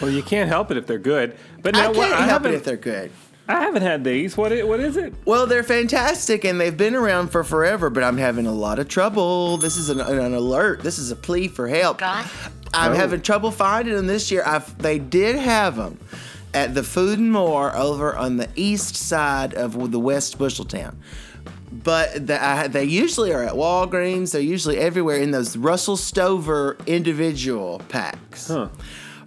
Well, 0.00 0.10
you 0.10 0.22
can't 0.22 0.48
help 0.48 0.70
it 0.72 0.76
if 0.76 0.86
they're 0.86 0.98
good. 0.98 1.36
But 1.62 1.76
I 1.76 1.80
now 1.80 1.84
can't 1.86 1.96
what, 1.98 2.12
I 2.12 2.16
help 2.26 2.42
it 2.42 2.46
haven't. 2.46 2.54
if 2.54 2.64
they're 2.64 2.76
good. 2.76 3.10
I 3.46 3.60
haven't 3.62 3.82
had 3.82 4.02
these. 4.04 4.36
What? 4.36 4.52
i- 4.52 4.62
What 4.64 4.80
is 4.80 4.96
it? 4.96 5.14
Well, 5.24 5.46
they're 5.46 5.62
fantastic 5.62 6.44
and 6.44 6.60
they've 6.60 6.76
been 6.76 6.94
around 6.96 7.28
for 7.28 7.44
forever, 7.44 7.90
but 7.90 8.02
I'm 8.04 8.18
having 8.18 8.46
a 8.46 8.52
lot 8.52 8.78
of 8.80 8.88
trouble. 8.88 9.56
This 9.56 9.76
is 9.76 9.88
an, 9.88 10.00
an 10.00 10.34
alert. 10.34 10.82
This 10.82 10.98
is 10.98 11.10
a 11.12 11.16
plea 11.16 11.46
for 11.48 11.68
help. 11.68 11.98
God? 11.98 12.26
I'm 12.74 12.92
Oh. 12.92 12.94
having 12.96 13.22
trouble 13.22 13.50
finding 13.50 13.94
them 13.94 14.06
this 14.06 14.30
year. 14.32 14.42
I've, 14.44 14.76
they 14.78 14.98
did 14.98 15.36
have 15.36 15.76
them 15.76 15.98
at 16.54 16.74
the 16.74 16.82
Food 16.82 17.18
and 17.18 17.32
More 17.32 17.74
over 17.76 18.16
on 18.16 18.36
the 18.36 18.48
east 18.56 18.96
side 18.96 19.54
of 19.54 19.90
the 19.90 19.98
West 20.00 20.38
Busheltown. 20.38 20.96
But 21.70 22.26
the, 22.26 22.42
I, 22.42 22.68
they 22.68 22.84
usually 22.84 23.32
are 23.32 23.42
at 23.42 23.52
Walgreens. 23.52 24.32
They're 24.32 24.40
usually 24.40 24.78
everywhere 24.78 25.18
in 25.18 25.30
those 25.30 25.56
Russell 25.56 25.96
Stover 25.96 26.76
individual 26.86 27.82
packs. 27.88 28.48
Huh. 28.48 28.68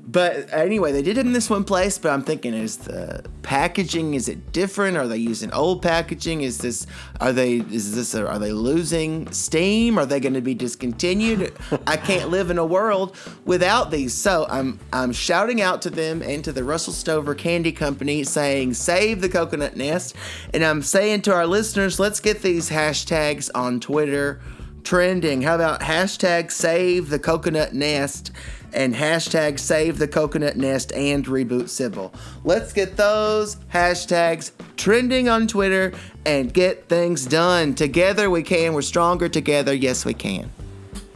But 0.03 0.51
anyway, 0.51 0.91
they 0.91 1.01
did 1.01 1.17
it 1.17 1.25
in 1.25 1.33
this 1.33 1.49
one 1.49 1.63
place. 1.63 1.97
But 1.97 2.11
I'm 2.11 2.23
thinking, 2.23 2.53
is 2.53 2.77
the 2.77 3.23
packaging 3.43 4.13
is 4.13 4.27
it 4.27 4.51
different? 4.51 4.97
Are 4.97 5.07
they 5.07 5.17
using 5.17 5.51
old 5.53 5.81
packaging? 5.81 6.41
Is 6.41 6.57
this 6.57 6.87
are 7.19 7.31
they 7.31 7.57
is 7.57 7.95
this 7.95 8.15
are 8.15 8.39
they 8.39 8.51
losing 8.51 9.31
steam? 9.31 9.97
Are 9.97 10.05
they 10.05 10.19
going 10.19 10.33
to 10.33 10.41
be 10.41 10.53
discontinued? 10.53 11.53
I 11.87 11.97
can't 11.97 12.29
live 12.29 12.49
in 12.49 12.57
a 12.57 12.65
world 12.65 13.15
without 13.45 13.91
these. 13.91 14.13
So 14.13 14.47
I'm 14.49 14.79
I'm 14.91 15.11
shouting 15.11 15.61
out 15.61 15.81
to 15.83 15.89
them 15.89 16.21
and 16.21 16.43
to 16.43 16.51
the 16.51 16.63
Russell 16.63 16.93
Stover 16.93 17.35
Candy 17.35 17.71
Company, 17.71 18.23
saying 18.23 18.73
save 18.73 19.21
the 19.21 19.29
coconut 19.29 19.75
nest, 19.75 20.15
and 20.53 20.63
I'm 20.63 20.81
saying 20.81 21.21
to 21.23 21.33
our 21.33 21.47
listeners, 21.47 21.99
let's 21.99 22.19
get 22.19 22.41
these 22.41 22.69
hashtags 22.69 23.49
on 23.53 23.79
Twitter 23.79 24.41
trending. 24.83 25.41
How 25.41 25.55
about 25.55 25.81
hashtag 25.81 26.51
save 26.51 27.09
the 27.09 27.19
coconut 27.19 27.73
nest 27.73 28.31
and 28.73 28.95
hashtag 28.95 29.59
save 29.59 29.97
the 29.97 30.07
coconut 30.07 30.57
nest 30.57 30.91
and 30.93 31.25
reboot 31.25 31.69
Sybil? 31.69 32.13
Let's 32.43 32.73
get 32.73 32.97
those 32.97 33.57
hashtags 33.73 34.51
trending 34.77 35.29
on 35.29 35.47
Twitter 35.47 35.93
and 36.25 36.53
get 36.53 36.87
things 36.87 37.25
done. 37.25 37.73
Together 37.75 38.29
we 38.29 38.43
can. 38.43 38.73
We're 38.73 38.81
stronger 38.81 39.29
together. 39.29 39.73
Yes, 39.73 40.05
we 40.05 40.13
can. 40.13 40.49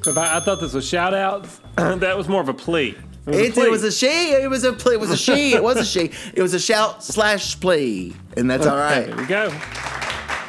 I, 0.08 0.38
I 0.38 0.40
thought 0.40 0.60
this 0.60 0.74
was 0.74 0.88
shout 0.88 1.14
outs. 1.14 1.60
that 1.76 2.16
was 2.18 2.28
more 2.28 2.42
of 2.42 2.50
a 2.50 2.54
plea. 2.54 2.96
It 3.26 3.30
was, 3.30 3.38
It, 3.40 3.54
plea. 3.56 3.64
it 3.64 3.72
was 3.72 3.84
a 3.84 3.92
she. 3.92 4.32
It 4.34 4.50
was 4.50 4.64
a 4.64 4.74
plea. 4.74 4.94
It 4.94 5.00
was 5.00 5.10
a 5.10 5.18
she. 5.18 5.54
It 5.54 5.64
was 5.64 5.78
a 5.78 5.86
she. 5.86 6.12
It 6.36 6.42
was 6.44 6.54
a 6.54 6.60
shout 6.60 7.04
slash 7.04 7.60
plea, 7.60 8.16
and 8.38 8.50
that's 8.50 8.68
all 8.68 8.78
right. 8.78 9.08
There 9.08 9.16
we 9.18 9.26
go. 9.26 9.50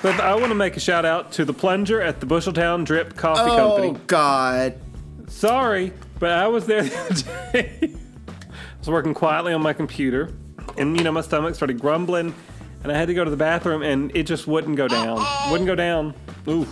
But 0.02 0.20
I 0.20 0.34
want 0.34 0.48
to 0.48 0.54
make 0.54 0.76
a 0.76 0.80
shout 0.80 1.04
out 1.04 1.32
to 1.32 1.44
the 1.44 1.52
plunger 1.54 2.00
at 2.00 2.20
the 2.20 2.26
Busheltown 2.26 2.84
Drip 2.84 3.16
Coffee 3.16 3.50
Oh 3.50 3.56
Company. 3.56 3.88
Oh 3.98 4.00
God. 4.06 4.74
Sorry, 5.28 5.92
but 6.18 6.30
I 6.30 6.46
was 6.48 6.66
there 6.66 6.82
the 6.84 6.98
other 6.98 7.52
day. 7.52 7.78
I 7.92 8.78
was 8.78 8.88
working 8.88 9.14
quietly 9.14 9.52
on 9.52 9.62
my 9.62 9.72
computer, 9.72 10.32
and 10.76 10.96
you 10.96 11.02
know 11.02 11.10
my 11.12 11.22
stomach 11.22 11.54
started 11.56 11.80
grumbling, 11.80 12.34
and 12.84 12.92
I 12.92 12.96
had 12.96 13.08
to 13.08 13.14
go 13.14 13.24
to 13.24 13.30
the 13.30 13.36
bathroom, 13.36 13.82
and 13.82 14.14
it 14.14 14.24
just 14.24 14.46
wouldn't 14.46 14.76
go 14.76 14.86
down. 14.86 15.24
Wouldn't 15.50 15.66
go 15.66 15.74
down. 15.74 16.14
Ooh. 16.46 16.66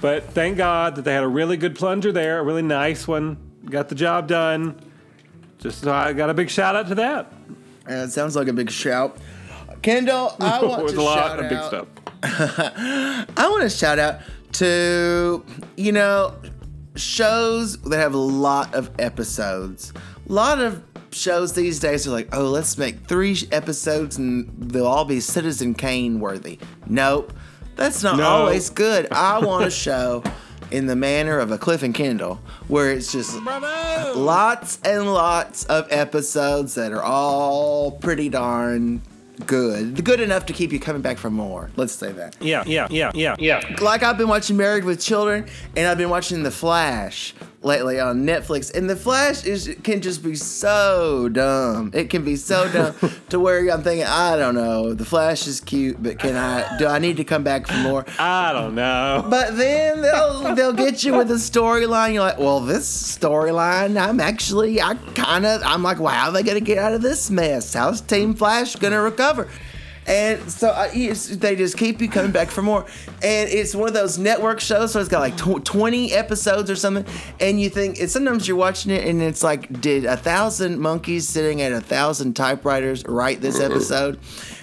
But 0.00 0.24
thank 0.32 0.56
God 0.56 0.96
that 0.96 1.02
they 1.04 1.12
had 1.12 1.24
a 1.24 1.28
really 1.28 1.58
good 1.58 1.74
plunger 1.76 2.10
there, 2.12 2.38
a 2.38 2.42
really 2.42 2.62
nice 2.62 3.06
one. 3.06 3.36
Got 3.66 3.90
the 3.90 3.94
job 3.94 4.28
done. 4.28 4.80
Just 5.58 5.82
so 5.82 5.92
I 5.92 6.14
got 6.14 6.30
a 6.30 6.34
big 6.34 6.48
shout 6.48 6.74
out 6.74 6.88
to 6.88 6.94
that. 6.94 7.30
Uh, 7.86 7.92
it 7.94 8.10
sounds 8.10 8.34
like 8.34 8.48
a 8.48 8.52
big 8.54 8.70
shout. 8.70 9.18
Kendall, 9.82 10.34
I 10.40 10.62
want 10.64 10.88
to 10.88 10.98
a 10.98 11.02
lot 11.02 11.18
shout 11.18 11.40
of 11.40 11.48
big 11.50 11.58
out- 11.58 11.66
stuff. 11.68 11.86
I 12.22 13.24
want 13.50 13.62
to 13.62 13.70
shout 13.70 13.98
out 13.98 14.20
to, 14.52 15.44
you 15.76 15.92
know, 15.92 16.34
shows 16.96 17.76
that 17.82 17.98
have 17.98 18.14
a 18.14 18.18
lot 18.18 18.74
of 18.74 18.90
episodes. 18.98 19.92
A 20.28 20.32
lot 20.32 20.60
of 20.60 20.82
shows 21.12 21.54
these 21.54 21.80
days 21.80 22.06
are 22.06 22.10
like, 22.10 22.28
oh, 22.34 22.44
let's 22.50 22.76
make 22.78 23.06
three 23.06 23.36
episodes 23.52 24.16
and 24.18 24.48
they'll 24.58 24.86
all 24.86 25.04
be 25.04 25.20
Citizen 25.20 25.74
Kane 25.74 26.20
worthy. 26.20 26.58
Nope. 26.86 27.32
That's 27.76 28.02
not 28.02 28.16
No. 28.18 28.24
always 28.24 28.70
good. 28.70 29.08
I 29.12 29.38
want 29.38 29.66
a 29.66 29.70
show 29.70 30.22
in 30.70 30.86
the 30.86 30.94
manner 30.96 31.38
of 31.38 31.50
a 31.50 31.58
Cliff 31.58 31.82
and 31.82 31.94
Kendall 31.94 32.38
where 32.68 32.90
it's 32.92 33.10
just 33.10 33.34
lots 34.14 34.78
and 34.84 35.12
lots 35.12 35.64
of 35.64 35.86
episodes 35.90 36.74
that 36.74 36.92
are 36.92 37.02
all 37.02 37.90
pretty 37.92 38.28
darn 38.28 39.00
good. 39.46 40.04
Good 40.04 40.20
enough 40.20 40.46
to 40.46 40.52
keep 40.52 40.72
you 40.72 40.80
coming 40.80 41.02
back 41.02 41.18
for 41.18 41.30
more. 41.30 41.70
Let's 41.76 41.92
say 41.92 42.12
that. 42.12 42.36
Yeah, 42.40 42.64
yeah, 42.66 42.86
yeah, 42.90 43.12
yeah, 43.14 43.36
yeah. 43.38 43.76
Like 43.80 44.02
I've 44.02 44.18
been 44.18 44.28
watching 44.28 44.56
Married 44.56 44.84
with 44.84 45.00
Children 45.00 45.46
and 45.76 45.86
I've 45.86 45.98
been 45.98 46.10
watching 46.10 46.42
The 46.42 46.50
Flash 46.50 47.34
lately 47.62 48.00
on 48.00 48.24
Netflix 48.24 48.74
and 48.74 48.88
The 48.88 48.96
Flash 48.96 49.44
is 49.44 49.76
can 49.82 50.00
just 50.00 50.22
be 50.22 50.34
so 50.34 51.28
dumb. 51.28 51.90
It 51.94 52.08
can 52.10 52.24
be 52.24 52.36
so 52.36 52.70
dumb 52.72 52.94
to 53.28 53.38
where 53.38 53.68
I'm 53.68 53.82
thinking, 53.82 54.06
I 54.06 54.36
don't 54.36 54.54
know, 54.54 54.94
The 54.94 55.04
Flash 55.04 55.46
is 55.46 55.60
cute, 55.60 56.02
but 56.02 56.18
can 56.18 56.36
I 56.36 56.78
do 56.78 56.86
I 56.86 56.98
need 56.98 57.16
to 57.18 57.24
come 57.24 57.42
back 57.44 57.66
for 57.66 57.76
more? 57.76 58.04
I 58.18 58.52
don't 58.52 58.74
know. 58.74 59.26
But 59.28 59.56
then 59.56 60.00
they'll 60.02 60.54
they'll 60.54 60.72
get 60.72 61.04
you 61.04 61.16
with 61.16 61.30
a 61.30 61.34
storyline. 61.34 62.14
You're 62.14 62.22
like, 62.22 62.38
well, 62.38 62.60
this 62.60 62.88
storyline, 63.18 64.00
I'm 64.00 64.20
actually, 64.20 64.80
I 64.80 64.94
kind 65.14 65.46
of, 65.46 65.62
I'm 65.64 65.82
like, 65.82 65.98
wow, 65.98 66.10
how 66.10 66.28
are 66.28 66.32
they 66.32 66.42
gonna 66.42 66.60
get 66.60 66.78
out 66.78 66.92
of 66.94 67.02
this 67.02 67.30
mess? 67.30 67.74
How's 67.74 68.00
Team 68.00 68.34
Flash 68.34 68.76
gonna 68.76 69.00
recover? 69.00 69.48
And 70.10 70.50
so 70.50 70.70
I, 70.70 70.86
it's- 70.88 71.28
they 71.28 71.54
just 71.54 71.76
keep 71.78 72.00
you 72.02 72.08
coming 72.08 72.32
back 72.32 72.50
for 72.50 72.62
more. 72.62 72.84
And 73.22 73.48
it's 73.48 73.74
one 73.74 73.86
of 73.86 73.94
those 73.94 74.18
network 74.18 74.58
shows, 74.60 74.92
so 74.92 74.98
it's 75.00 75.08
got 75.08 75.20
like 75.20 75.36
tw- 75.36 75.64
20 75.64 76.12
episodes 76.12 76.68
or 76.68 76.74
something. 76.76 77.04
And 77.38 77.60
you 77.60 77.70
think, 77.70 78.00
and 78.00 78.10
sometimes 78.10 78.48
you're 78.48 78.56
watching 78.56 78.90
it 78.90 79.06
and 79.06 79.22
it's 79.22 79.42
like, 79.44 79.80
did 79.80 80.04
a 80.04 80.16
thousand 80.16 80.80
monkeys 80.80 81.28
sitting 81.28 81.62
at 81.62 81.72
a 81.72 81.80
thousand 81.80 82.34
typewriters 82.34 83.04
write 83.06 83.40
this 83.40 83.60
episode? 83.68 84.18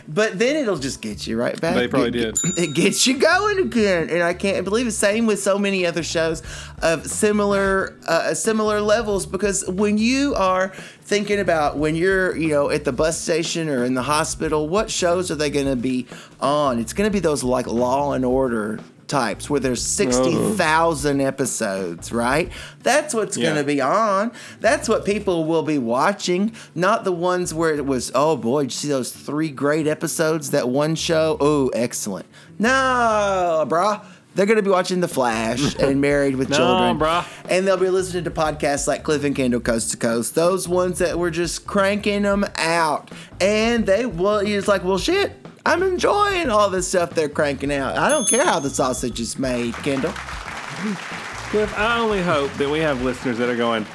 But 0.09 0.39
then 0.39 0.55
it'll 0.55 0.77
just 0.77 1.01
get 1.01 1.27
you 1.27 1.37
right 1.37 1.59
back. 1.59 1.75
They 1.75 1.87
probably 1.87 2.17
It- 2.19 2.41
did. 2.41 2.57
It 2.57 2.73
gets 2.73 3.05
you 3.05 3.17
going 3.17 3.59
again, 3.59 4.09
and 4.09 4.23
I 4.23 4.33
can't 4.33 4.63
believe 4.63 4.87
it. 4.87 4.91
Same 4.91 5.25
with 5.25 5.41
so 5.41 5.57
many 5.59 5.85
other 5.85 6.01
shows 6.03 6.41
of 6.81 7.05
similar 7.05 7.93
uh, 8.07 8.33
similar 8.33 8.79
levels. 8.81 9.25
Because 9.25 9.65
when 9.67 9.97
you 9.97 10.33
are 10.35 10.69
thinking 11.01 11.39
about 11.39 11.77
when 11.77 11.95
you're 11.95 12.35
you 12.37 12.49
know 12.49 12.69
at 12.69 12.85
the 12.85 12.93
bus 12.93 13.19
station 13.19 13.67
or 13.69 13.83
in 13.83 13.93
the 13.95 14.03
hospital, 14.03 14.67
what 14.69 14.89
shows 14.89 15.29
are 15.29 15.35
they 15.35 15.49
going 15.49 15.67
to 15.67 15.75
be 15.75 16.07
on? 16.39 16.79
It's 16.79 16.93
going 16.93 17.09
to 17.09 17.13
be 17.13 17.19
those 17.19 17.43
like 17.43 17.67
Law 17.67 18.13
and 18.13 18.23
Order 18.23 18.79
types 19.07 19.49
where 19.49 19.59
there's 19.59 19.83
60,000 19.83 21.21
episodes, 21.21 22.11
right? 22.11 22.51
That's 22.83 23.13
what's 23.13 23.37
going 23.37 23.55
to 23.55 23.63
be 23.63 23.81
on. 23.81 24.31
That's 24.59 24.87
what 24.89 25.05
people 25.05 25.45
will 25.45 25.63
be 25.63 25.77
watching, 25.77 26.53
not 26.75 27.03
the 27.03 27.11
ones 27.11 27.53
where 27.53 27.73
it 27.73 27.85
was, 27.85 28.11
oh 28.13 28.37
boy, 28.37 28.63
did 28.63 28.71
you 28.71 28.77
see 28.77 28.87
those 28.89 29.11
three 29.11 29.49
great 29.49 29.87
episodes, 29.87 30.51
that 30.51 30.69
one 30.69 30.95
show? 30.95 31.37
Oh, 31.39 31.69
excellent. 31.69 32.25
No, 32.59 33.65
brah. 33.67 34.03
They're 34.37 34.45
going 34.45 34.57
to 34.57 34.63
be 34.63 34.69
watching 34.69 34.99
The 35.01 35.07
Flash 35.07 35.75
and 35.79 35.99
Married 35.99 36.35
with 36.35 36.49
No, 36.51 36.57
Children. 36.57 36.99
brah. 36.99 37.25
And 37.49 37.67
they'll 37.67 37.75
be 37.75 37.89
listening 37.89 38.23
to 38.25 38.31
podcasts 38.31 38.87
like 38.87 39.01
Cliff 39.03 39.23
and 39.23 39.35
Kendall 39.35 39.59
Coast 39.61 39.89
to 39.91 39.97
Coast. 39.97 40.35
Those 40.35 40.67
ones 40.67 40.99
that 40.99 41.17
were 41.17 41.31
just 41.31 41.65
cranking 41.65 42.21
them 42.21 42.45
out. 42.55 43.09
And 43.41 43.87
they, 43.87 44.05
will, 44.05 44.37
it's 44.37 44.67
like, 44.67 44.83
well, 44.83 44.99
shit. 44.99 45.31
I'm 45.65 45.81
enjoying 45.83 46.49
all 46.51 46.69
this 46.69 46.87
stuff 46.87 47.09
they're 47.09 47.27
cranking 47.27 47.73
out. 47.73 47.97
I 47.97 48.09
don't 48.09 48.29
care 48.29 48.45
how 48.45 48.59
the 48.59 48.69
sausage 48.69 49.19
is 49.19 49.37
made, 49.39 49.73
Kendall. 49.73 50.13
Cliff, 50.13 51.73
I 51.77 51.97
only 51.99 52.21
hope 52.21 52.53
that 52.53 52.69
we 52.69 52.79
have 52.79 53.01
listeners 53.01 53.37
that 53.39 53.49
are 53.49 53.55
going, 53.57 53.85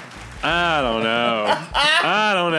I 0.42 0.82
don't 0.82 1.04
know. 1.04 1.44
I 1.74 2.32
don't 2.34 2.52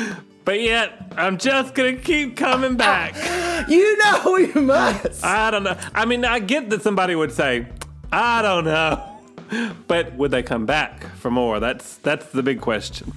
know. 0.00 0.20
But 0.50 0.62
yet, 0.62 1.12
I'm 1.16 1.38
just 1.38 1.76
to 1.76 1.94
keep 1.94 2.36
coming 2.36 2.76
back. 2.76 3.14
You 3.68 3.96
know 3.98 4.36
you 4.38 4.54
must. 4.62 5.22
I 5.22 5.50
don't 5.52 5.62
know. 5.62 5.76
I 5.94 6.06
mean, 6.06 6.24
I 6.24 6.40
get 6.40 6.70
that 6.70 6.82
somebody 6.82 7.14
would 7.14 7.30
say, 7.30 7.68
I 8.10 8.42
don't 8.42 8.64
know. 8.64 9.20
But 9.86 10.14
would 10.16 10.32
they 10.32 10.42
come 10.42 10.66
back 10.66 11.04
for 11.18 11.30
more? 11.30 11.60
That's 11.60 11.98
that's 11.98 12.26
the 12.32 12.42
big 12.42 12.60
question. 12.60 13.12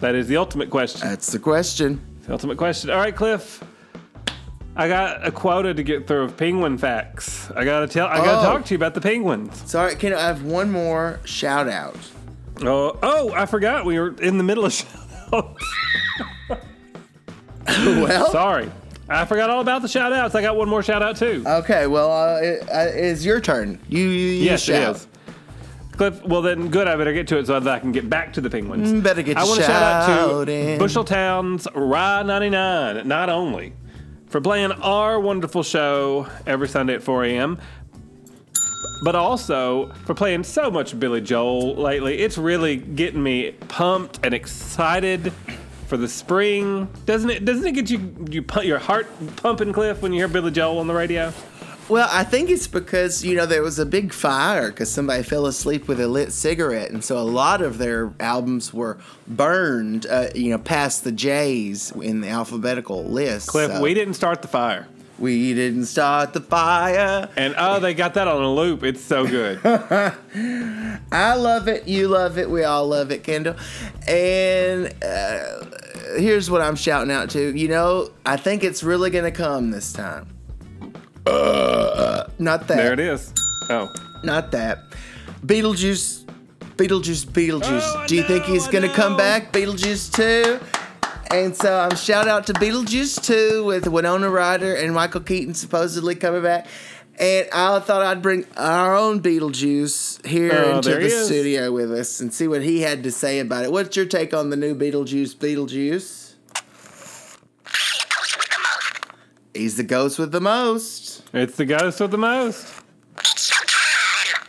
That 0.00 0.16
is 0.16 0.26
the 0.26 0.36
ultimate 0.36 0.68
question. 0.70 1.06
That's 1.08 1.30
the 1.30 1.38
question. 1.38 2.00
The 2.26 2.32
ultimate 2.32 2.58
question. 2.58 2.90
All 2.90 2.96
right, 2.98 3.14
Cliff. 3.14 3.62
I 4.74 4.88
got 4.88 5.24
a 5.24 5.30
quota 5.30 5.74
to 5.74 5.82
get 5.84 6.08
through 6.08 6.22
of 6.24 6.36
penguin 6.36 6.76
facts. 6.78 7.50
I 7.54 7.64
gotta 7.64 7.86
tell. 7.86 8.08
I 8.08 8.16
gotta 8.16 8.38
Oh. 8.48 8.52
talk 8.52 8.64
to 8.64 8.74
you 8.74 8.78
about 8.78 8.94
the 8.94 9.00
penguins. 9.00 9.62
Sorry, 9.70 9.94
can 9.94 10.12
I 10.12 10.20
have 10.22 10.42
one 10.42 10.72
more 10.72 11.20
shout 11.24 11.68
out? 11.68 11.96
Oh, 12.62 12.98
oh! 13.02 13.32
I 13.32 13.46
forgot 13.46 13.84
we 13.84 13.98
were 14.00 14.14
in 14.20 14.38
the 14.38 14.44
middle 14.44 14.64
of 14.64 14.72
well, 17.66 18.30
Sorry, 18.30 18.70
I 19.08 19.24
forgot 19.24 19.50
all 19.50 19.60
about 19.60 19.82
the 19.82 19.88
shout 19.88 20.12
outs. 20.12 20.34
I 20.34 20.42
got 20.42 20.56
one 20.56 20.68
more 20.68 20.82
shout 20.82 21.02
out 21.02 21.16
too. 21.16 21.44
okay. 21.46 21.86
Well, 21.86 22.10
uh, 22.10 22.40
it, 22.40 22.62
uh, 22.70 22.86
it's 22.92 23.24
your 23.24 23.40
turn. 23.40 23.78
You, 23.88 24.00
you, 24.00 24.08
you 24.08 24.44
yes, 24.44 24.62
shout. 24.62 24.96
it 24.96 24.96
is. 24.96 25.08
Cliff, 25.92 26.24
well 26.24 26.42
then, 26.42 26.68
good. 26.70 26.88
I 26.88 26.96
better 26.96 27.12
get 27.12 27.28
to 27.28 27.38
it 27.38 27.46
so 27.46 27.60
that 27.60 27.72
I 27.72 27.78
can 27.78 27.92
get 27.92 28.10
back 28.10 28.32
to 28.32 28.40
the 28.40 28.50
penguins. 28.50 28.92
Mm, 28.92 29.02
better 29.02 29.22
get 29.22 29.36
I 29.36 29.44
want 29.44 29.60
to 29.60 29.66
shout 29.66 29.82
out 30.10 30.46
to. 30.46 30.52
Busheltown's 30.78 31.68
Rye 31.74 32.22
99, 32.24 33.06
not 33.06 33.28
only 33.30 33.74
for 34.26 34.40
playing 34.40 34.72
our 34.72 35.20
wonderful 35.20 35.62
show 35.62 36.26
every 36.46 36.66
Sunday 36.66 36.94
at 36.94 37.02
4 37.04 37.24
a.m., 37.26 37.60
but 39.04 39.14
also 39.14 39.92
for 40.06 40.14
playing 40.14 40.42
so 40.42 40.70
much 40.70 40.98
Billy 40.98 41.20
Joel 41.20 41.76
lately. 41.76 42.18
It's 42.18 42.38
really 42.38 42.76
getting 42.76 43.22
me 43.22 43.52
pumped 43.68 44.18
and 44.24 44.32
excited 44.32 45.30
for 45.86 45.98
the 45.98 46.08
spring. 46.08 46.88
Doesn't 47.04 47.28
it? 47.28 47.44
Doesn't 47.44 47.66
it 47.66 47.72
get 47.72 47.90
you 47.90 48.26
you 48.30 48.44
your 48.62 48.78
heart 48.78 49.06
pumping, 49.36 49.72
Cliff, 49.74 50.00
when 50.00 50.12
you 50.12 50.20
hear 50.20 50.28
Billy 50.28 50.50
Joel 50.50 50.78
on 50.78 50.86
the 50.86 50.94
radio? 50.94 51.32
Well, 51.86 52.08
I 52.10 52.24
think 52.24 52.48
it's 52.48 52.66
because 52.66 53.22
you 53.22 53.36
know 53.36 53.44
there 53.44 53.62
was 53.62 53.78
a 53.78 53.84
big 53.84 54.14
fire 54.14 54.70
because 54.70 54.90
somebody 54.90 55.22
fell 55.22 55.44
asleep 55.44 55.86
with 55.86 56.00
a 56.00 56.08
lit 56.08 56.32
cigarette, 56.32 56.90
and 56.90 57.04
so 57.04 57.18
a 57.18 57.20
lot 57.20 57.60
of 57.60 57.76
their 57.76 58.14
albums 58.20 58.72
were 58.72 58.96
burned. 59.26 60.06
Uh, 60.06 60.28
you 60.34 60.48
know, 60.48 60.58
past 60.58 61.04
the 61.04 61.12
J's 61.12 61.92
in 61.92 62.22
the 62.22 62.28
alphabetical 62.30 63.04
list. 63.04 63.48
Cliff, 63.48 63.70
so 63.70 63.82
we 63.82 63.92
didn't 63.92 64.14
start 64.14 64.40
the 64.40 64.48
fire. 64.48 64.88
We 65.18 65.54
didn't 65.54 65.86
start 65.86 66.32
the 66.32 66.40
fire. 66.40 67.28
And 67.36 67.54
oh, 67.56 67.80
they 67.80 67.94
got 67.94 68.14
that 68.14 68.26
on 68.28 68.42
a 68.42 68.52
loop. 68.52 68.82
It's 68.82 69.00
so 69.00 69.26
good. 69.26 69.60
I 71.12 71.34
love 71.34 71.68
it. 71.68 71.86
You 71.86 72.08
love 72.08 72.38
it. 72.38 72.50
We 72.50 72.64
all 72.64 72.86
love 72.88 73.10
it, 73.10 73.22
Kendall. 73.24 73.56
And 74.08 74.92
uh, 75.02 75.64
here's 76.16 76.50
what 76.50 76.60
I'm 76.60 76.76
shouting 76.76 77.12
out 77.12 77.30
to. 77.30 77.56
You 77.56 77.68
know, 77.68 78.10
I 78.26 78.36
think 78.36 78.64
it's 78.64 78.82
really 78.82 79.10
going 79.10 79.24
to 79.24 79.30
come 79.30 79.70
this 79.70 79.92
time. 79.92 80.28
Uh, 81.26 82.26
not 82.38 82.66
that. 82.68 82.76
there 82.76 82.92
it 82.92 83.00
is. 83.00 83.32
Oh. 83.70 83.88
Not 84.22 84.50
that. 84.52 84.80
Beetlejuice. 85.46 86.24
Beetlejuice, 86.76 87.24
Beetlejuice. 87.26 87.82
Oh, 87.84 88.04
Do 88.08 88.16
you 88.16 88.24
think 88.24 88.44
he's 88.44 88.66
gonna 88.66 88.92
come 88.92 89.16
back? 89.16 89.52
Beetlejuice 89.52 90.12
2. 90.12 90.58
And 91.30 91.56
so 91.56 91.78
I'm 91.78 91.96
shout 91.96 92.28
out 92.28 92.46
to 92.46 92.52
Beetlejuice 92.54 93.22
2 93.24 93.64
with 93.64 93.88
Winona 93.88 94.30
Ryder 94.30 94.74
and 94.74 94.94
Michael 94.94 95.20
Keaton 95.20 95.54
supposedly 95.54 96.14
coming 96.14 96.42
back. 96.42 96.66
And 97.18 97.48
I 97.52 97.78
thought 97.80 98.02
I'd 98.02 98.22
bring 98.22 98.44
our 98.56 98.96
own 98.96 99.20
Beetlejuice 99.20 100.24
here 100.26 100.52
Oh, 100.52 100.76
into 100.76 100.94
the 100.94 101.10
studio 101.10 101.70
with 101.72 101.92
us 101.92 102.20
and 102.20 102.32
see 102.34 102.48
what 102.48 102.62
he 102.62 102.80
had 102.80 103.02
to 103.04 103.12
say 103.12 103.38
about 103.38 103.64
it. 103.64 103.72
What's 103.72 103.96
your 103.96 104.06
take 104.06 104.34
on 104.34 104.50
the 104.50 104.56
new 104.56 104.74
Beetlejuice, 104.74 105.36
Beetlejuice? 105.36 106.34
He's 109.54 109.76
the 109.76 109.84
ghost 109.84 110.18
with 110.18 110.32
the 110.32 110.40
most. 110.40 111.22
It's 111.32 111.56
the 111.56 111.64
ghost 111.64 112.00
with 112.00 112.10
the 112.10 112.18
most. 112.18 112.73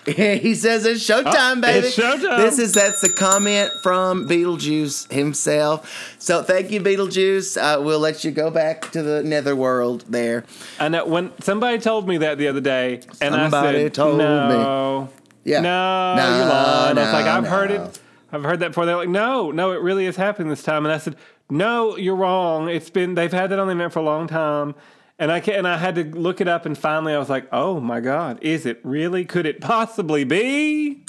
he 0.15 0.53
says 0.55 0.85
it's 0.85 1.07
showtime, 1.07 1.57
Oh, 1.57 1.61
baby. 1.61 1.87
it's 1.87 1.97
showtime. 1.97 2.37
This 2.37 2.59
is 2.59 2.73
that's 2.73 3.03
a 3.03 3.11
comment 3.11 3.71
from 3.81 4.27
Beetlejuice 4.27 5.11
himself. 5.11 6.15
So 6.19 6.43
thank 6.43 6.69
you, 6.71 6.79
Beetlejuice. 6.81 7.57
Uh, 7.61 7.81
we'll 7.81 7.99
let 7.99 8.23
you 8.23 8.31
go 8.31 8.51
back 8.51 8.91
to 8.91 9.01
the 9.01 9.23
netherworld 9.23 10.05
there. 10.07 10.43
I 10.79 10.89
know 10.89 11.05
when 11.05 11.31
somebody 11.41 11.79
told 11.79 12.07
me 12.07 12.17
that 12.17 12.37
the 12.37 12.47
other 12.47 12.61
day, 12.61 13.01
and 13.21 13.33
Somebody 13.33 13.79
I 13.79 13.81
said, 13.83 13.93
told 13.93 14.17
"No, 14.19 15.09
Yeah. 15.43 15.61
no, 15.61 16.15
No, 16.15 16.37
you're 16.37 16.45
lying." 16.47 16.97
I 16.97 17.01
was 17.03 17.13
like, 17.13 17.25
"I've 17.25 17.47
heard 17.47 17.71
it. 17.71 17.99
I've 18.31 18.43
heard 18.43 18.59
that 18.59 18.69
before." 18.69 18.85
They're 18.85 18.97
like, 18.97 19.09
"No, 19.09 19.51
no, 19.51 19.71
it 19.71 19.81
really 19.81 20.05
is 20.05 20.15
happening 20.17 20.49
this 20.49 20.63
time." 20.63 20.85
And 20.85 20.93
I 20.93 20.97
said, 20.97 21.15
"No, 21.49 21.97
you're 21.97 22.15
wrong. 22.15 22.69
It's 22.69 22.89
been 22.89 23.15
they've 23.15 23.31
had 23.31 23.49
that 23.49 23.59
on 23.59 23.67
the 23.67 23.71
internet 23.71 23.93
for 23.93 23.99
a 23.99 24.03
long 24.03 24.27
time." 24.27 24.75
And 25.17 25.31
I 25.31 25.39
can, 25.39 25.55
and 25.55 25.67
I 25.67 25.77
had 25.77 25.95
to 25.95 26.03
look 26.03 26.41
it 26.41 26.47
up, 26.47 26.65
and 26.65 26.77
finally 26.77 27.13
I 27.13 27.17
was 27.17 27.29
like, 27.29 27.47
"Oh 27.51 27.79
my 27.79 28.01
God, 28.01 28.37
is 28.41 28.65
it 28.65 28.81
really? 28.83 29.23
Could 29.23 29.45
it 29.45 29.61
possibly 29.61 30.25
be?" 30.25 31.03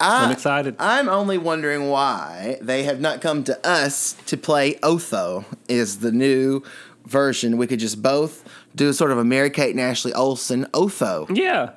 I'm 0.00 0.32
excited. 0.32 0.76
I'm 0.78 1.08
only 1.08 1.36
wondering 1.36 1.88
why 1.88 2.58
they 2.62 2.84
have 2.84 3.00
not 3.00 3.20
come 3.20 3.44
to 3.44 3.66
us 3.66 4.16
to 4.26 4.36
play 4.36 4.78
Otho. 4.82 5.44
Is 5.68 5.98
the 5.98 6.10
new 6.10 6.62
version? 7.04 7.58
We 7.58 7.66
could 7.66 7.80
just 7.80 8.02
both 8.02 8.42
do 8.74 8.92
sort 8.92 9.12
of 9.12 9.18
a 9.18 9.24
Mary 9.24 9.50
Kate 9.50 9.70
and 9.70 9.80
Ashley 9.80 10.12
Olsen 10.14 10.66
Otho. 10.72 11.26
Yeah. 11.32 11.70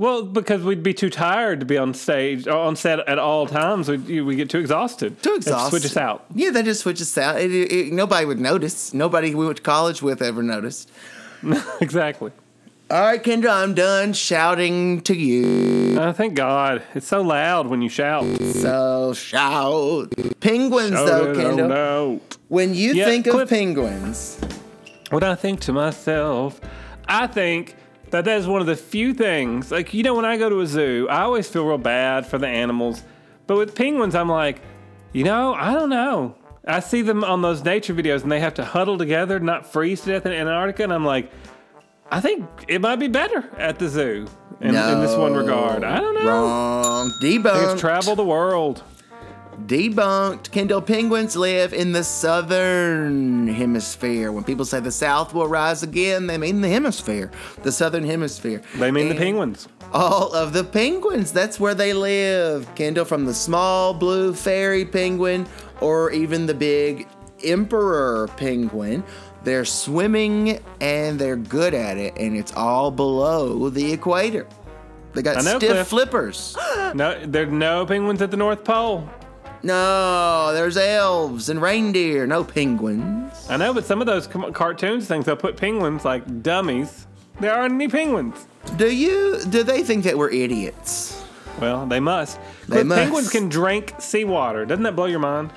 Well, 0.00 0.22
because 0.22 0.62
we'd 0.62 0.82
be 0.82 0.94
too 0.94 1.10
tired 1.10 1.60
to 1.60 1.66
be 1.66 1.76
on 1.76 1.92
stage 1.92 2.46
or 2.46 2.56
on 2.56 2.74
set 2.74 3.00
at 3.06 3.18
all 3.18 3.46
times. 3.46 3.86
We 3.86 4.22
we 4.22 4.34
get 4.34 4.48
too 4.48 4.58
exhausted. 4.58 5.22
Too 5.22 5.34
exhausted. 5.34 5.70
Switch 5.82 5.84
us 5.84 5.96
out. 5.98 6.24
Yeah, 6.34 6.48
they 6.52 6.62
just 6.62 6.80
switch 6.80 7.02
us 7.02 7.18
out. 7.18 7.38
It, 7.38 7.50
it- 7.52 7.92
nobody 7.92 8.24
would 8.24 8.40
notice. 8.40 8.94
Nobody 8.94 9.34
we 9.34 9.44
went 9.44 9.58
to 9.58 9.62
college 9.62 10.00
with 10.00 10.22
ever 10.22 10.42
noticed. 10.42 10.90
exactly. 11.82 12.32
All 12.90 13.02
right, 13.02 13.22
Kendra, 13.22 13.50
I'm 13.50 13.74
done 13.74 14.14
shouting 14.14 15.02
to 15.02 15.14
you. 15.14 16.00
Oh, 16.00 16.12
thank 16.12 16.32
God. 16.34 16.82
It's 16.94 17.06
so 17.06 17.20
loud 17.20 17.66
when 17.66 17.82
you 17.82 17.90
shout. 17.90 18.24
So 18.40 19.12
shout. 19.12 20.14
Penguins, 20.40 20.92
Shout 20.94 21.06
though, 21.06 21.34
Kendra. 21.34 22.16
Out. 22.16 22.36
When 22.48 22.72
you 22.74 22.94
Yeah, 22.94 23.04
think 23.04 23.26
of 23.26 23.48
penguins, 23.50 24.40
What 25.10 25.22
I 25.22 25.34
think 25.34 25.60
to 25.60 25.74
myself, 25.74 26.58
I 27.06 27.26
think 27.26 27.76
that 28.10 28.24
that 28.24 28.38
is 28.38 28.46
one 28.46 28.60
of 28.60 28.66
the 28.66 28.76
few 28.76 29.14
things. 29.14 29.70
Like, 29.70 29.94
you 29.94 30.02
know, 30.02 30.14
when 30.14 30.24
I 30.24 30.36
go 30.36 30.48
to 30.48 30.60
a 30.60 30.66
zoo, 30.66 31.06
I 31.08 31.22
always 31.22 31.48
feel 31.48 31.66
real 31.66 31.78
bad 31.78 32.26
for 32.26 32.38
the 32.38 32.48
animals. 32.48 33.02
But 33.46 33.56
with 33.56 33.74
penguins, 33.74 34.14
I'm 34.14 34.28
like, 34.28 34.60
you 35.12 35.24
know, 35.24 35.54
I 35.54 35.72
don't 35.72 35.90
know. 35.90 36.36
I 36.66 36.80
see 36.80 37.02
them 37.02 37.24
on 37.24 37.42
those 37.42 37.64
nature 37.64 37.94
videos 37.94 38.22
and 38.22 38.30
they 38.30 38.40
have 38.40 38.54
to 38.54 38.64
huddle 38.64 38.98
together, 38.98 39.40
not 39.40 39.72
freeze 39.72 40.02
to 40.02 40.10
death 40.12 40.26
in 40.26 40.32
Antarctica. 40.32 40.84
And 40.84 40.92
I'm 40.92 41.04
like, 41.04 41.30
I 42.10 42.20
think 42.20 42.46
it 42.68 42.80
might 42.80 42.96
be 42.96 43.08
better 43.08 43.48
at 43.56 43.78
the 43.78 43.88
zoo 43.88 44.26
in, 44.60 44.68
in 44.68 45.00
this 45.00 45.16
one 45.16 45.34
regard. 45.34 45.84
I 45.84 46.00
don't 46.00 46.14
know. 46.14 46.28
wrong. 46.28 47.10
Debunked. 47.22 47.72
it's 47.72 47.80
travel 47.80 48.14
the 48.14 48.24
world. 48.24 48.82
Debunked. 49.66 50.50
Kendall 50.50 50.80
penguins 50.82 51.36
live 51.36 51.72
in 51.72 51.92
the 51.92 52.02
southern 52.04 53.46
hemisphere. 53.48 54.32
When 54.32 54.44
people 54.44 54.64
say 54.64 54.80
the 54.80 54.90
South 54.90 55.34
will 55.34 55.48
rise 55.48 55.82
again, 55.82 56.26
they 56.26 56.38
mean 56.38 56.60
the 56.60 56.68
hemisphere, 56.68 57.30
the 57.62 57.72
southern 57.72 58.04
hemisphere. 58.04 58.62
They 58.76 58.90
mean 58.90 59.08
the 59.08 59.14
penguins. 59.14 59.68
All 59.92 60.32
of 60.32 60.52
the 60.52 60.64
penguins, 60.64 61.32
that's 61.32 61.58
where 61.58 61.74
they 61.74 61.92
live. 61.92 62.72
Kendall, 62.74 63.04
from 63.04 63.24
the 63.24 63.34
small 63.34 63.92
blue 63.92 64.34
fairy 64.34 64.84
penguin 64.84 65.46
or 65.80 66.10
even 66.12 66.46
the 66.46 66.54
big 66.54 67.06
emperor 67.44 68.28
penguin. 68.36 69.02
They're 69.42 69.64
swimming 69.64 70.60
and 70.80 71.18
they're 71.18 71.36
good 71.36 71.74
at 71.74 71.96
it, 71.96 72.16
and 72.18 72.36
it's 72.36 72.52
all 72.54 72.90
below 72.90 73.70
the 73.70 73.92
equator. 73.92 74.46
They 75.14 75.22
got 75.22 75.44
know, 75.44 75.58
stiff 75.58 75.70
Cliff. 75.70 75.88
flippers. 75.88 76.56
No, 76.92 77.24
there 77.24 77.44
are 77.44 77.46
no 77.46 77.86
penguins 77.86 78.20
at 78.20 78.32
the 78.32 78.36
North 78.36 78.64
Pole. 78.64 79.08
No, 79.62 80.52
there's 80.54 80.76
elves 80.76 81.48
and 81.48 81.60
reindeer, 81.60 82.26
no 82.26 82.42
penguins. 82.44 83.46
I 83.48 83.56
know, 83.56 83.74
but 83.74 83.84
some 83.84 84.00
of 84.00 84.06
those 84.06 84.26
com- 84.26 84.52
cartoons 84.52 85.06
things, 85.06 85.26
they'll 85.26 85.36
put 85.36 85.56
penguins 85.56 86.04
like 86.04 86.42
dummies. 86.42 87.06
There 87.40 87.52
aren't 87.52 87.74
any 87.74 87.88
penguins. 87.88 88.46
Do 88.76 88.94
you? 88.94 89.40
Do 89.48 89.62
they 89.62 89.82
think 89.82 90.04
that 90.04 90.16
we're 90.16 90.30
idiots? 90.30 91.24
Well, 91.60 91.86
they 91.86 92.00
must. 92.00 92.38
They 92.68 92.78
But 92.78 92.86
must. 92.86 93.00
Penguins 93.00 93.30
can 93.30 93.48
drink 93.48 93.94
seawater. 93.98 94.64
Doesn't 94.64 94.82
that 94.84 94.96
blow 94.96 95.06
your 95.06 95.18
mind? 95.18 95.50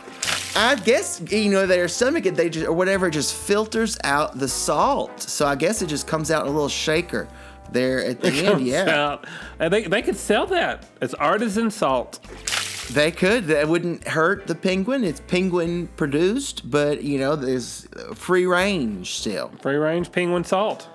I 0.56 0.76
guess 0.76 1.22
you 1.32 1.50
know 1.50 1.66
their 1.66 1.88
stomach, 1.88 2.24
they 2.26 2.50
just 2.50 2.68
or 2.68 2.74
whatever, 2.74 3.10
just 3.10 3.34
filters 3.36 3.98
out 4.04 4.38
the 4.38 4.48
salt. 4.48 5.22
So 5.22 5.46
I 5.48 5.56
guess 5.56 5.82
it 5.82 5.88
just 5.88 6.08
comes 6.08 6.30
out 6.30 6.44
in 6.46 6.48
a 6.52 6.52
little 6.54 6.70
shaker 6.70 7.28
there 7.72 8.04
at 8.06 8.22
the 8.22 8.28
end. 8.28 8.48
Comes 8.48 8.62
Yeah, 8.64 8.90
out. 8.90 9.26
And 9.60 9.74
they, 9.74 9.84
they 9.84 10.02
could 10.02 10.16
sell 10.18 10.46
that. 10.48 10.86
It's 11.02 11.14
artisan 11.16 11.72
salt. 11.72 12.20
They 12.92 13.12
could. 13.12 13.46
That 13.48 13.68
wouldn't 13.68 14.08
hurt 14.08 14.48
the 14.48 14.56
penguin. 14.56 15.04
It's 15.04 15.22
penguin 15.22 15.88
produced, 15.96 16.70
but 16.70 17.04
you 17.04 17.20
know 17.20 17.36
there's 17.36 17.88
free 18.16 18.46
range 18.46 19.12
still. 19.16 19.52
Free 19.62 19.76
range 19.76 20.12
penguin 20.12 20.44
salt. 20.44 20.90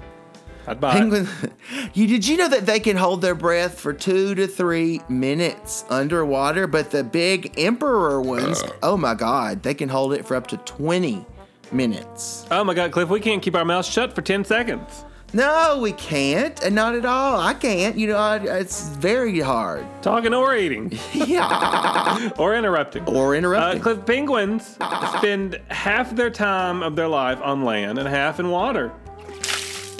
I'd 0.66 0.80
buy 0.80 0.90
it. 0.90 0.92
Penguin, 0.98 1.28
you 1.94 2.06
did 2.06 2.26
you 2.26 2.36
know 2.36 2.48
that 2.48 2.66
they 2.66 2.78
can 2.78 2.96
hold 2.96 3.22
their 3.22 3.34
breath 3.34 3.80
for 3.80 3.92
two 3.92 4.34
to 4.34 4.46
three 4.46 5.00
minutes 5.08 5.84
underwater, 5.88 6.66
but 6.66 6.90
the 6.90 7.02
big 7.02 7.54
emperor 7.58 8.20
ones, 8.20 8.62
uh. 8.62 8.72
oh 8.82 8.96
my 8.96 9.14
god, 9.14 9.62
they 9.62 9.74
can 9.74 9.88
hold 9.88 10.12
it 10.12 10.26
for 10.26 10.36
up 10.36 10.46
to 10.48 10.56
twenty 10.58 11.24
minutes. 11.72 12.46
Oh 12.50 12.64
my 12.64 12.74
God, 12.74 12.92
Cliff, 12.92 13.08
we 13.08 13.20
can't 13.20 13.42
keep 13.42 13.54
our 13.54 13.64
mouths 13.64 13.88
shut 13.88 14.14
for 14.14 14.22
10 14.22 14.44
seconds. 14.44 15.04
No, 15.34 15.78
we 15.82 15.92
can't, 15.92 16.58
and 16.62 16.74
not 16.74 16.94
at 16.94 17.04
all. 17.04 17.38
I 17.38 17.52
can't. 17.52 17.96
You 17.98 18.06
know, 18.06 18.16
I, 18.16 18.36
it's 18.38 18.88
very 18.88 19.40
hard. 19.40 19.84
Talking 20.00 20.32
or 20.32 20.56
eating 20.56 20.98
Yeah, 21.12 22.30
or 22.38 22.54
interrupting. 22.54 23.04
or 23.06 23.34
Uh, 23.34 23.38
interrupting. 23.38 23.82
Cliff, 23.82 24.06
penguins 24.06 24.78
spend 25.18 25.60
half 25.68 26.14
their 26.16 26.30
time 26.30 26.82
of 26.82 26.96
their 26.96 27.08
life 27.08 27.38
on 27.42 27.62
land 27.62 27.98
and 27.98 28.08
half 28.08 28.40
in 28.40 28.50
water. 28.50 28.90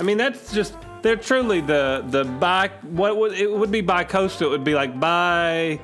I 0.01 0.03
mean, 0.03 0.16
that's 0.16 0.51
just, 0.53 0.74
they're 1.03 1.16
truly 1.16 1.61
the, 1.61 2.05
the 2.09 2.24
bi, 2.24 2.70
what 2.83 3.18
would, 3.18 3.33
it 3.33 3.53
would 3.53 3.70
be 3.70 3.83
bi-coastal. 3.83 4.47
It 4.49 4.51
would 4.51 4.64
be 4.64 4.74
like 4.74 4.99
bi 4.99 5.79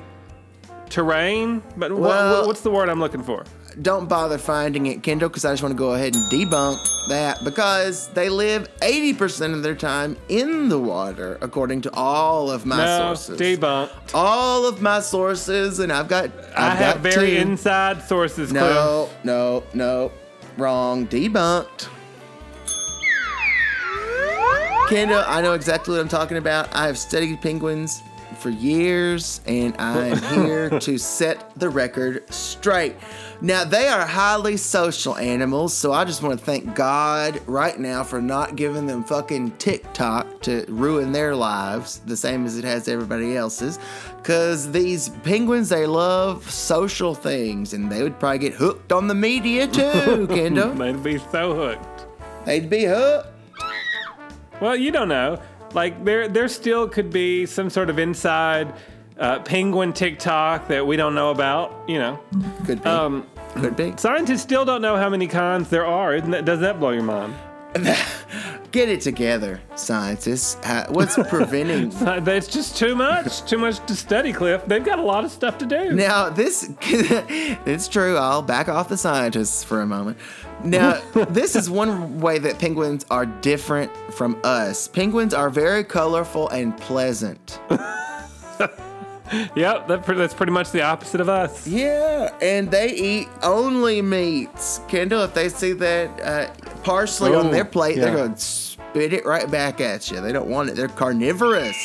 terrain. 0.89 1.61
But 1.77 1.91
Well- 1.91 2.47
what's 2.47 2.61
the 2.61 2.71
word 2.71 2.89
I'm 2.89 2.99
looking 2.99 3.21
for? 3.21 3.43
Don't 3.81 4.07
bother 4.07 4.37
finding 4.37 4.85
it, 4.85 5.03
Kendall, 5.03 5.27
because 5.29 5.43
I 5.43 5.51
just 5.51 5.61
want 5.61 5.73
to 5.73 5.77
go 5.77 5.93
ahead 5.93 6.15
and 6.15 6.23
debunk 6.31 6.77
that 7.09 7.43
because 7.43 8.07
they 8.09 8.29
live 8.29 8.69
80% 8.79 9.53
of 9.53 9.63
their 9.63 9.75
time 9.75 10.15
in 10.29 10.69
the 10.69 10.79
water, 10.79 11.37
according 11.41 11.81
to 11.81 11.93
all 11.93 12.49
of 12.49 12.65
my 12.65 12.77
no, 12.77 13.13
sources. 13.15 13.39
debunked. 13.39 13.91
all 14.13 14.65
of 14.65 14.81
my 14.81 15.01
sources, 15.01 15.79
and 15.79 15.91
I've 15.91 16.07
got. 16.07 16.25
I've 16.25 16.55
I 16.55 16.75
have 16.75 17.03
got 17.03 17.13
very 17.13 17.31
two. 17.31 17.41
inside 17.41 18.01
sources, 18.03 18.51
Cliff. 18.51 18.61
No, 18.61 19.09
no, 19.23 19.63
no. 19.73 20.11
Wrong. 20.57 21.05
Debunked. 21.07 21.89
Kendall, 24.89 25.23
I 25.25 25.41
know 25.41 25.53
exactly 25.53 25.95
what 25.95 26.01
I'm 26.01 26.07
talking 26.07 26.37
about. 26.37 26.73
I 26.75 26.85
have 26.85 26.97
studied 26.97 27.41
penguins 27.41 28.01
for 28.39 28.51
years, 28.51 29.41
and 29.47 29.75
I 29.79 30.07
am 30.09 30.21
here 30.45 30.79
to 30.79 30.97
set 30.97 31.51
the 31.59 31.69
record 31.69 32.31
straight. 32.31 32.95
Now, 33.41 33.65
they 33.65 33.87
are 33.87 34.05
highly 34.05 34.57
social 34.57 35.17
animals, 35.17 35.73
so 35.73 35.91
I 35.91 36.05
just 36.05 36.23
want 36.23 36.39
to 36.39 36.45
thank 36.45 36.73
God 36.75 37.41
right 37.47 37.77
now 37.77 38.03
for 38.03 38.21
not 38.21 38.55
giving 38.55 38.87
them 38.87 39.03
fucking 39.03 39.51
TikTok 39.57 40.41
to 40.43 40.65
ruin 40.69 41.11
their 41.11 41.35
lives, 41.35 41.99
the 42.05 42.15
same 42.15 42.45
as 42.45 42.57
it 42.57 42.63
has 42.63 42.87
everybody 42.87 43.35
else's. 43.35 43.77
Because 44.17 44.71
these 44.71 45.09
penguins, 45.23 45.69
they 45.69 45.85
love 45.85 46.49
social 46.49 47.13
things, 47.13 47.73
and 47.73 47.91
they 47.91 48.03
would 48.03 48.19
probably 48.19 48.39
get 48.39 48.53
hooked 48.53 48.91
on 48.91 49.07
the 49.07 49.15
media 49.15 49.67
too, 49.67 50.27
Kendall. 50.29 50.73
They'd 50.73 51.03
be 51.03 51.17
so 51.17 51.53
hooked. 51.53 52.05
They'd 52.45 52.69
be 52.69 52.85
hooked. 52.85 53.27
Well, 54.61 54.75
you 54.75 54.91
don't 54.91 55.09
know. 55.09 55.41
Like 55.73 56.05
there, 56.05 56.29
there 56.29 56.47
still 56.47 56.87
could 56.87 57.11
be 57.11 57.45
some 57.45 57.69
sort 57.69 57.89
of 57.89 57.99
inside 57.99 58.73
uh, 59.17 59.39
penguin 59.39 59.93
TikTok 59.93 60.67
that 60.67 60.85
we 60.85 60.95
don't 60.97 61.15
know 61.15 61.31
about. 61.31 61.73
You 61.87 61.99
know, 61.99 62.19
Could 62.65 62.83
be. 62.83 62.89
um, 62.89 63.25
Could 63.55 63.75
be. 63.75 63.93
scientists 63.97 64.41
still 64.41 64.65
don't 64.65 64.81
know 64.81 64.97
how 64.97 65.09
many 65.09 65.27
kinds 65.27 65.69
there 65.69 65.85
are. 65.85 66.19
That, 66.21 66.45
does 66.45 66.59
that 66.61 66.79
blow 66.79 66.91
your 66.91 67.03
mind? 67.03 67.33
Get 68.71 68.89
it 68.89 69.01
together, 69.01 69.61
scientists. 69.75 70.57
What's 70.89 71.15
preventing? 71.29 71.91
It's 72.27 72.47
just 72.47 72.77
too 72.77 72.95
much, 72.95 73.45
too 73.45 73.57
much 73.57 73.85
to 73.85 73.95
study, 73.95 74.33
Cliff. 74.33 74.63
They've 74.65 74.83
got 74.83 74.99
a 74.99 75.01
lot 75.01 75.23
of 75.23 75.31
stuff 75.31 75.57
to 75.59 75.65
do. 75.65 75.93
Now, 75.93 76.29
this 76.29 76.69
it's 76.81 77.87
true. 77.87 78.17
I'll 78.17 78.41
back 78.41 78.67
off 78.69 78.89
the 78.89 78.97
scientists 78.97 79.63
for 79.63 79.81
a 79.81 79.85
moment. 79.85 80.17
Now, 80.63 81.01
this 81.29 81.55
is 81.55 81.69
one 81.69 82.19
way 82.19 82.37
that 82.39 82.59
penguins 82.59 83.05
are 83.11 83.25
different 83.25 83.91
from 84.13 84.39
us. 84.43 84.87
Penguins 84.89 85.33
are 85.33 85.49
very 85.49 85.83
colorful 85.83 86.49
and 86.49 86.77
pleasant. 86.77 87.59
Yep, 89.55 89.87
that, 89.87 90.03
pre- 90.05 90.15
that's 90.15 90.33
pretty 90.33 90.51
much 90.51 90.71
the 90.71 90.81
opposite 90.81 91.19
of 91.21 91.29
us. 91.29 91.65
Yeah, 91.67 92.29
and 92.41 92.69
they 92.69 92.91
eat 92.93 93.27
only 93.43 94.01
meats. 94.01 94.81
Kendall, 94.87 95.23
if 95.23 95.33
they 95.33 95.49
see 95.49 95.73
that 95.73 96.21
uh, 96.21 96.53
parsley 96.83 97.33
on 97.33 97.47
Oh, 97.47 97.51
their 97.51 97.65
plate, 97.65 97.95
they're 97.97 98.15
going 98.15 98.35
to 98.35 98.39
spit 98.41 99.13
it 99.13 99.25
right 99.25 99.49
back 99.49 99.81
at 99.81 100.09
you. 100.11 100.21
They 100.21 100.31
don't 100.31 100.47
want 100.49 100.69
it. 100.69 100.75
They're 100.75 100.87
carnivorous. 100.87 101.75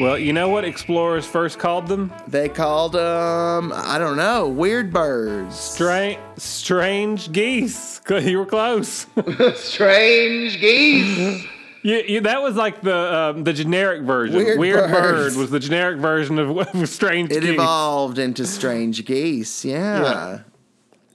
Well, 0.00 0.16
you 0.16 0.32
know 0.32 0.48
what 0.48 0.64
explorers 0.64 1.26
first 1.26 1.58
called 1.58 1.88
them? 1.88 2.12
They 2.28 2.48
called 2.48 2.92
them, 2.92 3.72
I 3.74 3.98
don't 3.98 4.16
know, 4.16 4.46
weird 4.48 4.92
birds. 4.92 5.58
Strange, 5.58 6.18
strange 6.36 7.32
geese. 7.32 8.00
You 8.08 8.38
were 8.38 8.46
close. 8.46 9.06
Strange 9.56 10.58
geese. 10.60 11.44
You, 11.82 11.96
you, 12.06 12.20
that 12.22 12.42
was 12.42 12.56
like 12.56 12.80
the 12.82 13.16
um, 13.16 13.44
the 13.44 13.52
generic 13.52 14.02
version. 14.02 14.58
Weird 14.58 14.90
bird 14.90 14.90
birds. 14.90 15.36
was 15.36 15.50
the 15.50 15.60
generic 15.60 15.98
version 15.98 16.38
of, 16.38 16.56
of 16.74 16.88
strange 16.88 17.30
It 17.30 17.40
geese. 17.42 17.50
evolved 17.50 18.18
into 18.18 18.46
strange 18.46 19.04
geese. 19.04 19.64
Yeah. 19.64 20.02
Yeah. 20.02 20.38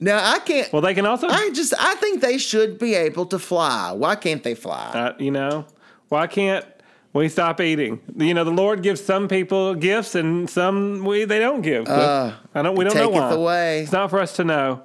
Now 0.00 0.32
I 0.32 0.38
can't. 0.40 0.72
Well, 0.72 0.82
they 0.82 0.94
can 0.94 1.06
also, 1.06 1.28
I 1.28 1.50
just 1.50 1.74
I 1.78 1.94
think 1.96 2.20
they 2.20 2.38
should 2.38 2.78
be 2.78 2.94
able 2.94 3.26
to 3.26 3.38
fly. 3.38 3.92
Why 3.92 4.16
can't 4.16 4.42
they 4.42 4.54
fly? 4.54 4.90
uh, 4.94 5.12
you 5.18 5.30
know, 5.30 5.66
why 6.08 6.26
can't 6.26 6.64
we 7.12 7.28
stop 7.28 7.60
eating? 7.60 8.00
You 8.16 8.34
know, 8.34 8.44
the 8.44 8.50
Lord 8.50 8.82
gives 8.82 9.02
some 9.04 9.28
people 9.28 9.74
gifts 9.74 10.14
and 10.14 10.48
some 10.50 11.04
we 11.04 11.24
they 11.24 11.38
don't 11.38 11.60
give. 11.62 11.86
Uh, 11.88 12.32
I 12.54 12.62
don't. 12.62 12.76
We 12.76 12.84
don't 12.84 12.94
know 12.96 13.08
why. 13.10 13.32
away. 13.32 13.80
It's 13.82 13.92
not 13.92 14.10
for 14.10 14.18
us 14.20 14.34
to 14.36 14.44
know. 14.44 14.82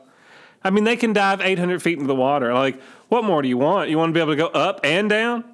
I 0.63 0.69
mean, 0.71 0.83
they 0.83 0.97
can 0.97 1.13
dive 1.13 1.39
800 1.41 1.81
feet 1.81 1.93
into 1.93 2.07
the 2.07 2.15
water. 2.15 2.53
Like, 2.53 2.81
what 3.07 3.23
more 3.23 3.41
do 3.41 3.47
you 3.47 3.57
want? 3.57 3.89
You 3.89 3.97
want 3.97 4.09
to 4.09 4.13
be 4.13 4.19
able 4.19 4.33
to 4.33 4.37
go 4.37 4.47
up 4.47 4.81
and 4.83 5.09
down? 5.09 5.45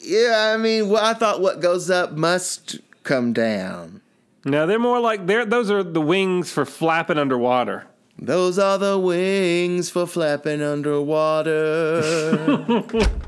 Yeah, 0.00 0.52
I 0.54 0.56
mean, 0.56 0.88
well, 0.88 1.04
I 1.04 1.14
thought 1.14 1.40
what 1.40 1.60
goes 1.60 1.90
up 1.90 2.12
must 2.12 2.78
come 3.02 3.32
down. 3.32 4.00
No, 4.44 4.66
they're 4.66 4.78
more 4.78 5.00
like 5.00 5.26
they're 5.26 5.44
those 5.44 5.70
are 5.70 5.82
the 5.82 6.00
wings 6.00 6.50
for 6.50 6.64
flapping 6.64 7.18
underwater. 7.18 7.86
Those 8.18 8.58
are 8.58 8.78
the 8.78 8.98
wings 8.98 9.90
for 9.90 10.06
flapping 10.06 10.62
underwater. 10.62 12.00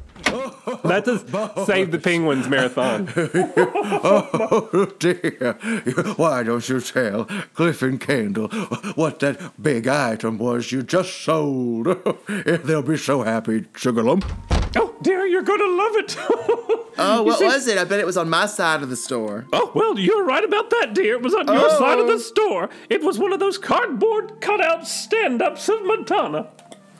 That's 0.84 1.08
a 1.08 1.64
Save 1.66 1.90
the 1.90 1.98
Penguins 2.02 2.48
marathon. 2.48 3.08
Oh 4.04 4.92
dear. 4.98 5.58
Why 6.16 6.42
don't 6.42 6.66
you 6.68 6.80
tell 6.80 7.24
Cliff 7.54 7.82
and 7.82 8.00
Kendall 8.00 8.48
what 8.94 9.20
that 9.20 9.62
big 9.62 9.86
item 9.86 10.38
was 10.38 10.72
you 10.72 10.82
just 10.82 11.22
sold? 11.22 11.86
They'll 12.46 12.82
be 12.82 12.96
so 12.96 13.22
happy, 13.22 13.62
Sugarlump. 13.74 14.24
Oh, 14.74 14.94
dear, 15.02 15.26
you're 15.26 15.42
going 15.42 15.58
to 15.60 15.76
love 15.76 15.96
it. 15.96 16.16
oh, 16.98 17.22
what 17.24 17.38
see- 17.38 17.44
was 17.44 17.66
it? 17.66 17.76
I 17.78 17.84
bet 17.84 18.00
it 18.00 18.06
was 18.06 18.16
on 18.16 18.28
my 18.30 18.46
side 18.46 18.82
of 18.82 18.88
the 18.88 18.96
store. 18.96 19.44
Oh, 19.52 19.70
well, 19.74 19.98
you're 19.98 20.24
right 20.24 20.42
about 20.44 20.70
that, 20.70 20.94
dear. 20.94 21.14
It 21.14 21.22
was 21.22 21.34
on 21.34 21.46
your 21.46 21.56
oh. 21.70 21.78
side 21.78 21.98
of 21.98 22.06
Oh. 22.06 22.12
the 22.12 22.18
store. 22.18 22.70
It 22.88 23.02
was 23.02 23.18
one 23.18 23.32
of 23.32 23.40
those 23.40 23.58
cardboard 23.58 24.40
cutout 24.40 24.86
stand 24.86 25.42
ups 25.42 25.68
of 25.68 25.84
Madonna. 25.84 26.48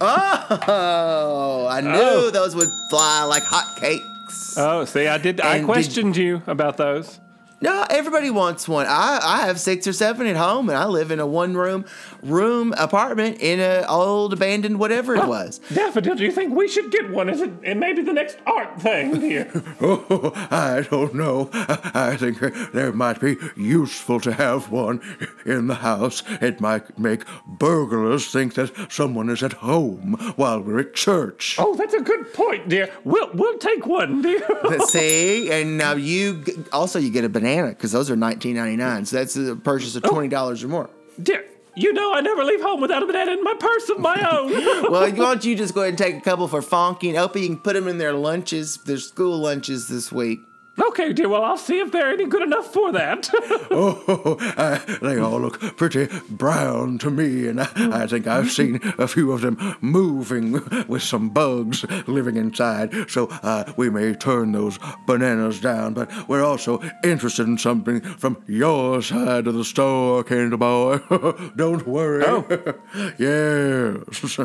Oh, 0.01 1.67
I 1.71 1.81
knew 1.81 1.91
Oh. 1.95 2.31
those 2.31 2.55
would 2.57 2.69
fly 2.91 3.23
like 3.25 3.43
hotcakes. 3.45 4.55
Oh, 4.57 4.85
see, 4.85 5.07
I 5.07 5.19
did. 5.19 5.41
I 5.41 5.57
And 5.57 5.63
did- 5.63 5.73
questioned 5.73 6.17
you 6.17 6.43
about 6.47 6.77
those. 6.77 7.21
No, 7.61 7.87
everybody 7.89 8.29
wants 8.29 8.69
one. 8.69 8.87
I, 8.89 9.21
I 9.23 9.47
have 9.47 9.61
six 9.61 9.87
or 9.87 9.93
seven 9.93 10.27
at 10.27 10.35
home, 10.35 10.69
and 10.69 10.77
I 10.77 10.87
live 10.87 11.13
in 11.13 11.21
a 11.21 11.27
one 11.27 11.55
room 11.57 11.85
room 12.23 12.75
apartment 12.79 13.39
in 13.41 13.61
an 13.61 13.85
old 13.87 14.33
abandoned 14.33 14.79
whatever 14.79 15.15
it 15.15 15.27
was. 15.27 15.61
Daffodil, 15.73 16.15
do 16.15 16.25
you 16.25 16.33
think 16.33 16.55
we 16.55 16.69
should 16.69 16.91
get 16.91 17.11
one? 17.11 17.29
Is 17.29 17.41
it 17.41 17.51
and 17.65 17.81
maybe 17.81 18.03
the 18.03 18.13
next 18.13 18.39
art 18.47 18.81
thing 18.81 19.21
here? 19.21 19.51
Oh, 19.85 20.33
I 20.51 20.87
don't 20.89 21.15
know. 21.15 21.51
I 21.53 22.17
think 22.17 22.39
there 22.73 22.93
might 22.93 23.21
be 23.21 23.37
useful 23.57 24.21
to 24.21 24.33
have 24.33 24.71
one 24.71 25.01
in 25.45 25.67
the 25.67 25.77
house. 25.77 26.23
It 26.41 26.61
might 26.61 26.99
make 26.99 27.25
burglars 27.47 28.31
think 28.31 28.55
that 28.55 28.93
someone 28.93 29.29
is 29.29 29.43
at 29.43 29.55
home 29.55 30.15
while 30.37 30.61
we're 30.61 30.81
at 30.81 30.95
church. 30.95 31.57
oh, 31.59 31.75
that's 31.75 31.95
a 31.95 32.01
good 32.01 32.33
point, 32.33 32.69
dear. 32.69 32.91
We'll 33.05 33.31
we'll 33.35 33.59
take 33.59 33.87
one, 33.87 34.23
dear. 34.23 34.47
See, 34.87 35.51
and 35.51 35.79
now 35.79 35.93
you 35.95 36.45
also 36.73 36.99
you 36.99 37.11
get 37.11 37.25
a 37.25 37.29
banana 37.29 37.69
because 37.69 37.93
those 37.93 38.11
are 38.11 38.17
nineteen 38.17 38.55
ninety 38.57 38.77
nine. 38.77 39.05
So 39.05 39.17
that's 39.17 39.37
a 39.37 39.57
purchase 39.57 39.97
of 39.97 40.05
oh. 40.05 40.11
twenty 40.11 40.29
dollars 40.29 40.63
or 40.63 40.69
more. 40.69 40.91
dear, 41.21 41.45
you 41.75 41.93
know 41.93 42.13
I 42.15 42.21
never 42.21 42.45
leave 42.45 42.61
home 42.63 42.81
without 42.81 43.03
a 43.03 43.07
banana 43.07 43.33
in 43.33 43.43
my 43.43 43.55
purse 43.59 43.89
of 43.89 43.99
my 43.99 44.29
own. 44.31 44.53
Well, 44.93 45.03
why 45.03 45.11
don't 45.11 45.45
you 45.45 45.57
just 45.57 45.75
go 45.75 45.81
ahead 45.83 45.91
and 45.91 45.99
take 45.99 46.17
a 46.17 46.21
couple 46.21 46.47
for 46.49 46.61
Fonky 46.61 47.09
and 47.09 47.17
Opie? 47.19 47.43
You 47.43 47.47
can 47.49 47.59
put 47.59 47.75
them 47.75 47.89
in 47.89 47.99
their 47.99 48.13
lunches, 48.13 48.77
their 48.79 48.99
school 48.99 49.39
lunches 49.39 49.89
this 49.89 50.13
week. 50.13 50.41
Okay, 50.79 51.13
dear. 51.13 51.29
Well, 51.29 51.45
I'll 51.45 51.57
see 51.57 51.79
if 51.79 51.93
they're 51.93 52.11
any 52.13 52.27
good 52.27 52.43
enough 52.43 52.73
for 52.73 52.93
that. 52.93 53.29
Oh, 53.75 54.37
uh, 54.57 54.79
they 55.01 55.19
all 55.19 55.41
look 55.41 55.59
pretty 55.77 56.07
brown 56.29 56.99
to 56.99 57.11
me, 57.11 57.49
and 57.49 57.61
I, 57.61 58.03
I 58.03 58.07
think 58.07 58.27
I've 58.27 58.51
seen 58.51 58.81
a 58.99 59.09
few 59.09 59.33
of 59.33 59.41
them 59.41 59.77
moving 59.81 60.53
with 60.89 61.03
some 61.03 61.31
bugs 61.31 61.85
living 62.07 62.37
inside. 62.37 63.11
So 63.11 63.29
uh, 63.43 63.73
we 63.77 63.89
may 63.89 64.15
turn 64.15 64.53
those 64.53 64.79
bananas 65.07 65.59
down, 65.61 65.95
but 65.95 66.29
we're 66.29 66.45
also 66.45 66.83
interested 67.03 67.47
in 67.47 67.57
something 67.57 68.01
from 68.01 68.43
your 68.47 69.01
side 69.01 69.47
of 69.47 69.55
the 69.55 69.65
store, 69.65 70.23
Candy 70.23 70.57
Boy. 70.57 70.99
Don't 71.57 71.87
worry. 71.87 72.25
Oh. 72.27 72.45
yes, 73.19 74.39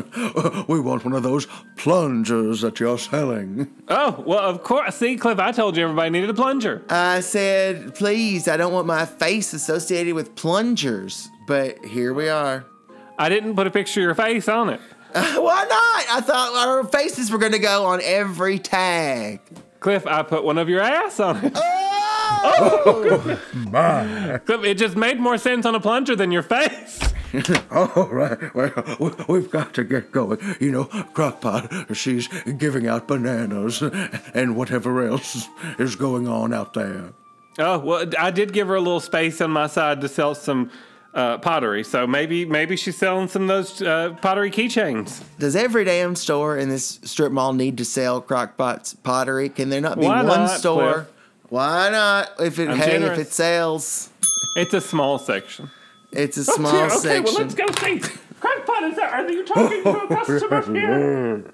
we 0.68 0.80
want 0.80 1.04
one 1.04 1.14
of 1.14 1.22
those 1.22 1.46
plungers 1.76 2.62
that 2.62 2.80
you're 2.80 2.98
selling. 2.98 3.70
oh, 3.88 4.24
well, 4.26 4.40
of 4.40 4.62
course. 4.62 4.96
See, 4.96 5.16
Cliff, 5.16 5.38
I 5.38 5.52
told 5.52 5.76
you 5.76 5.84
everybody 5.84 6.10
needed 6.20 6.30
a 6.30 6.34
plunger. 6.34 6.82
I 6.90 7.20
said, 7.20 7.94
please, 7.94 8.48
I 8.48 8.56
don't 8.56 8.72
want 8.72 8.86
my 8.86 9.06
face 9.06 9.52
associated 9.52 10.14
with 10.14 10.34
plungers. 10.34 11.28
But 11.46 11.84
here 11.84 12.12
we 12.12 12.28
are. 12.28 12.66
I 13.18 13.28
didn't 13.28 13.54
put 13.54 13.66
a 13.66 13.70
picture 13.70 14.00
of 14.00 14.04
your 14.04 14.14
face 14.14 14.48
on 14.48 14.70
it. 14.70 14.80
Why 15.12 15.64
not? 15.64 16.04
I 16.10 16.20
thought 16.20 16.54
our 16.54 16.84
faces 16.84 17.30
were 17.30 17.38
going 17.38 17.52
to 17.52 17.58
go 17.58 17.86
on 17.86 18.00
every 18.02 18.58
tag. 18.58 19.40
Cliff, 19.80 20.06
I 20.06 20.22
put 20.22 20.44
one 20.44 20.58
of 20.58 20.68
your 20.68 20.80
ass 20.80 21.20
on 21.20 21.44
it. 21.44 21.52
Oh! 21.54 22.82
oh! 22.84 23.40
my! 23.70 24.38
Cliff, 24.44 24.64
it 24.64 24.74
just 24.74 24.96
made 24.96 25.20
more 25.20 25.38
sense 25.38 25.64
on 25.64 25.74
a 25.74 25.80
plunger 25.80 26.16
than 26.16 26.30
your 26.30 26.42
face. 26.42 27.00
All 27.70 28.06
right, 28.10 28.54
well, 28.54 28.96
we- 28.98 29.10
we've 29.28 29.50
got 29.50 29.74
to 29.74 29.84
get 29.84 30.12
going. 30.12 30.38
You 30.60 30.72
know, 30.72 30.84
Crockpot, 30.84 31.94
she's 31.94 32.28
giving 32.58 32.86
out 32.86 33.06
bananas 33.08 33.82
and 34.34 34.56
whatever 34.56 35.06
else 35.06 35.46
is 35.78 35.96
going 35.96 36.26
on 36.28 36.52
out 36.54 36.74
there. 36.74 37.12
Oh 37.58 37.78
well, 37.78 38.06
I 38.18 38.30
did 38.30 38.52
give 38.52 38.68
her 38.68 38.76
a 38.76 38.80
little 38.80 39.00
space 39.00 39.40
on 39.40 39.50
my 39.50 39.66
side 39.66 40.00
to 40.02 40.08
sell 40.08 40.34
some 40.34 40.70
uh, 41.12 41.38
pottery, 41.38 41.82
so 41.82 42.06
maybe 42.06 42.44
maybe 42.44 42.76
she's 42.76 42.96
selling 42.96 43.26
some 43.28 43.42
of 43.42 43.48
those 43.48 43.82
uh, 43.82 44.10
pottery 44.22 44.50
keychains. 44.50 45.22
Does 45.38 45.56
every 45.56 45.84
damn 45.84 46.14
store 46.14 46.56
in 46.56 46.68
this 46.68 47.00
strip 47.02 47.32
mall 47.32 47.52
need 47.52 47.76
to 47.78 47.84
sell 47.84 48.22
Crockpot's 48.22 48.94
pottery? 48.94 49.48
Can 49.48 49.70
there 49.70 49.80
not 49.80 49.98
be 49.98 50.06
Why 50.06 50.22
one 50.22 50.40
not, 50.42 50.50
store? 50.58 50.92
Cliff? 50.92 51.06
Why 51.48 51.88
not? 51.90 52.30
If 52.38 52.58
it 52.60 52.68
I'm 52.68 52.76
hey, 52.78 52.90
generous. 52.92 53.18
if 53.18 53.26
it 53.26 53.32
sells, 53.32 54.10
It's 54.54 54.74
a 54.74 54.80
small 54.80 55.18
section. 55.18 55.70
It's 56.12 56.36
a 56.36 56.40
Oh, 56.50 56.54
small 56.56 56.72
dear. 56.72 56.84
Okay, 56.86 56.96
section. 56.96 57.24
well 57.24 57.34
let's 57.34 57.54
go 57.54 57.66
see. 57.80 58.00
Crackpot, 58.40 58.82
is 58.84 58.96
there? 58.96 59.08
Are 59.08 59.30
you 59.30 59.44
talking 59.44 59.82
to 59.82 59.90
a 59.90 60.08
customer 60.24 60.62
here? 60.72 61.44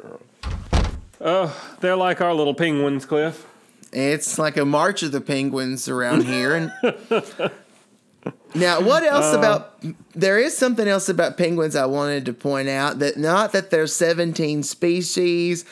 Oh, 1.20 1.76
they're 1.80 1.96
like 1.96 2.20
our 2.20 2.34
little 2.34 2.54
penguins, 2.54 3.06
Cliff. 3.06 3.46
It's 3.92 4.38
like 4.38 4.56
a 4.56 4.64
march 4.64 5.02
of 5.02 5.12
the 5.12 5.20
penguins 5.20 5.88
around 5.88 6.24
here. 6.24 6.54
And 6.54 6.72
now, 8.54 8.80
what 8.80 9.02
else 9.04 9.34
Uh. 9.34 9.38
about? 9.38 9.82
There 10.14 10.38
is 10.38 10.56
something 10.56 10.86
else 10.88 11.08
about 11.08 11.36
penguins 11.36 11.76
I 11.76 11.86
wanted 11.86 12.26
to 12.26 12.32
point 12.32 12.68
out. 12.68 12.98
That 12.98 13.16
not 13.16 13.52
that 13.52 13.70
there's 13.70 13.94
17 13.94 14.62
species, 14.62 15.64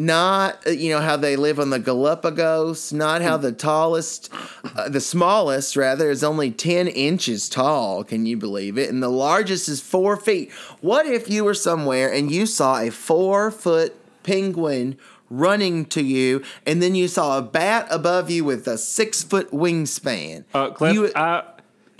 not 0.00 0.66
uh, 0.66 0.70
you 0.70 0.90
know 0.90 1.00
how 1.00 1.16
they 1.16 1.36
live 1.36 1.60
on 1.60 1.70
the 1.70 1.78
Galapagos, 1.78 2.92
not 2.92 3.20
how 3.20 3.36
the 3.36 3.52
tallest, 3.52 4.32
uh, 4.74 4.88
the 4.88 5.00
smallest 5.00 5.76
rather 5.76 6.10
is 6.10 6.24
only 6.24 6.50
10 6.50 6.88
inches 6.88 7.48
tall. 7.48 8.02
Can 8.02 8.24
you 8.24 8.38
believe 8.38 8.78
it? 8.78 8.88
And 8.88 9.02
the 9.02 9.10
largest 9.10 9.68
is 9.68 9.82
four 9.82 10.16
feet. 10.16 10.50
What 10.80 11.06
if 11.06 11.28
you 11.28 11.44
were 11.44 11.54
somewhere 11.54 12.10
and 12.12 12.32
you 12.32 12.46
saw 12.46 12.80
a 12.80 12.90
four 12.90 13.50
foot 13.50 13.94
penguin? 14.24 14.98
running 15.32 15.84
to 15.84 16.02
you, 16.02 16.42
and 16.66 16.82
then 16.82 16.96
you 16.96 17.06
saw 17.06 17.38
a 17.38 17.42
bat 17.42 17.86
above 17.88 18.28
you 18.28 18.44
with 18.44 18.66
a 18.66 18.76
six 18.76 19.22
foot 19.22 19.48
wingspan. 19.52 20.42
Uh, 20.52 20.70
Cliff, 20.70 20.92
you, 20.92 21.12
I, 21.14 21.44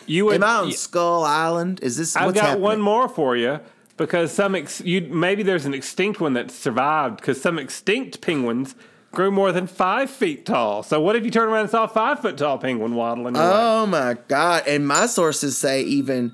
you 0.05 0.24
would. 0.24 0.34
am 0.34 0.42
I 0.42 0.55
on 0.57 0.64
y- 0.64 0.70
Skull 0.72 1.22
Island? 1.22 1.78
Is 1.80 1.96
this? 1.96 2.16
I've 2.16 2.34
got 2.34 2.42
happening? 2.42 2.62
one 2.62 2.80
more 2.80 3.09
for 3.09 3.36
you 3.36 3.61
because 4.01 4.32
some 4.32 4.55
ex- 4.55 4.80
you 4.80 5.03
maybe 5.03 5.42
there's 5.42 5.66
an 5.66 5.74
extinct 5.74 6.20
one 6.22 6.32
that 6.32 6.51
survived 6.51 7.16
because 7.16 7.38
some 7.40 7.59
extinct 7.59 8.22
penguins 8.22 8.74
grew 9.12 9.30
more 9.30 9.53
than 9.53 9.66
five 9.66 10.09
feet 10.09 10.46
tall. 10.46 10.82
So 10.82 10.98
what 11.03 11.16
if 11.16 11.24
you 11.24 11.30
turn 11.30 11.51
around 11.51 11.62
and 11.62 11.70
saw 11.70 11.84
a 11.84 11.88
five 11.88 12.18
foot 12.18 12.38
tall 12.38 12.57
penguin 12.57 12.94
waddling 12.94 13.36
away? 13.36 13.44
Oh 13.46 13.84
my 13.84 14.16
god! 14.26 14.66
And 14.66 14.88
my 14.88 15.05
sources 15.05 15.59
say 15.59 15.82
even 15.82 16.32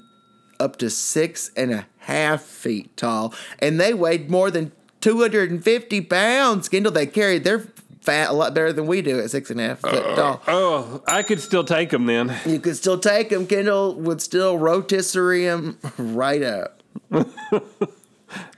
up 0.61 0.77
to 0.77 0.89
six 0.89 1.51
and 1.57 1.73
a 1.73 1.87
half 1.99 2.43
feet 2.43 2.97
tall, 2.97 3.35
and 3.59 3.81
they 3.81 3.93
weighed 3.93 4.31
more 4.31 4.49
than 4.53 4.71
two 5.01 5.21
hundred 5.21 5.51
and 5.51 5.63
fifty 5.63 6.01
pounds. 6.01 6.69
Kindle, 6.69 6.93
they 6.93 7.07
carried 7.07 7.43
their 7.43 7.67
fat 8.01 8.31
a 8.31 8.33
lot 8.33 8.55
better 8.55 8.73
than 8.73 8.87
we 8.87 9.03
do 9.03 9.19
at 9.19 9.29
six 9.33 9.51
and 9.51 9.61
a 9.61 9.65
half 9.71 9.81
foot 9.81 10.07
uh, 10.07 10.15
tall. 10.15 10.43
Oh, 10.47 11.03
I 11.09 11.25
could 11.25 11.41
still 11.41 11.65
take 11.65 11.91
them 11.91 12.07
then. 12.07 12.33
You 12.47 12.61
could 12.61 12.77
still 12.77 13.01
take 13.01 13.31
them. 13.31 13.45
Kendall 13.49 13.97
would 13.97 14.23
still 14.23 14.57
rotisserie 14.57 15.47
them 15.47 15.79
right 15.99 16.45
up. 16.45 16.76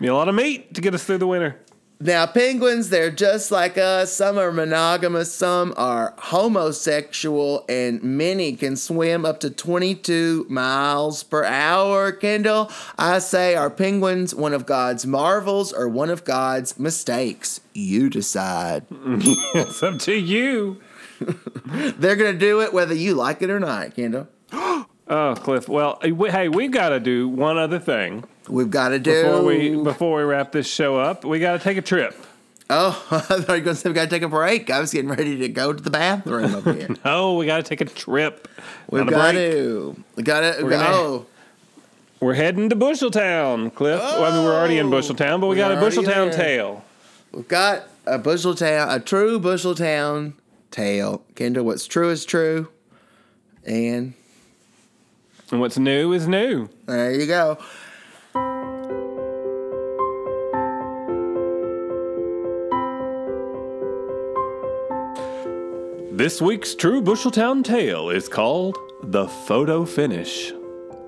Be 0.00 0.06
a 0.06 0.14
lot 0.14 0.28
of 0.28 0.34
meat 0.34 0.74
to 0.74 0.80
get 0.80 0.94
us 0.94 1.04
through 1.04 1.18
the 1.18 1.26
winter. 1.26 1.58
Now, 2.00 2.26
penguins, 2.26 2.90
they're 2.90 3.10
just 3.10 3.50
like 3.50 3.76
us. 3.76 4.12
Some 4.12 4.38
are 4.38 4.52
monogamous, 4.52 5.32
some 5.34 5.74
are 5.76 6.14
homosexual, 6.16 7.64
and 7.68 8.00
many 8.04 8.54
can 8.54 8.76
swim 8.76 9.24
up 9.24 9.40
to 9.40 9.50
22 9.50 10.46
miles 10.48 11.24
per 11.24 11.42
hour. 11.44 12.12
Kendall, 12.12 12.70
I 12.96 13.18
say, 13.18 13.56
are 13.56 13.68
penguins 13.68 14.32
one 14.32 14.54
of 14.54 14.64
God's 14.64 15.06
marvels 15.06 15.72
or 15.72 15.88
one 15.88 16.08
of 16.08 16.22
God's 16.24 16.78
mistakes? 16.78 17.60
You 17.74 18.08
decide. 18.10 18.86
It's 19.54 19.82
up 19.82 19.98
to 20.00 20.14
you. 20.14 20.80
They're 21.66 22.14
going 22.14 22.32
to 22.32 22.38
do 22.38 22.60
it 22.60 22.72
whether 22.72 22.94
you 22.94 23.14
like 23.14 23.42
it 23.42 23.50
or 23.50 23.58
not, 23.58 23.96
Kendall. 23.96 24.28
Oh, 25.08 25.34
Cliff. 25.36 25.68
Well, 25.68 25.98
uh, 26.04 26.14
we- 26.14 26.30
hey, 26.30 26.48
we've 26.48 26.70
got 26.70 26.90
to 26.90 27.00
do 27.00 27.28
one 27.28 27.56
other 27.58 27.78
thing 27.78 28.24
We've 28.48 28.70
got 28.70 28.90
to 28.90 28.98
do. 28.98 29.22
before 29.22 29.42
we 29.44 29.76
before 29.76 30.18
we 30.18 30.22
wrap 30.24 30.52
this 30.52 30.66
show 30.66 30.98
up. 30.98 31.24
We 31.24 31.38
got 31.38 31.52
to 31.52 31.58
take 31.58 31.76
a 31.76 31.82
trip. 31.82 32.14
Oh, 32.70 33.02
I 33.10 33.18
thought 33.20 33.38
you 33.38 33.44
were 33.46 33.60
going 33.60 33.64
to 33.64 33.74
say 33.76 33.88
we 33.88 33.94
got 33.94 34.04
to 34.04 34.10
take 34.10 34.22
a 34.22 34.28
break. 34.28 34.68
I 34.70 34.80
was 34.80 34.92
getting 34.92 35.10
ready 35.10 35.38
to 35.38 35.48
go 35.48 35.72
to 35.72 35.82
the 35.82 35.90
bathroom 35.90 36.54
up 36.54 36.64
here. 36.64 36.88
Oh, 37.04 37.36
we 37.38 37.46
got 37.46 37.56
to 37.56 37.62
take 37.62 37.80
a 37.80 37.86
trip. 37.86 38.48
We've 38.90 39.06
got 39.06 39.32
to. 39.32 39.96
We 40.16 40.22
got 40.22 40.40
to. 40.40 40.62
We're 40.62 40.70
gonna- 40.70 40.88
Oh. 40.90 41.26
We're 42.20 42.34
heading 42.34 42.68
to 42.70 42.74
Busheltown, 42.76 43.72
Cliff. 43.76 44.00
Well, 44.00 44.24
I 44.24 44.34
mean, 44.34 44.44
we're 44.44 44.52
already 44.52 44.78
in 44.78 44.86
oh, 44.86 44.90
Busheltown, 44.90 45.40
but 45.40 45.46
we 45.46 45.54
got 45.56 45.70
a 45.70 45.76
Busheltown 45.76 46.34
tale. 46.34 46.84
We've 47.30 47.46
got 47.46 47.84
a 48.06 48.18
Busheltown, 48.18 48.92
a 48.92 48.98
true 48.98 49.38
Busheltown 49.38 50.32
tale. 50.72 51.22
Kendall, 51.36 51.64
what's 51.64 51.86
true 51.86 52.10
is 52.10 52.24
true. 52.24 52.68
And 53.64 54.14
And 55.50 55.60
what's 55.60 55.78
new 55.78 56.12
is 56.12 56.28
new. 56.28 56.68
there 56.86 57.14
you 57.14 57.26
go. 57.26 57.58
This 66.12 66.42
week's 66.42 66.74
True 66.74 67.00
Busheltown 67.00 67.64
tale 67.64 68.10
is 68.10 68.28
called 68.28 68.76
The 69.04 69.28
Photo 69.28 69.84
Finish. 69.84 70.52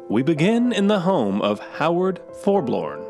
We 0.08 0.22
begin 0.22 0.72
in 0.72 0.86
the 0.86 1.00
home 1.00 1.42
of 1.42 1.58
Howard 1.58 2.20
Forblorn. 2.42 3.04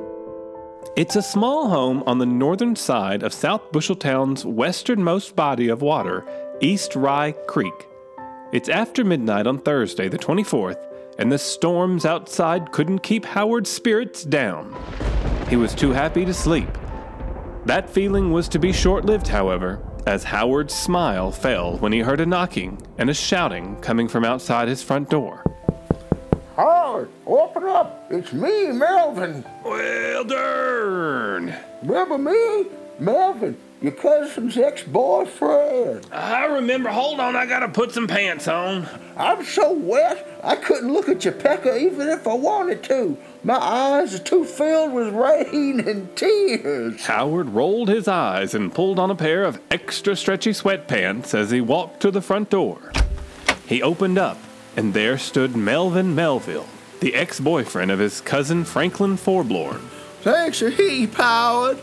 It's 0.97 1.15
a 1.15 1.23
small 1.23 1.69
home 1.69 2.03
on 2.07 2.19
the 2.19 2.27
northern 2.27 2.75
side 2.75 3.23
of 3.23 3.33
South 3.33 3.71
Busheltown's 3.71 4.45
westernmost 4.45 5.37
body 5.37 5.69
of 5.69 5.83
water, 5.83 6.27
East 6.61 6.97
Rye 6.97 7.33
Creek. 7.47 7.87
It's 8.53 8.69
after 8.69 9.05
midnight 9.05 9.47
on 9.47 9.59
Thursday, 9.59 10.09
the 10.09 10.19
24th, 10.19 10.90
and 11.21 11.31
the 11.31 11.39
storms 11.39 12.07
outside 12.07 12.73
couldn't 12.73 13.01
keep 13.01 13.27
Howard's 13.27 13.71
spirits 13.71 14.25
down. 14.25 14.75
He 15.51 15.57
was 15.57 15.75
too 15.75 15.91
happy 15.91 16.25
to 16.25 16.33
sleep. 16.33 16.71
That 17.67 17.91
feeling 17.91 18.33
was 18.33 18.49
to 18.49 18.59
be 18.59 18.73
short 18.73 19.05
lived, 19.05 19.29
however, 19.29 19.85
as 20.07 20.25
Howard's 20.25 20.75
smile 20.75 21.31
fell 21.31 21.77
when 21.77 21.93
he 21.93 21.99
heard 21.99 22.23
a 22.23 22.27
knocking 22.27 22.81
and 22.97 23.11
a 23.11 23.15
shouting 23.15 23.77
coming 23.83 24.09
from 24.09 24.25
outside 24.25 24.67
his 24.67 24.83
front 24.83 25.11
door. 25.11 25.45
Howard, 26.57 27.11
open 27.27 27.65
up. 27.65 28.07
It's 28.11 28.33
me, 28.33 28.69
Melvin. 28.69 29.45
Well, 29.63 30.25
darn. 30.25 31.55
Remember 31.83 32.17
me? 32.17 32.67
Melvin, 32.99 33.59
your 33.81 33.93
cousin's 33.93 34.59
ex-boyfriend. 34.59 36.07
I 36.13 36.45
remember. 36.45 36.91
Hold 36.91 37.19
on, 37.19 37.35
I 37.35 37.47
gotta 37.47 37.69
put 37.69 37.93
some 37.93 38.07
pants 38.07 38.47
on. 38.47 38.87
I'm 39.17 39.45
so 39.45 39.73
wet, 39.73 40.27
I 40.45 40.57
couldn't 40.57 40.93
look 40.93 41.09
at 41.09 41.25
your 41.25 41.33
pecker 41.35 41.75
even 41.77 42.09
if 42.09 42.27
I 42.27 42.35
wanted 42.35 42.83
to. 42.85 43.17
My 43.43 43.57
eyes 43.57 44.15
are 44.15 44.23
too 44.23 44.45
filled 44.45 44.93
with 44.93 45.15
rain 45.15 45.81
and 45.81 46.15
tears. 46.15 47.07
Howard 47.07 47.51
rolled 47.51 47.89
his 47.89 48.07
eyes 48.07 48.55
and 48.55 48.75
pulled 48.75 48.99
on 48.99 49.11
a 49.11 49.15
pair 49.15 49.45
of 49.45 49.61
extra 49.71 50.15
stretchy 50.15 50.51
sweatpants 50.51 51.35
as 51.35 51.51
he 51.51 51.61
walked 51.61 52.01
to 52.01 52.11
the 52.11 52.21
front 52.21 52.51
door. 52.51 52.93
He 53.67 53.83
opened 53.83 54.19
up, 54.19 54.39
and 54.77 54.93
there 54.93 55.17
stood 55.17 55.57
Melvin 55.57 56.15
Melville, 56.15 56.67
the 57.01 57.15
ex 57.15 57.41
boyfriend 57.41 57.91
of 57.91 57.99
his 57.99 58.21
cousin 58.21 58.65
Franklin 58.65 59.17
Forblorn. 59.17 59.81
Thanks 60.23 60.61
a 60.61 60.71
heap, 60.71 61.15
Howard. 61.15 61.79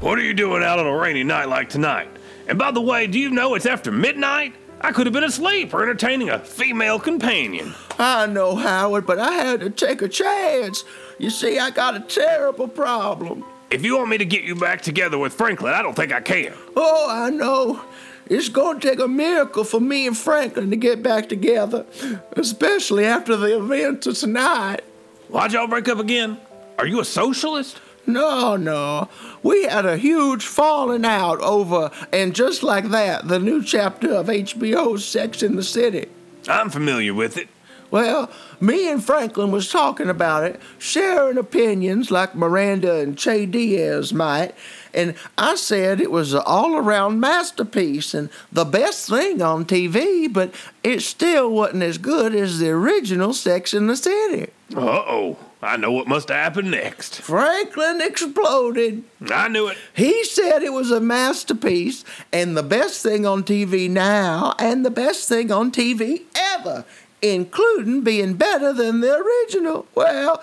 What 0.00 0.18
are 0.18 0.22
you 0.22 0.32
doing 0.32 0.62
out 0.62 0.78
on 0.78 0.86
a 0.86 0.96
rainy 0.96 1.22
night 1.22 1.50
like 1.50 1.68
tonight? 1.68 2.08
And 2.48 2.58
by 2.58 2.70
the 2.70 2.80
way, 2.80 3.06
do 3.06 3.18
you 3.18 3.28
know 3.28 3.54
it's 3.54 3.66
after 3.66 3.92
midnight? 3.92 4.54
I 4.80 4.92
could 4.92 5.06
have 5.06 5.12
been 5.12 5.24
asleep 5.24 5.74
or 5.74 5.82
entertaining 5.82 6.30
a 6.30 6.38
female 6.38 6.98
companion. 6.98 7.74
I 7.98 8.24
know, 8.24 8.56
Howard, 8.56 9.04
but 9.04 9.18
I 9.18 9.32
had 9.32 9.60
to 9.60 9.68
take 9.68 10.00
a 10.00 10.08
chance. 10.08 10.84
You 11.18 11.28
see, 11.28 11.58
I 11.58 11.68
got 11.68 11.96
a 11.96 12.00
terrible 12.00 12.66
problem. 12.66 13.44
If 13.70 13.84
you 13.84 13.98
want 13.98 14.08
me 14.08 14.16
to 14.16 14.24
get 14.24 14.42
you 14.42 14.54
back 14.54 14.80
together 14.80 15.18
with 15.18 15.34
Franklin, 15.34 15.74
I 15.74 15.82
don't 15.82 15.94
think 15.94 16.14
I 16.14 16.22
can. 16.22 16.54
Oh, 16.74 17.06
I 17.10 17.28
know. 17.28 17.82
It's 18.24 18.48
going 18.48 18.80
to 18.80 18.88
take 18.88 19.00
a 19.00 19.08
miracle 19.08 19.64
for 19.64 19.80
me 19.80 20.06
and 20.06 20.16
Franklin 20.16 20.70
to 20.70 20.76
get 20.76 21.02
back 21.02 21.28
together, 21.28 21.84
especially 22.32 23.04
after 23.04 23.36
the 23.36 23.54
events 23.58 24.06
of 24.06 24.16
tonight. 24.16 24.80
Why'd 25.28 25.52
y'all 25.52 25.66
break 25.66 25.88
up 25.88 25.98
again? 25.98 26.40
Are 26.78 26.86
you 26.86 27.00
a 27.00 27.04
socialist? 27.04 27.78
No, 28.12 28.56
no. 28.56 29.08
We 29.42 29.64
had 29.64 29.86
a 29.86 29.96
huge 29.96 30.44
falling 30.44 31.04
out 31.04 31.40
over, 31.40 31.90
and 32.12 32.34
just 32.34 32.62
like 32.62 32.90
that, 32.90 33.28
the 33.28 33.38
new 33.38 33.62
chapter 33.62 34.12
of 34.14 34.26
HBO's 34.26 35.04
Sex 35.04 35.42
in 35.42 35.56
the 35.56 35.62
City. 35.62 36.08
I'm 36.48 36.70
familiar 36.70 37.14
with 37.14 37.36
it. 37.36 37.48
Well, 37.90 38.30
me 38.60 38.88
and 38.88 39.02
Franklin 39.02 39.50
was 39.50 39.68
talking 39.68 40.08
about 40.08 40.44
it, 40.44 40.60
sharing 40.78 41.38
opinions 41.38 42.10
like 42.10 42.36
Miranda 42.36 43.00
and 43.00 43.18
Che 43.18 43.46
Diaz 43.46 44.12
might, 44.12 44.54
and 44.94 45.14
I 45.36 45.56
said 45.56 46.00
it 46.00 46.10
was 46.10 46.32
an 46.32 46.42
all-around 46.46 47.18
masterpiece 47.18 48.14
and 48.14 48.30
the 48.52 48.64
best 48.64 49.08
thing 49.08 49.42
on 49.42 49.64
TV, 49.64 50.32
but 50.32 50.54
it 50.84 51.00
still 51.00 51.50
wasn't 51.50 51.82
as 51.82 51.98
good 51.98 52.34
as 52.34 52.58
the 52.60 52.70
original 52.70 53.32
Sex 53.32 53.74
in 53.74 53.88
the 53.88 53.96
City. 53.96 54.52
Uh 54.74 54.80
oh. 54.80 55.36
I 55.62 55.76
know 55.76 55.92
what 55.92 56.08
must 56.08 56.28
have 56.28 56.38
happened 56.38 56.70
next. 56.70 57.20
Franklin 57.20 58.00
exploded. 58.00 59.04
I 59.30 59.48
knew 59.48 59.68
it. 59.68 59.76
He 59.94 60.24
said 60.24 60.62
it 60.62 60.72
was 60.72 60.90
a 60.90 61.00
masterpiece 61.00 62.04
and 62.32 62.56
the 62.56 62.62
best 62.62 63.02
thing 63.02 63.26
on 63.26 63.44
TV 63.44 63.88
now 63.90 64.54
and 64.58 64.86
the 64.86 64.90
best 64.90 65.28
thing 65.28 65.52
on 65.52 65.70
TV 65.70 66.22
ever, 66.34 66.86
including 67.20 68.02
being 68.02 68.34
better 68.34 68.72
than 68.72 69.00
the 69.00 69.14
original. 69.14 69.86
Well, 69.94 70.42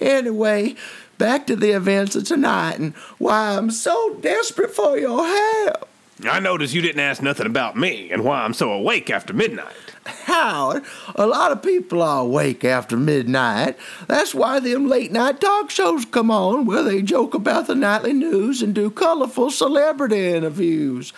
anyway, 0.00 0.76
back 1.18 1.48
to 1.48 1.56
the 1.56 1.70
events 1.70 2.14
of 2.14 2.24
tonight 2.24 2.78
and 2.78 2.94
why 3.18 3.56
I'm 3.56 3.72
so 3.72 4.14
desperate 4.20 4.70
for 4.70 4.96
your 4.96 5.26
help. 5.26 5.88
I 6.24 6.38
noticed 6.38 6.74
you 6.74 6.82
didn't 6.82 7.00
ask 7.00 7.20
nothing 7.22 7.46
about 7.46 7.76
me 7.76 8.12
and 8.12 8.24
why 8.24 8.42
I'm 8.42 8.54
so 8.54 8.70
awake 8.70 9.10
after 9.10 9.32
midnight. 9.32 9.74
Howard, 10.06 10.84
a 11.14 11.26
lot 11.26 11.52
of 11.52 11.62
people 11.62 12.02
are 12.02 12.22
awake 12.22 12.64
after 12.64 12.96
midnight. 12.96 13.76
That's 14.08 14.34
why 14.34 14.60
them 14.60 14.88
late 14.88 15.12
night 15.12 15.40
talk 15.40 15.70
shows 15.70 16.04
come 16.04 16.30
on 16.30 16.66
where 16.66 16.82
they 16.82 17.02
joke 17.02 17.34
about 17.34 17.66
the 17.66 17.74
nightly 17.74 18.12
news 18.12 18.62
and 18.62 18.74
do 18.74 18.90
colorful 18.90 19.50
celebrity 19.50 20.28
interviews. 20.28 21.12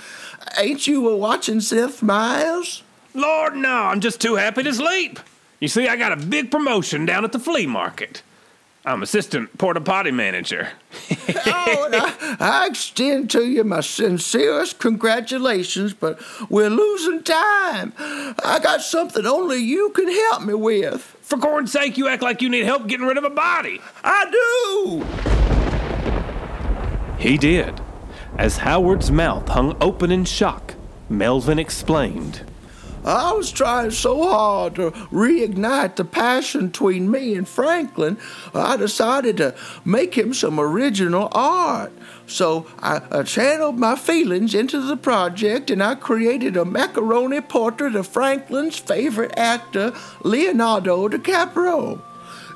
Ain't 0.59 0.87
you 0.87 1.09
a 1.09 1.17
watching 1.17 1.61
Seth 1.61 2.03
Miles? 2.03 2.83
Lord, 3.15 3.57
no, 3.57 3.85
I'm 3.85 4.01
just 4.01 4.21
too 4.21 4.35
happy 4.35 4.63
to 4.65 4.75
sleep. 4.75 5.21
You 5.61 5.69
see, 5.69 5.89
I 5.89 5.97
got 5.97 6.13
a 6.13 6.27
big 6.27 6.51
promotion 6.51 7.07
down 7.07 7.25
at 7.25 7.33
the 7.33 7.39
flea 7.39 7.67
market. 7.67 8.23
I'm 8.87 9.03
assistant 9.03 9.57
porta 9.57 9.81
potty 9.81 10.11
manager. 10.11 10.69
oh, 11.47 11.85
and 11.87 11.97
I, 11.97 12.37
I 12.39 12.67
extend 12.67 13.31
to 13.31 13.43
you 13.43 13.65
my 13.65 13.81
sincerest 13.81 14.79
congratulations, 14.79 15.95
but 15.95 16.21
we're 16.51 16.69
losing 16.69 17.23
time. 17.23 17.95
I 17.99 18.61
got 18.63 18.83
something 18.83 19.25
only 19.25 19.57
you 19.57 19.89
can 19.91 20.09
help 20.09 20.43
me 20.43 20.53
with. 20.53 21.01
For 21.23 21.39
corn's 21.39 21.73
sake, 21.73 21.97
you 21.97 22.09
act 22.09 22.23
like 22.23 22.43
you 22.43 22.51
need 22.51 22.65
help 22.65 22.87
getting 22.87 23.07
rid 23.07 23.17
of 23.17 23.25
a 23.25 23.31
body. 23.31 23.81
I 24.05 24.31
do. 24.31 25.05
He 27.19 27.39
did. 27.39 27.81
As 28.37 28.59
Howard's 28.59 29.11
mouth 29.11 29.49
hung 29.49 29.79
open 29.81 30.11
in 30.11 30.27
shock, 30.27 30.75
Melvin 31.09 31.59
explained. 31.59 32.43
I 33.05 33.33
was 33.33 33.53
trying 33.53 33.91
so 33.91 34.23
hard 34.23 34.77
to 34.77 34.91
reignite 35.13 35.97
the 35.97 36.05
passion 36.05 36.69
between 36.69 37.11
me 37.11 37.35
and 37.35 37.47
Franklin, 37.47 38.17
I 38.55 38.77
decided 38.77 39.37
to 39.39 39.55
make 39.85 40.17
him 40.17 40.33
some 40.33 40.59
original 40.59 41.29
art. 41.33 41.93
So 42.27 42.67
I, 42.79 43.03
I, 43.11 43.23
channeled 43.23 43.79
my 43.79 43.97
feelings 43.97 44.55
into 44.55 44.81
the 44.81 44.97
project 44.97 45.71
and 45.71 45.83
I 45.83 45.95
created 45.95 46.57
a 46.57 46.65
macaroni 46.65 47.43
portrait 47.43 47.95
of 47.95 48.09
Franklin's 48.09 48.79
favorite 48.79 49.35
actor, 49.37 49.93
Leonardo 50.23 51.09
DiCaprio. 51.09 52.01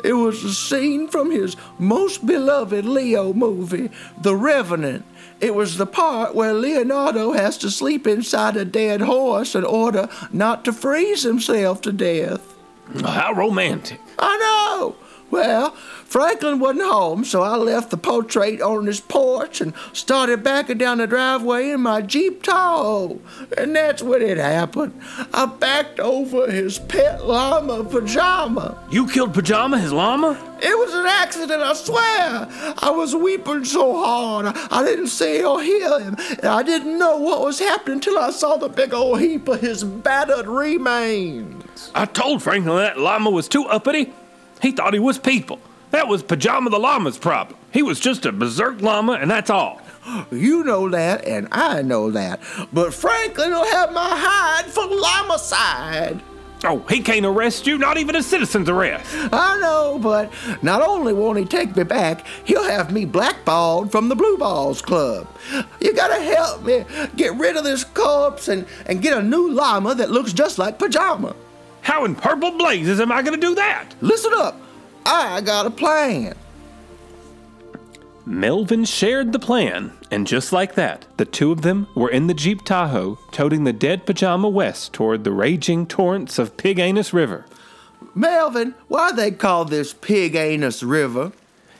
It 0.04 0.14
was 0.14 0.42
a 0.44 0.54
scene 0.54 1.08
from 1.08 1.30
his 1.30 1.56
most 1.78 2.24
beloved 2.24 2.86
Leo 2.86 3.32
movie, 3.32 3.90
The 4.20 4.34
Revenant. 4.34 5.04
It 5.40 5.54
was 5.54 5.76
the 5.76 5.86
part 5.86 6.34
where 6.34 6.52
Leonardo 6.52 7.32
has 7.32 7.56
to 7.58 7.70
sleep 7.70 8.06
inside 8.06 8.56
a 8.56 8.64
dead 8.64 9.02
horse 9.02 9.54
in 9.54 9.64
order 9.64 10.08
not 10.32 10.64
to 10.64 10.72
freeze 10.72 11.22
himself 11.22 11.80
to 11.82 11.92
death. 11.92 12.54
How 13.02 13.32
romantic. 13.32 14.00
I 14.18 14.36
know. 14.38 14.96
Well, 15.30 15.72
Franklin 16.06 16.58
wasn't 16.58 16.86
home, 16.86 17.24
so 17.24 17.42
I 17.42 17.56
left 17.56 17.90
the 17.90 17.98
portrait 17.98 18.62
on 18.62 18.86
his 18.86 19.00
porch 19.00 19.60
and 19.60 19.74
started 19.92 20.42
backing 20.42 20.78
down 20.78 20.98
the 20.98 21.06
driveway 21.06 21.70
in 21.70 21.82
my 21.82 22.00
Jeep 22.00 22.42
Tahoe. 22.42 23.20
And 23.56 23.76
that's 23.76 24.02
when 24.02 24.22
it 24.22 24.38
happened. 24.38 24.98
I 25.34 25.44
backed 25.44 26.00
over 26.00 26.50
his 26.50 26.78
pet 26.78 27.26
llama, 27.26 27.84
Pajama. 27.84 28.82
You 28.90 29.06
killed 29.06 29.34
Pajama, 29.34 29.78
his 29.78 29.92
llama? 29.92 30.42
It 30.62 30.76
was 30.78 30.94
an 30.94 31.06
accident, 31.06 31.62
I 31.62 31.74
swear. 31.74 32.48
I 32.78 32.90
was 32.90 33.14
weeping 33.14 33.66
so 33.66 34.02
hard, 34.02 34.46
I 34.70 34.82
didn't 34.82 35.08
see 35.08 35.44
or 35.44 35.62
hear 35.62 36.00
him. 36.00 36.16
And 36.38 36.46
I 36.46 36.62
didn't 36.62 36.98
know 36.98 37.18
what 37.18 37.42
was 37.42 37.58
happening 37.58 37.96
until 37.96 38.18
I 38.18 38.30
saw 38.30 38.56
the 38.56 38.68
big 38.68 38.94
old 38.94 39.20
heap 39.20 39.46
of 39.46 39.60
his 39.60 39.84
battered 39.84 40.46
remains. 40.46 41.90
I 41.94 42.06
told 42.06 42.42
Franklin 42.42 42.76
that 42.76 42.98
llama 42.98 43.30
was 43.30 43.46
too 43.46 43.66
uppity. 43.66 44.12
He 44.60 44.72
thought 44.72 44.94
he 44.94 45.00
was 45.00 45.18
people. 45.18 45.60
That 45.90 46.08
was 46.08 46.22
Pajama 46.22 46.70
the 46.70 46.78
Llama's 46.78 47.18
problem. 47.18 47.58
He 47.72 47.82
was 47.82 48.00
just 48.00 48.26
a 48.26 48.32
berserk 48.32 48.80
llama, 48.80 49.12
and 49.14 49.30
that's 49.30 49.50
all. 49.50 49.80
You 50.30 50.64
know 50.64 50.88
that, 50.88 51.26
and 51.26 51.48
I 51.52 51.82
know 51.82 52.10
that. 52.12 52.40
But 52.72 52.94
Franklin 52.94 53.50
will 53.50 53.66
have 53.66 53.92
my 53.92 54.08
hide 54.08 54.64
for 54.64 54.86
llama-side. 54.86 56.22
Oh, 56.64 56.78
he 56.88 57.00
can't 57.00 57.26
arrest 57.26 57.66
you, 57.66 57.78
not 57.78 57.98
even 57.98 58.16
a 58.16 58.22
citizen's 58.22 58.68
arrest. 58.68 59.06
I 59.32 59.60
know, 59.60 59.98
but 60.02 60.32
not 60.62 60.82
only 60.82 61.12
won't 61.12 61.38
he 61.38 61.44
take 61.44 61.76
me 61.76 61.84
back, 61.84 62.26
he'll 62.44 62.64
have 62.64 62.92
me 62.92 63.04
blackballed 63.04 63.92
from 63.92 64.08
the 64.08 64.16
Blue 64.16 64.36
Balls 64.38 64.82
Club. 64.82 65.28
You 65.80 65.92
gotta 65.92 66.20
help 66.20 66.64
me 66.64 66.84
get 67.16 67.34
rid 67.34 67.56
of 67.56 67.64
this 67.64 67.84
corpse 67.84 68.48
and, 68.48 68.66
and 68.86 69.02
get 69.02 69.16
a 69.16 69.22
new 69.22 69.50
llama 69.50 69.94
that 69.94 70.10
looks 70.10 70.32
just 70.32 70.58
like 70.58 70.78
Pajama. 70.78 71.36
How 71.88 72.04
in 72.04 72.14
purple 72.14 72.50
blazes 72.50 73.00
am 73.00 73.10
I 73.10 73.22
gonna 73.22 73.38
do 73.38 73.54
that? 73.54 73.94
Listen 74.02 74.34
up. 74.36 74.60
I 75.06 75.40
got 75.40 75.64
a 75.64 75.70
plan. 75.70 76.34
Melvin 78.26 78.84
shared 78.84 79.32
the 79.32 79.38
plan, 79.38 79.92
and 80.10 80.26
just 80.26 80.52
like 80.52 80.74
that, 80.74 81.06
the 81.16 81.24
two 81.24 81.50
of 81.50 81.62
them 81.62 81.88
were 81.96 82.10
in 82.10 82.26
the 82.26 82.34
Jeep 82.34 82.62
Tahoe, 82.62 83.18
toting 83.32 83.64
the 83.64 83.72
dead 83.72 84.04
pajama 84.04 84.50
west 84.50 84.92
toward 84.92 85.24
the 85.24 85.32
raging 85.32 85.86
torrents 85.86 86.38
of 86.38 86.58
Pig 86.58 86.78
Anus 86.78 87.14
River. 87.14 87.46
Melvin, 88.14 88.74
why 88.88 89.10
they 89.10 89.30
call 89.30 89.64
this 89.64 89.94
Pig 89.94 90.34
Anus 90.34 90.82
River? 90.82 91.32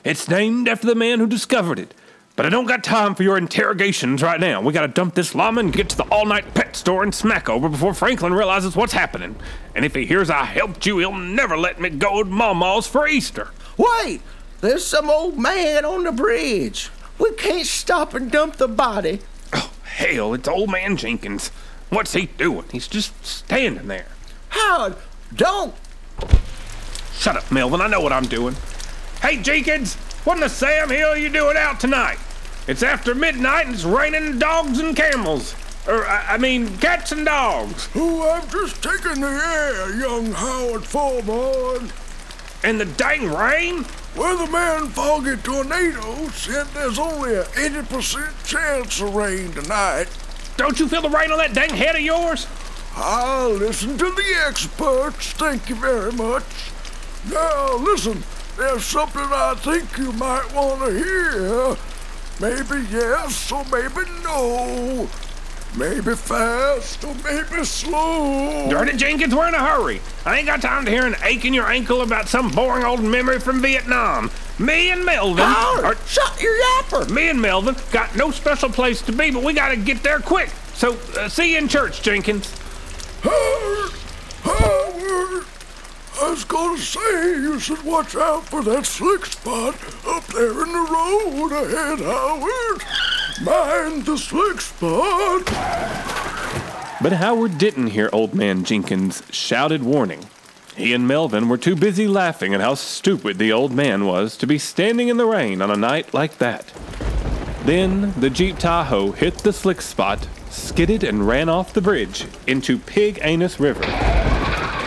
It's 0.03 0.27
named 0.27 0.67
after 0.67 0.87
the 0.87 0.95
man 0.95 1.19
who 1.19 1.27
discovered 1.27 1.77
it. 1.77 1.93
But 2.39 2.45
I 2.45 2.49
don't 2.51 2.67
got 2.67 2.85
time 2.85 3.15
for 3.15 3.23
your 3.23 3.37
interrogations 3.37 4.23
right 4.23 4.39
now. 4.39 4.61
We 4.61 4.71
gotta 4.71 4.87
dump 4.87 5.13
this 5.13 5.35
llama 5.35 5.59
and 5.59 5.73
get 5.73 5.89
to 5.89 5.97
the 5.97 6.05
all 6.05 6.25
night 6.25 6.53
pet 6.53 6.73
store 6.73 7.03
and 7.03 7.13
smack 7.13 7.49
over 7.49 7.67
before 7.67 7.93
Franklin 7.93 8.33
realizes 8.33 8.77
what's 8.77 8.93
happening. 8.93 9.35
And 9.75 9.83
if 9.83 9.93
he 9.93 10.05
hears 10.05 10.29
I 10.29 10.45
helped 10.45 10.85
you, 10.85 10.99
he'll 10.99 11.17
never 11.17 11.57
let 11.57 11.81
me 11.81 11.89
go 11.89 12.23
to 12.23 12.29
Mama's 12.29 12.87
for 12.87 13.09
Easter. 13.09 13.49
Wait! 13.75 14.21
There's 14.61 14.85
some 14.85 15.09
old 15.09 15.37
man 15.37 15.83
on 15.83 16.05
the 16.05 16.13
bridge. 16.13 16.89
We 17.17 17.33
can't 17.33 17.67
stop 17.67 18.13
and 18.13 18.31
dump 18.31 18.55
the 18.55 18.69
body. 18.69 19.19
Oh, 19.51 19.73
hell, 19.83 20.33
it's 20.33 20.47
old 20.47 20.71
man 20.71 20.95
Jenkins. 20.95 21.49
What's 21.89 22.13
he 22.13 22.27
doing? 22.27 22.67
He's 22.71 22.87
just 22.87 23.25
standing 23.25 23.89
there. 23.89 24.07
Howard, 24.47 24.95
don't. 25.35 25.75
Shut 27.11 27.35
up, 27.35 27.51
Melvin. 27.51 27.81
I 27.81 27.87
know 27.87 27.99
what 27.99 28.13
I'm 28.13 28.27
doing. 28.27 28.55
Hey, 29.21 29.41
Jenkins, 29.41 29.95
what 30.23 30.35
in 30.35 30.39
the 30.39 30.47
Sam 30.47 30.89
Hill 30.89 31.09
are 31.09 31.17
you 31.17 31.27
doing 31.27 31.57
out 31.57 31.81
tonight? 31.81 32.17
It's 32.69 32.83
after 32.83 33.15
midnight 33.15 33.65
and 33.65 33.73
it's 33.73 33.83
raining 33.83 34.37
dogs 34.37 34.77
and 34.77 34.95
camels. 34.95 35.55
Or, 35.87 36.05
I, 36.05 36.35
I 36.35 36.37
mean, 36.37 36.77
cats 36.77 37.11
and 37.11 37.25
dogs. 37.25 37.89
Oh, 37.95 38.29
I'm 38.29 38.47
just 38.47 38.83
taking 38.83 39.21
the 39.21 39.27
air, 39.27 39.95
young 39.99 40.31
Howard 40.33 40.85
Foreman. 40.85 41.91
And 42.63 42.79
the 42.79 42.85
dang 42.85 43.27
rain? 43.27 43.85
Weatherman 44.13 44.89
Foggy 44.89 45.37
Tornado 45.37 46.27
said 46.27 46.67
there's 46.67 46.99
only 46.99 47.33
a 47.33 47.43
80% 47.45 48.47
chance 48.47 49.01
of 49.01 49.15
rain 49.15 49.51
tonight. 49.51 50.15
Don't 50.55 50.79
you 50.79 50.87
feel 50.87 51.01
the 51.01 51.09
rain 51.09 51.31
on 51.31 51.39
that 51.39 51.55
dang 51.55 51.71
head 51.71 51.95
of 51.95 52.01
yours? 52.01 52.45
I'll 52.95 53.49
listen 53.49 53.97
to 53.97 54.11
the 54.11 54.43
experts. 54.47 55.31
Thank 55.31 55.69
you 55.69 55.75
very 55.75 56.11
much. 56.11 56.43
Now, 57.31 57.77
listen, 57.77 58.23
there's 58.57 58.85
something 58.85 59.23
I 59.23 59.55
think 59.55 59.97
you 59.97 60.11
might 60.11 60.53
want 60.53 60.81
to 60.81 60.91
hear. 60.91 61.77
Maybe 62.39 62.85
yes 62.89 63.51
or 63.51 63.65
maybe 63.65 64.09
no. 64.23 65.09
Maybe 65.77 66.15
fast 66.15 67.03
or 67.03 67.13
maybe 67.23 67.63
slow. 67.63 68.67
Darn 68.69 68.89
it, 68.89 68.97
Jenkins, 68.97 69.35
we're 69.35 69.47
in 69.49 69.53
a 69.53 69.59
hurry. 69.59 70.01
I 70.25 70.37
ain't 70.37 70.47
got 70.47 70.61
time 70.61 70.83
to 70.85 70.91
hear 70.91 71.05
an 71.05 71.15
ache 71.23 71.45
in 71.45 71.53
your 71.53 71.67
ankle 71.69 72.01
about 72.01 72.27
some 72.27 72.49
boring 72.49 72.83
old 72.85 73.03
memory 73.03 73.39
from 73.39 73.61
Vietnam. 73.61 74.31
Me 74.57 74.89
and 74.89 75.05
Melvin. 75.05 75.43
Howard, 75.43 75.85
are- 75.85 75.97
shut 76.07 76.41
your 76.41 76.55
yapper. 76.55 77.09
me 77.11 77.29
and 77.29 77.41
Melvin 77.41 77.75
got 77.91 78.15
no 78.15 78.31
special 78.31 78.69
place 78.69 79.01
to 79.03 79.11
be, 79.11 79.31
but 79.31 79.43
we 79.43 79.53
gotta 79.53 79.75
get 79.75 80.01
there 80.01 80.19
quick. 80.19 80.49
So, 80.73 80.97
uh, 81.19 81.29
see 81.29 81.51
you 81.51 81.57
in 81.59 81.67
church, 81.67 82.01
Jenkins. 82.01 82.51
Was 86.39 86.45
gonna 86.45 86.77
say 86.77 87.33
you 87.33 87.59
should 87.59 87.83
watch 87.83 88.15
out 88.15 88.45
for 88.45 88.63
that 88.63 88.85
slick 88.85 89.25
spot 89.25 89.75
up 90.07 90.25
there 90.27 90.63
in 90.63 90.71
the 90.71 90.87
road 90.89 91.51
ahead, 91.51 91.99
Howard. 91.99 92.81
Mind 93.41 94.05
the 94.05 94.17
slick 94.17 94.61
spot. 94.61 95.43
But 97.03 97.11
Howard 97.11 97.57
didn't 97.57 97.87
hear 97.87 98.09
Old 98.13 98.33
Man 98.33 98.63
Jenkins' 98.63 99.21
shouted 99.29 99.83
warning. 99.83 100.27
He 100.77 100.93
and 100.93 101.05
Melvin 101.05 101.49
were 101.49 101.57
too 101.57 101.75
busy 101.75 102.07
laughing 102.07 102.53
at 102.53 102.61
how 102.61 102.75
stupid 102.75 103.37
the 103.37 103.51
old 103.51 103.73
man 103.73 104.05
was 104.05 104.37
to 104.37 104.47
be 104.47 104.57
standing 104.57 105.09
in 105.09 105.17
the 105.17 105.25
rain 105.25 105.61
on 105.61 105.69
a 105.69 105.75
night 105.75 106.13
like 106.13 106.37
that. 106.37 106.71
Then 107.65 108.13
the 108.17 108.29
Jeep 108.29 108.57
Tahoe 108.57 109.11
hit 109.11 109.39
the 109.39 109.51
slick 109.51 109.81
spot, 109.81 110.25
skidded, 110.49 111.03
and 111.03 111.27
ran 111.27 111.49
off 111.49 111.73
the 111.73 111.81
bridge 111.81 112.25
into 112.47 112.79
Pig 112.79 113.19
Anus 113.23 113.59
River. 113.59 114.38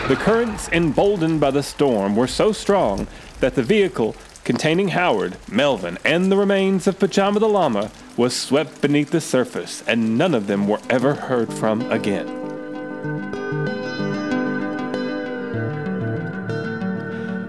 The 0.09 0.17
currents, 0.17 0.67
emboldened 0.73 1.39
by 1.39 1.51
the 1.51 1.63
storm, 1.63 2.17
were 2.17 2.27
so 2.27 2.51
strong 2.51 3.07
that 3.39 3.55
the 3.55 3.63
vehicle 3.63 4.17
containing 4.43 4.89
Howard, 4.89 5.37
Melvin, 5.49 5.97
and 6.03 6.29
the 6.29 6.35
remains 6.35 6.87
of 6.87 6.99
Pajama 6.99 7.39
the 7.39 7.47
Llama 7.47 7.89
was 8.17 8.35
swept 8.35 8.81
beneath 8.81 9.11
the 9.11 9.21
surface, 9.21 9.81
and 9.87 10.17
none 10.17 10.35
of 10.35 10.47
them 10.47 10.67
were 10.67 10.81
ever 10.89 11.13
heard 11.13 11.53
from 11.53 11.89
again. 11.89 12.27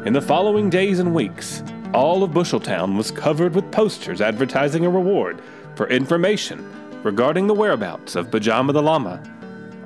In 0.07 0.13
the 0.13 0.23
following 0.23 0.71
days 0.71 1.01
and 1.01 1.13
weeks, 1.13 1.65
all 1.93 2.23
of 2.23 2.31
Busheltown 2.31 2.97
was 2.97 3.11
covered 3.11 3.57
with 3.57 3.73
posters 3.73 4.21
advertising 4.21 4.87
a 4.87 4.91
reward 4.91 5.43
for 5.75 5.89
information 5.89 6.65
regarding 7.03 7.49
the 7.49 7.55
whereabouts 7.55 8.15
of 8.15 8.31
Pajama 8.31 8.73
the 8.73 8.83
Llama. 8.83 9.21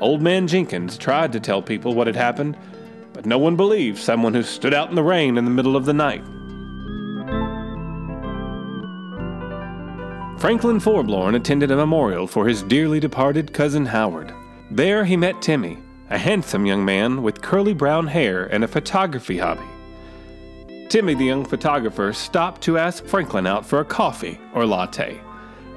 Old 0.01 0.22
Man 0.22 0.46
Jenkins 0.46 0.96
tried 0.96 1.32
to 1.32 1.40
tell 1.40 1.61
people 1.61 1.94
what 1.94 2.07
had 2.07 2.16
happened, 2.16 2.57
but 3.12 3.26
no 3.26 3.38
one 3.38 3.57
believed 3.57 3.99
someone 3.99 4.34
who 4.34 4.42
stood 4.42 4.72
out 4.72 4.90
in 4.90 4.94
the 4.94 5.03
rain 5.03 5.36
in 5.36 5.44
the 5.44 5.51
middle 5.51 5.76
of 5.76 5.86
the 5.86 5.92
night. 5.92 6.24
Franklin 10.38 10.78
Forblorn 10.78 11.34
attended 11.34 11.72
a 11.72 11.76
memorial 11.76 12.28
for 12.28 12.46
his 12.46 12.62
dearly 12.62 13.01
departed 13.01 13.53
cousin 13.53 13.86
Howard. 13.86 14.32
There 14.70 15.05
he 15.05 15.16
met 15.16 15.42
Timmy, 15.42 15.78
a 16.11 16.18
handsome 16.18 16.64
young 16.64 16.84
man 16.84 17.24
with 17.24 17.42
curly 17.42 17.74
brown 17.74 18.07
hair 18.07 18.46
and 18.46 18.62
a 18.62 18.68
photography 18.68 19.38
hobby. 19.38 19.66
Timmy, 20.88 21.14
the 21.14 21.24
young 21.24 21.44
photographer, 21.44 22.12
stopped 22.12 22.62
to 22.62 22.78
ask 22.78 23.05
Franklin 23.05 23.49
out 23.49 23.66
for 23.66 23.80
a 23.80 23.84
coffee 23.84 24.38
or 24.55 24.64
latte, 24.64 25.20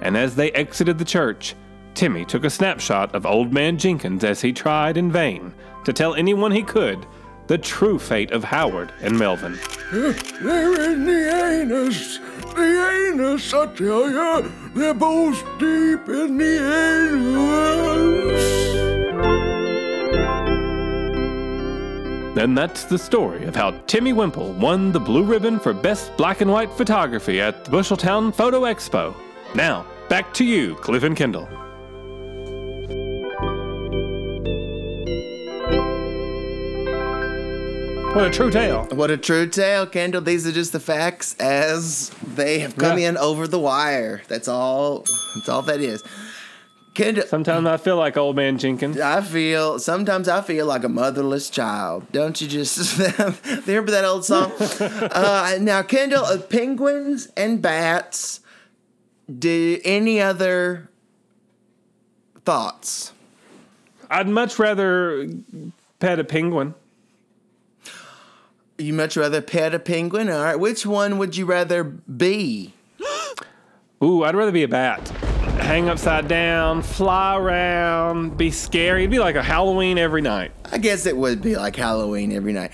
and 0.01 0.15
as 0.15 0.35
they 0.35 0.51
exited 0.51 0.99
the 0.99 1.05
church, 1.05 1.55
Timmy 1.93 2.25
took 2.25 2.43
a 2.43 2.49
snapshot 2.49 3.13
of 3.13 3.25
Old 3.25 3.53
Man 3.53 3.77
Jenkins 3.77 4.23
as 4.23 4.41
he 4.41 4.53
tried 4.53 4.97
in 4.97 5.11
vain 5.11 5.53
to 5.85 5.93
tell 5.93 6.15
anyone 6.15 6.51
he 6.51 6.63
could 6.63 7.05
the 7.47 7.57
true 7.57 7.99
fate 7.99 8.31
of 8.31 8.45
Howard 8.45 8.93
and 9.01 9.17
Melvin. 9.19 9.59
They're 9.91 10.91
in 10.91 11.03
the 11.05 11.61
anus. 11.61 12.17
The 12.55 13.11
anus, 13.13 13.53
I 13.53 13.65
tell 13.75 14.09
ya. 14.09 14.41
They're 14.73 14.93
both 14.93 15.43
deep 15.59 16.07
in 16.07 16.37
the 16.37 16.57
anus. 17.11 17.91
Then 22.35 22.55
that's 22.55 22.85
the 22.85 22.97
story 22.97 23.43
of 23.43 23.55
how 23.55 23.71
Timmy 23.87 24.13
Wimple 24.13 24.53
won 24.53 24.93
the 24.93 24.99
blue 25.01 25.23
ribbon 25.23 25.59
for 25.59 25.73
Best 25.73 26.15
Black 26.15 26.39
and 26.39 26.49
White 26.49 26.71
Photography 26.71 27.41
at 27.41 27.65
the 27.65 27.71
Busheltown 27.71 28.33
Photo 28.33 28.61
Expo. 28.61 29.13
Now, 29.53 29.85
back 30.07 30.33
to 30.35 30.45
you, 30.45 30.75
Cliff 30.75 31.03
and 31.03 31.17
Kendall. 31.17 31.49
What 38.13 38.25
a 38.25 38.29
true 38.29 38.51
tale. 38.51 38.87
What 38.91 39.09
a 39.09 39.15
true 39.17 39.47
tale, 39.47 39.85
Kendall. 39.87 40.21
These 40.21 40.45
are 40.45 40.51
just 40.51 40.73
the 40.73 40.79
facts 40.81 41.33
as 41.39 42.09
they 42.35 42.59
have 42.59 42.75
come 42.75 42.99
Yeah. 42.99 43.09
in 43.09 43.17
over 43.17 43.47
the 43.47 43.57
wire. 43.57 44.21
That's 44.27 44.49
all. 44.49 45.05
That's 45.35 45.47
all 45.47 45.61
that 45.63 45.79
is. 45.79 46.03
Kendall, 46.93 47.23
Sometimes 47.25 47.65
I 47.67 47.77
feel 47.77 47.95
like 47.95 48.17
old 48.17 48.35
man 48.35 48.57
Jenkins. 48.57 48.99
I 48.99 49.21
feel 49.21 49.79
sometimes 49.79 50.27
I 50.27 50.41
feel 50.41 50.65
like 50.65 50.83
a 50.83 50.89
motherless 50.89 51.49
child. 51.49 52.05
Don't 52.11 52.39
you 52.41 52.49
just 52.49 52.97
remember 53.67 53.91
that 53.91 54.03
old 54.03 54.25
song? 54.25 54.51
uh, 54.81 55.57
now, 55.61 55.81
Kendall, 55.81 56.25
uh, 56.25 56.37
penguins 56.37 57.29
and 57.37 57.61
bats. 57.61 58.41
Do 59.39 59.79
any 59.85 60.19
other 60.19 60.89
thoughts? 62.43 63.13
I'd 64.09 64.27
much 64.27 64.59
rather 64.59 65.29
pet 66.01 66.19
a 66.19 66.25
penguin. 66.25 66.73
You 68.81 68.93
much 68.93 69.15
rather 69.15 69.41
pet 69.41 69.73
a 69.75 69.79
penguin? 69.79 70.29
All 70.29 70.43
right. 70.43 70.59
Which 70.59 70.85
one 70.85 71.17
would 71.19 71.37
you 71.37 71.45
rather 71.45 71.83
be? 71.83 72.73
Ooh, 74.03 74.23
I'd 74.23 74.35
rather 74.35 74.51
be 74.51 74.63
a 74.63 74.67
bat. 74.67 75.07
Hang 75.59 75.87
upside 75.89 76.27
down, 76.27 76.81
fly 76.81 77.37
around, 77.37 78.35
be 78.37 78.49
scary. 78.51 79.01
It'd 79.03 79.11
be 79.11 79.19
like 79.19 79.35
a 79.35 79.43
Halloween 79.43 79.97
every 79.97 80.21
night. 80.21 80.51
I 80.71 80.79
guess 80.79 81.05
it 81.05 81.15
would 81.15 81.41
be 81.41 81.55
like 81.55 81.75
Halloween 81.75 82.31
every 82.31 82.51
night. 82.51 82.71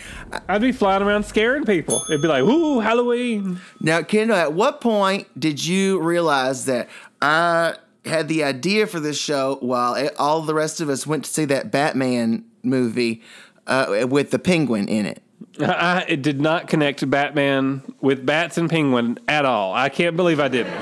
I'd 0.47 0.61
be 0.61 0.71
flying 0.71 1.03
around 1.03 1.23
scaring 1.23 1.65
people. 1.65 2.01
It'd 2.09 2.21
be 2.21 2.27
like, 2.29 2.43
ooh, 2.43 2.79
Halloween. 2.79 3.59
Now, 3.81 4.01
Kendall, 4.01 4.37
at 4.37 4.53
what 4.53 4.79
point 4.81 5.27
did 5.39 5.63
you 5.63 5.99
realize 6.01 6.65
that 6.65 6.87
I 7.21 7.75
had 8.05 8.29
the 8.29 8.43
idea 8.45 8.87
for 8.87 8.99
this 9.01 9.19
show 9.19 9.57
while 9.59 9.93
it- 9.95 10.15
all 10.17 10.41
the 10.41 10.53
rest 10.55 10.79
of 10.79 10.87
us 10.89 11.05
went 11.05 11.25
to 11.25 11.29
see 11.31 11.45
that 11.45 11.71
Batman 11.71 12.45
movie 12.63 13.21
uh, 13.67 14.05
with 14.09 14.31
the 14.31 14.39
penguin 14.39 14.87
in 14.87 15.05
it? 15.05 15.21
I, 15.59 16.05
it 16.07 16.21
did 16.21 16.39
not 16.41 16.67
connect 16.67 17.07
Batman 17.09 17.81
with 18.01 18.25
bats 18.25 18.57
and 18.57 18.69
penguin 18.69 19.19
at 19.27 19.45
all. 19.45 19.73
I 19.73 19.89
can't 19.89 20.15
believe 20.15 20.39
I 20.39 20.47
didn't. 20.47 20.73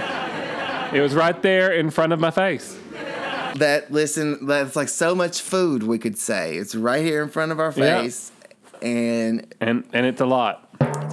It 0.94 1.02
was 1.02 1.14
right 1.16 1.40
there 1.42 1.72
in 1.74 1.90
front 1.90 2.14
of 2.14 2.20
my 2.20 2.32
face. 2.32 2.78
That, 3.56 3.92
listen, 3.92 4.46
that's 4.48 4.76
like 4.76 4.90
so 4.90 5.16
much 5.16 5.42
food, 5.42 5.84
we 5.84 5.98
could 5.98 6.18
say. 6.18 6.56
It's 6.58 6.76
right 6.76 7.04
here 7.04 7.24
in 7.24 7.30
front 7.30 7.52
of 7.52 7.60
our 7.60 7.74
Yeah. 7.76 8.02
face. 8.02 8.32
And 8.82 9.54
And 9.62 9.86
and 9.94 10.06
it's 10.06 10.20
a 10.22 10.26
lot. 10.26 10.68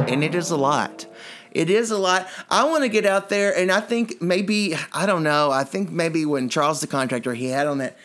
and 0.09 0.25
it 0.25 0.35
is 0.35 0.51
a 0.51 0.57
lot. 0.57 1.07
It 1.53 1.71
is 1.71 1.91
a 1.91 1.99
lot. 1.99 2.29
I 2.51 2.65
want 2.65 2.83
to 2.83 2.89
get 2.89 3.05
out 3.07 3.29
there, 3.29 3.57
and 3.57 3.71
I 3.71 3.81
think 3.81 4.21
maybe 4.21 4.75
I 4.93 5.07
don't 5.07 5.23
know. 5.23 5.51
I 5.53 5.65
think 5.65 5.91
maybe 5.91 6.25
when 6.27 6.49
Charles 6.49 6.81
the 6.81 6.87
contractor 6.87 7.35
he 7.35 7.47
had 7.47 7.67
on 7.67 7.79
that 7.79 7.97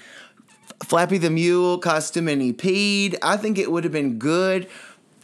Flappy 0.84 1.18
the 1.18 1.32
Mule 1.32 1.80
costume 1.80 2.28
and 2.28 2.42
he 2.42 2.54
peed. 2.54 3.16
I 3.24 3.36
think 3.38 3.58
it 3.58 3.72
would 3.72 3.84
have 3.84 3.94
been 3.94 4.20
good 4.20 4.68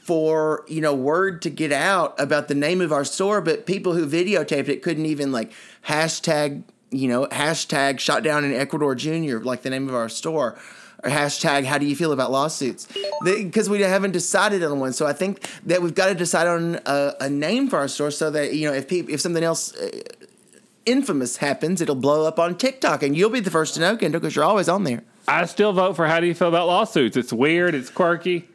for 0.04 0.66
you 0.68 0.82
know 0.82 0.94
word 0.94 1.42
to 1.44 1.50
get 1.50 1.72
out 1.72 2.20
about 2.20 2.48
the 2.48 2.56
name 2.56 2.82
of 2.82 2.92
our 2.92 3.06
store, 3.06 3.42
but 3.42 3.66
people 3.66 3.94
who 3.94 4.08
videotaped 4.08 4.68
it 4.68 4.84
couldn't 4.84 5.06
even 5.06 5.32
like 5.32 5.52
hashtag 5.88 6.64
you 6.92 7.08
know 7.08 7.26
hashtag 7.28 8.00
shot 8.00 8.24
down 8.24 8.44
in 8.44 8.54
Ecuador 8.54 8.96
Junior 8.96 9.40
like 9.40 9.62
the 9.62 9.70
name 9.70 9.88
of 9.88 9.96
our 9.96 10.10
store. 10.10 10.58
Or 11.04 11.10
hashtag 11.10 11.66
how 11.66 11.78
do 11.78 11.86
you 11.86 11.98
feel 11.98 12.14
about 12.14 12.32
lawsuits 12.32 12.88
because 13.26 13.70
we 13.70 13.82
haven't 13.82 14.12
decided 14.12 14.64
on 14.64 14.80
one 14.80 14.94
so 14.94 15.06
i 15.06 15.12
think 15.12 15.46
that 15.66 15.82
we've 15.82 15.94
got 15.94 16.08
to 16.08 16.16
decide 16.16 16.48
on 16.48 16.80
a, 16.86 17.14
a 17.20 17.30
name 17.30 17.68
for 17.68 17.78
our 17.78 17.90
store 17.90 18.10
so 18.10 18.32
that 18.32 18.54
you 18.54 18.70
know 18.70 18.74
if 18.74 18.88
people 18.88 19.14
if 19.14 19.20
something 19.20 19.44
else 19.44 19.76
uh, 19.76 19.90
infamous 20.86 21.38
happens, 21.38 21.82
it'll 21.82 21.96
blow 21.96 22.26
up 22.26 22.40
on 22.40 22.58
TikTok, 22.58 23.04
and 23.04 23.16
you'll 23.16 23.30
be 23.30 23.40
the 23.40 23.52
first 23.52 23.76
to 23.76 23.80
know, 23.80 23.98
Kendall, 23.98 24.22
because 24.22 24.36
you're 24.36 24.46
always 24.46 24.70
on 24.70 24.84
there. 24.84 25.04
I 25.28 25.46
still 25.46 25.74
vote 25.74 25.96
for 25.96 26.08
how 26.08 26.20
do 26.20 26.28
you 26.28 26.34
feel 26.34 26.50
about 26.50 26.68
lawsuits? 26.68 27.16
It's 27.16 27.32
weird, 27.32 27.76
it's 27.76 27.90
quirky. 27.90 28.48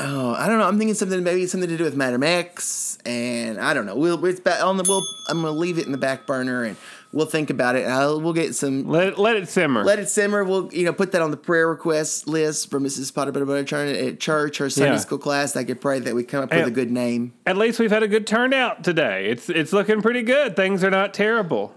Oh, 0.00 0.32
I 0.32 0.46
don't 0.46 0.58
know. 0.58 0.66
I'm 0.68 0.78
thinking 0.78 0.94
something 0.94 1.24
maybe 1.24 1.46
something 1.46 1.68
to 1.68 1.76
do 1.76 1.82
with 1.82 1.96
Madam 1.96 2.22
X, 2.22 2.98
and 3.04 3.58
I 3.60 3.74
don't 3.74 3.84
know. 3.84 3.96
We'll 3.96 4.24
it's 4.26 4.38
back 4.38 4.62
on 4.62 4.76
the. 4.76 4.84
We'll 4.86 5.02
I'm 5.28 5.40
gonna 5.42 5.50
leave 5.50 5.76
it 5.78 5.86
in 5.86 5.92
the 5.92 5.98
back 5.98 6.24
burner, 6.24 6.62
and 6.62 6.76
we'll 7.10 7.26
think 7.26 7.50
about 7.50 7.74
it. 7.74 7.84
I'll, 7.84 8.20
we'll 8.20 8.32
get 8.32 8.54
some. 8.54 8.86
Let 8.86 9.08
it, 9.08 9.18
let 9.18 9.34
it 9.34 9.48
simmer. 9.48 9.82
Let 9.82 9.98
it 9.98 10.08
simmer. 10.08 10.44
We'll 10.44 10.72
you 10.72 10.84
know 10.84 10.92
put 10.92 11.10
that 11.12 11.22
on 11.22 11.32
the 11.32 11.36
prayer 11.36 11.66
request 11.68 12.28
list 12.28 12.70
for 12.70 12.78
Mrs. 12.78 13.12
Potter 13.12 13.32
Butter 13.32 13.44
Butter 13.44 13.64
Churn 13.64 13.88
at 13.88 14.20
church 14.20 14.60
or 14.60 14.70
Sunday 14.70 14.92
Yeah. 14.92 14.98
school 14.98 15.18
class. 15.18 15.56
I 15.56 15.64
could 15.64 15.80
pray 15.80 15.98
that 15.98 16.14
we 16.14 16.22
come 16.22 16.44
up 16.44 16.52
with 16.52 16.68
a 16.68 16.70
good 16.70 16.92
name. 16.92 17.32
At 17.44 17.56
least 17.56 17.80
we've 17.80 17.90
had 17.90 18.04
a 18.04 18.08
good 18.08 18.26
turnout 18.26 18.84
today. 18.84 19.28
It's 19.30 19.50
it's 19.50 19.72
looking 19.72 20.00
pretty 20.00 20.22
good. 20.22 20.54
Things 20.54 20.84
are 20.84 20.90
not 20.90 21.12
terrible. 21.12 21.74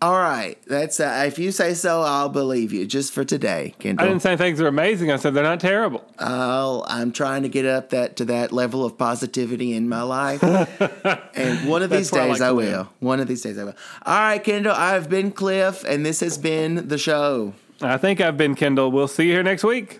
All 0.00 0.12
right, 0.12 0.56
that's 0.64 1.00
uh, 1.00 1.24
if 1.26 1.40
you 1.40 1.50
say 1.50 1.74
so, 1.74 2.02
I'll 2.02 2.28
believe 2.28 2.72
you. 2.72 2.86
Just 2.86 3.12
for 3.12 3.24
today, 3.24 3.74
Kendall. 3.80 4.06
I 4.06 4.08
didn't 4.08 4.22
say 4.22 4.36
things 4.36 4.60
are 4.60 4.68
amazing. 4.68 5.10
I 5.10 5.16
said 5.16 5.34
they're 5.34 5.42
not 5.42 5.58
terrible. 5.58 6.04
I'll, 6.20 6.84
I'm 6.88 7.10
trying 7.10 7.42
to 7.42 7.48
get 7.48 7.66
up 7.66 7.90
that 7.90 8.14
to 8.18 8.24
that 8.26 8.52
level 8.52 8.84
of 8.84 8.96
positivity 8.96 9.74
in 9.74 9.88
my 9.88 10.02
life, 10.02 10.40
and 11.34 11.68
one 11.68 11.82
of 11.82 11.90
these 11.90 12.12
where 12.12 12.22
I 12.22 12.28
days 12.28 12.38
like 12.40 12.48
I 12.48 12.52
will. 12.52 12.64
live. 12.64 12.86
One 13.00 13.18
of 13.18 13.26
these 13.26 13.42
days 13.42 13.58
I 13.58 13.64
will. 13.64 13.74
All 14.06 14.20
right, 14.20 14.42
Kendall. 14.42 14.72
I've 14.72 15.08
been 15.08 15.32
Cliff, 15.32 15.82
and 15.82 16.06
this 16.06 16.20
has 16.20 16.38
been 16.38 16.86
the 16.86 16.98
show. 16.98 17.54
I 17.82 17.96
think 17.96 18.20
I've 18.20 18.36
been 18.36 18.54
Kendall. 18.54 18.92
We'll 18.92 19.08
see 19.08 19.26
you 19.26 19.32
here 19.32 19.42
next 19.42 19.64
week. 19.64 19.98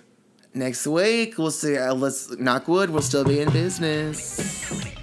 Next 0.55 0.87
week 0.87 1.39
we'll 1.39 1.51
see. 1.51 1.77
Uh, 1.77 1.95
let's 1.95 2.37
knock 2.39 2.69
wood. 2.69 2.91
We'll 2.91 3.03
still 3.03 3.25
be 3.25 3.41
in 3.41 3.51
business. 3.51 4.95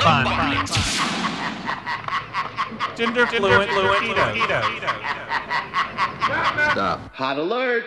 Fine, 0.00 0.24
fine, 0.24 0.66
fine. 0.66 0.96
Gender 2.96 3.26
fluent, 3.26 3.70
mosquito. 3.74 4.24
Hot 7.12 7.38
alert. 7.38 7.84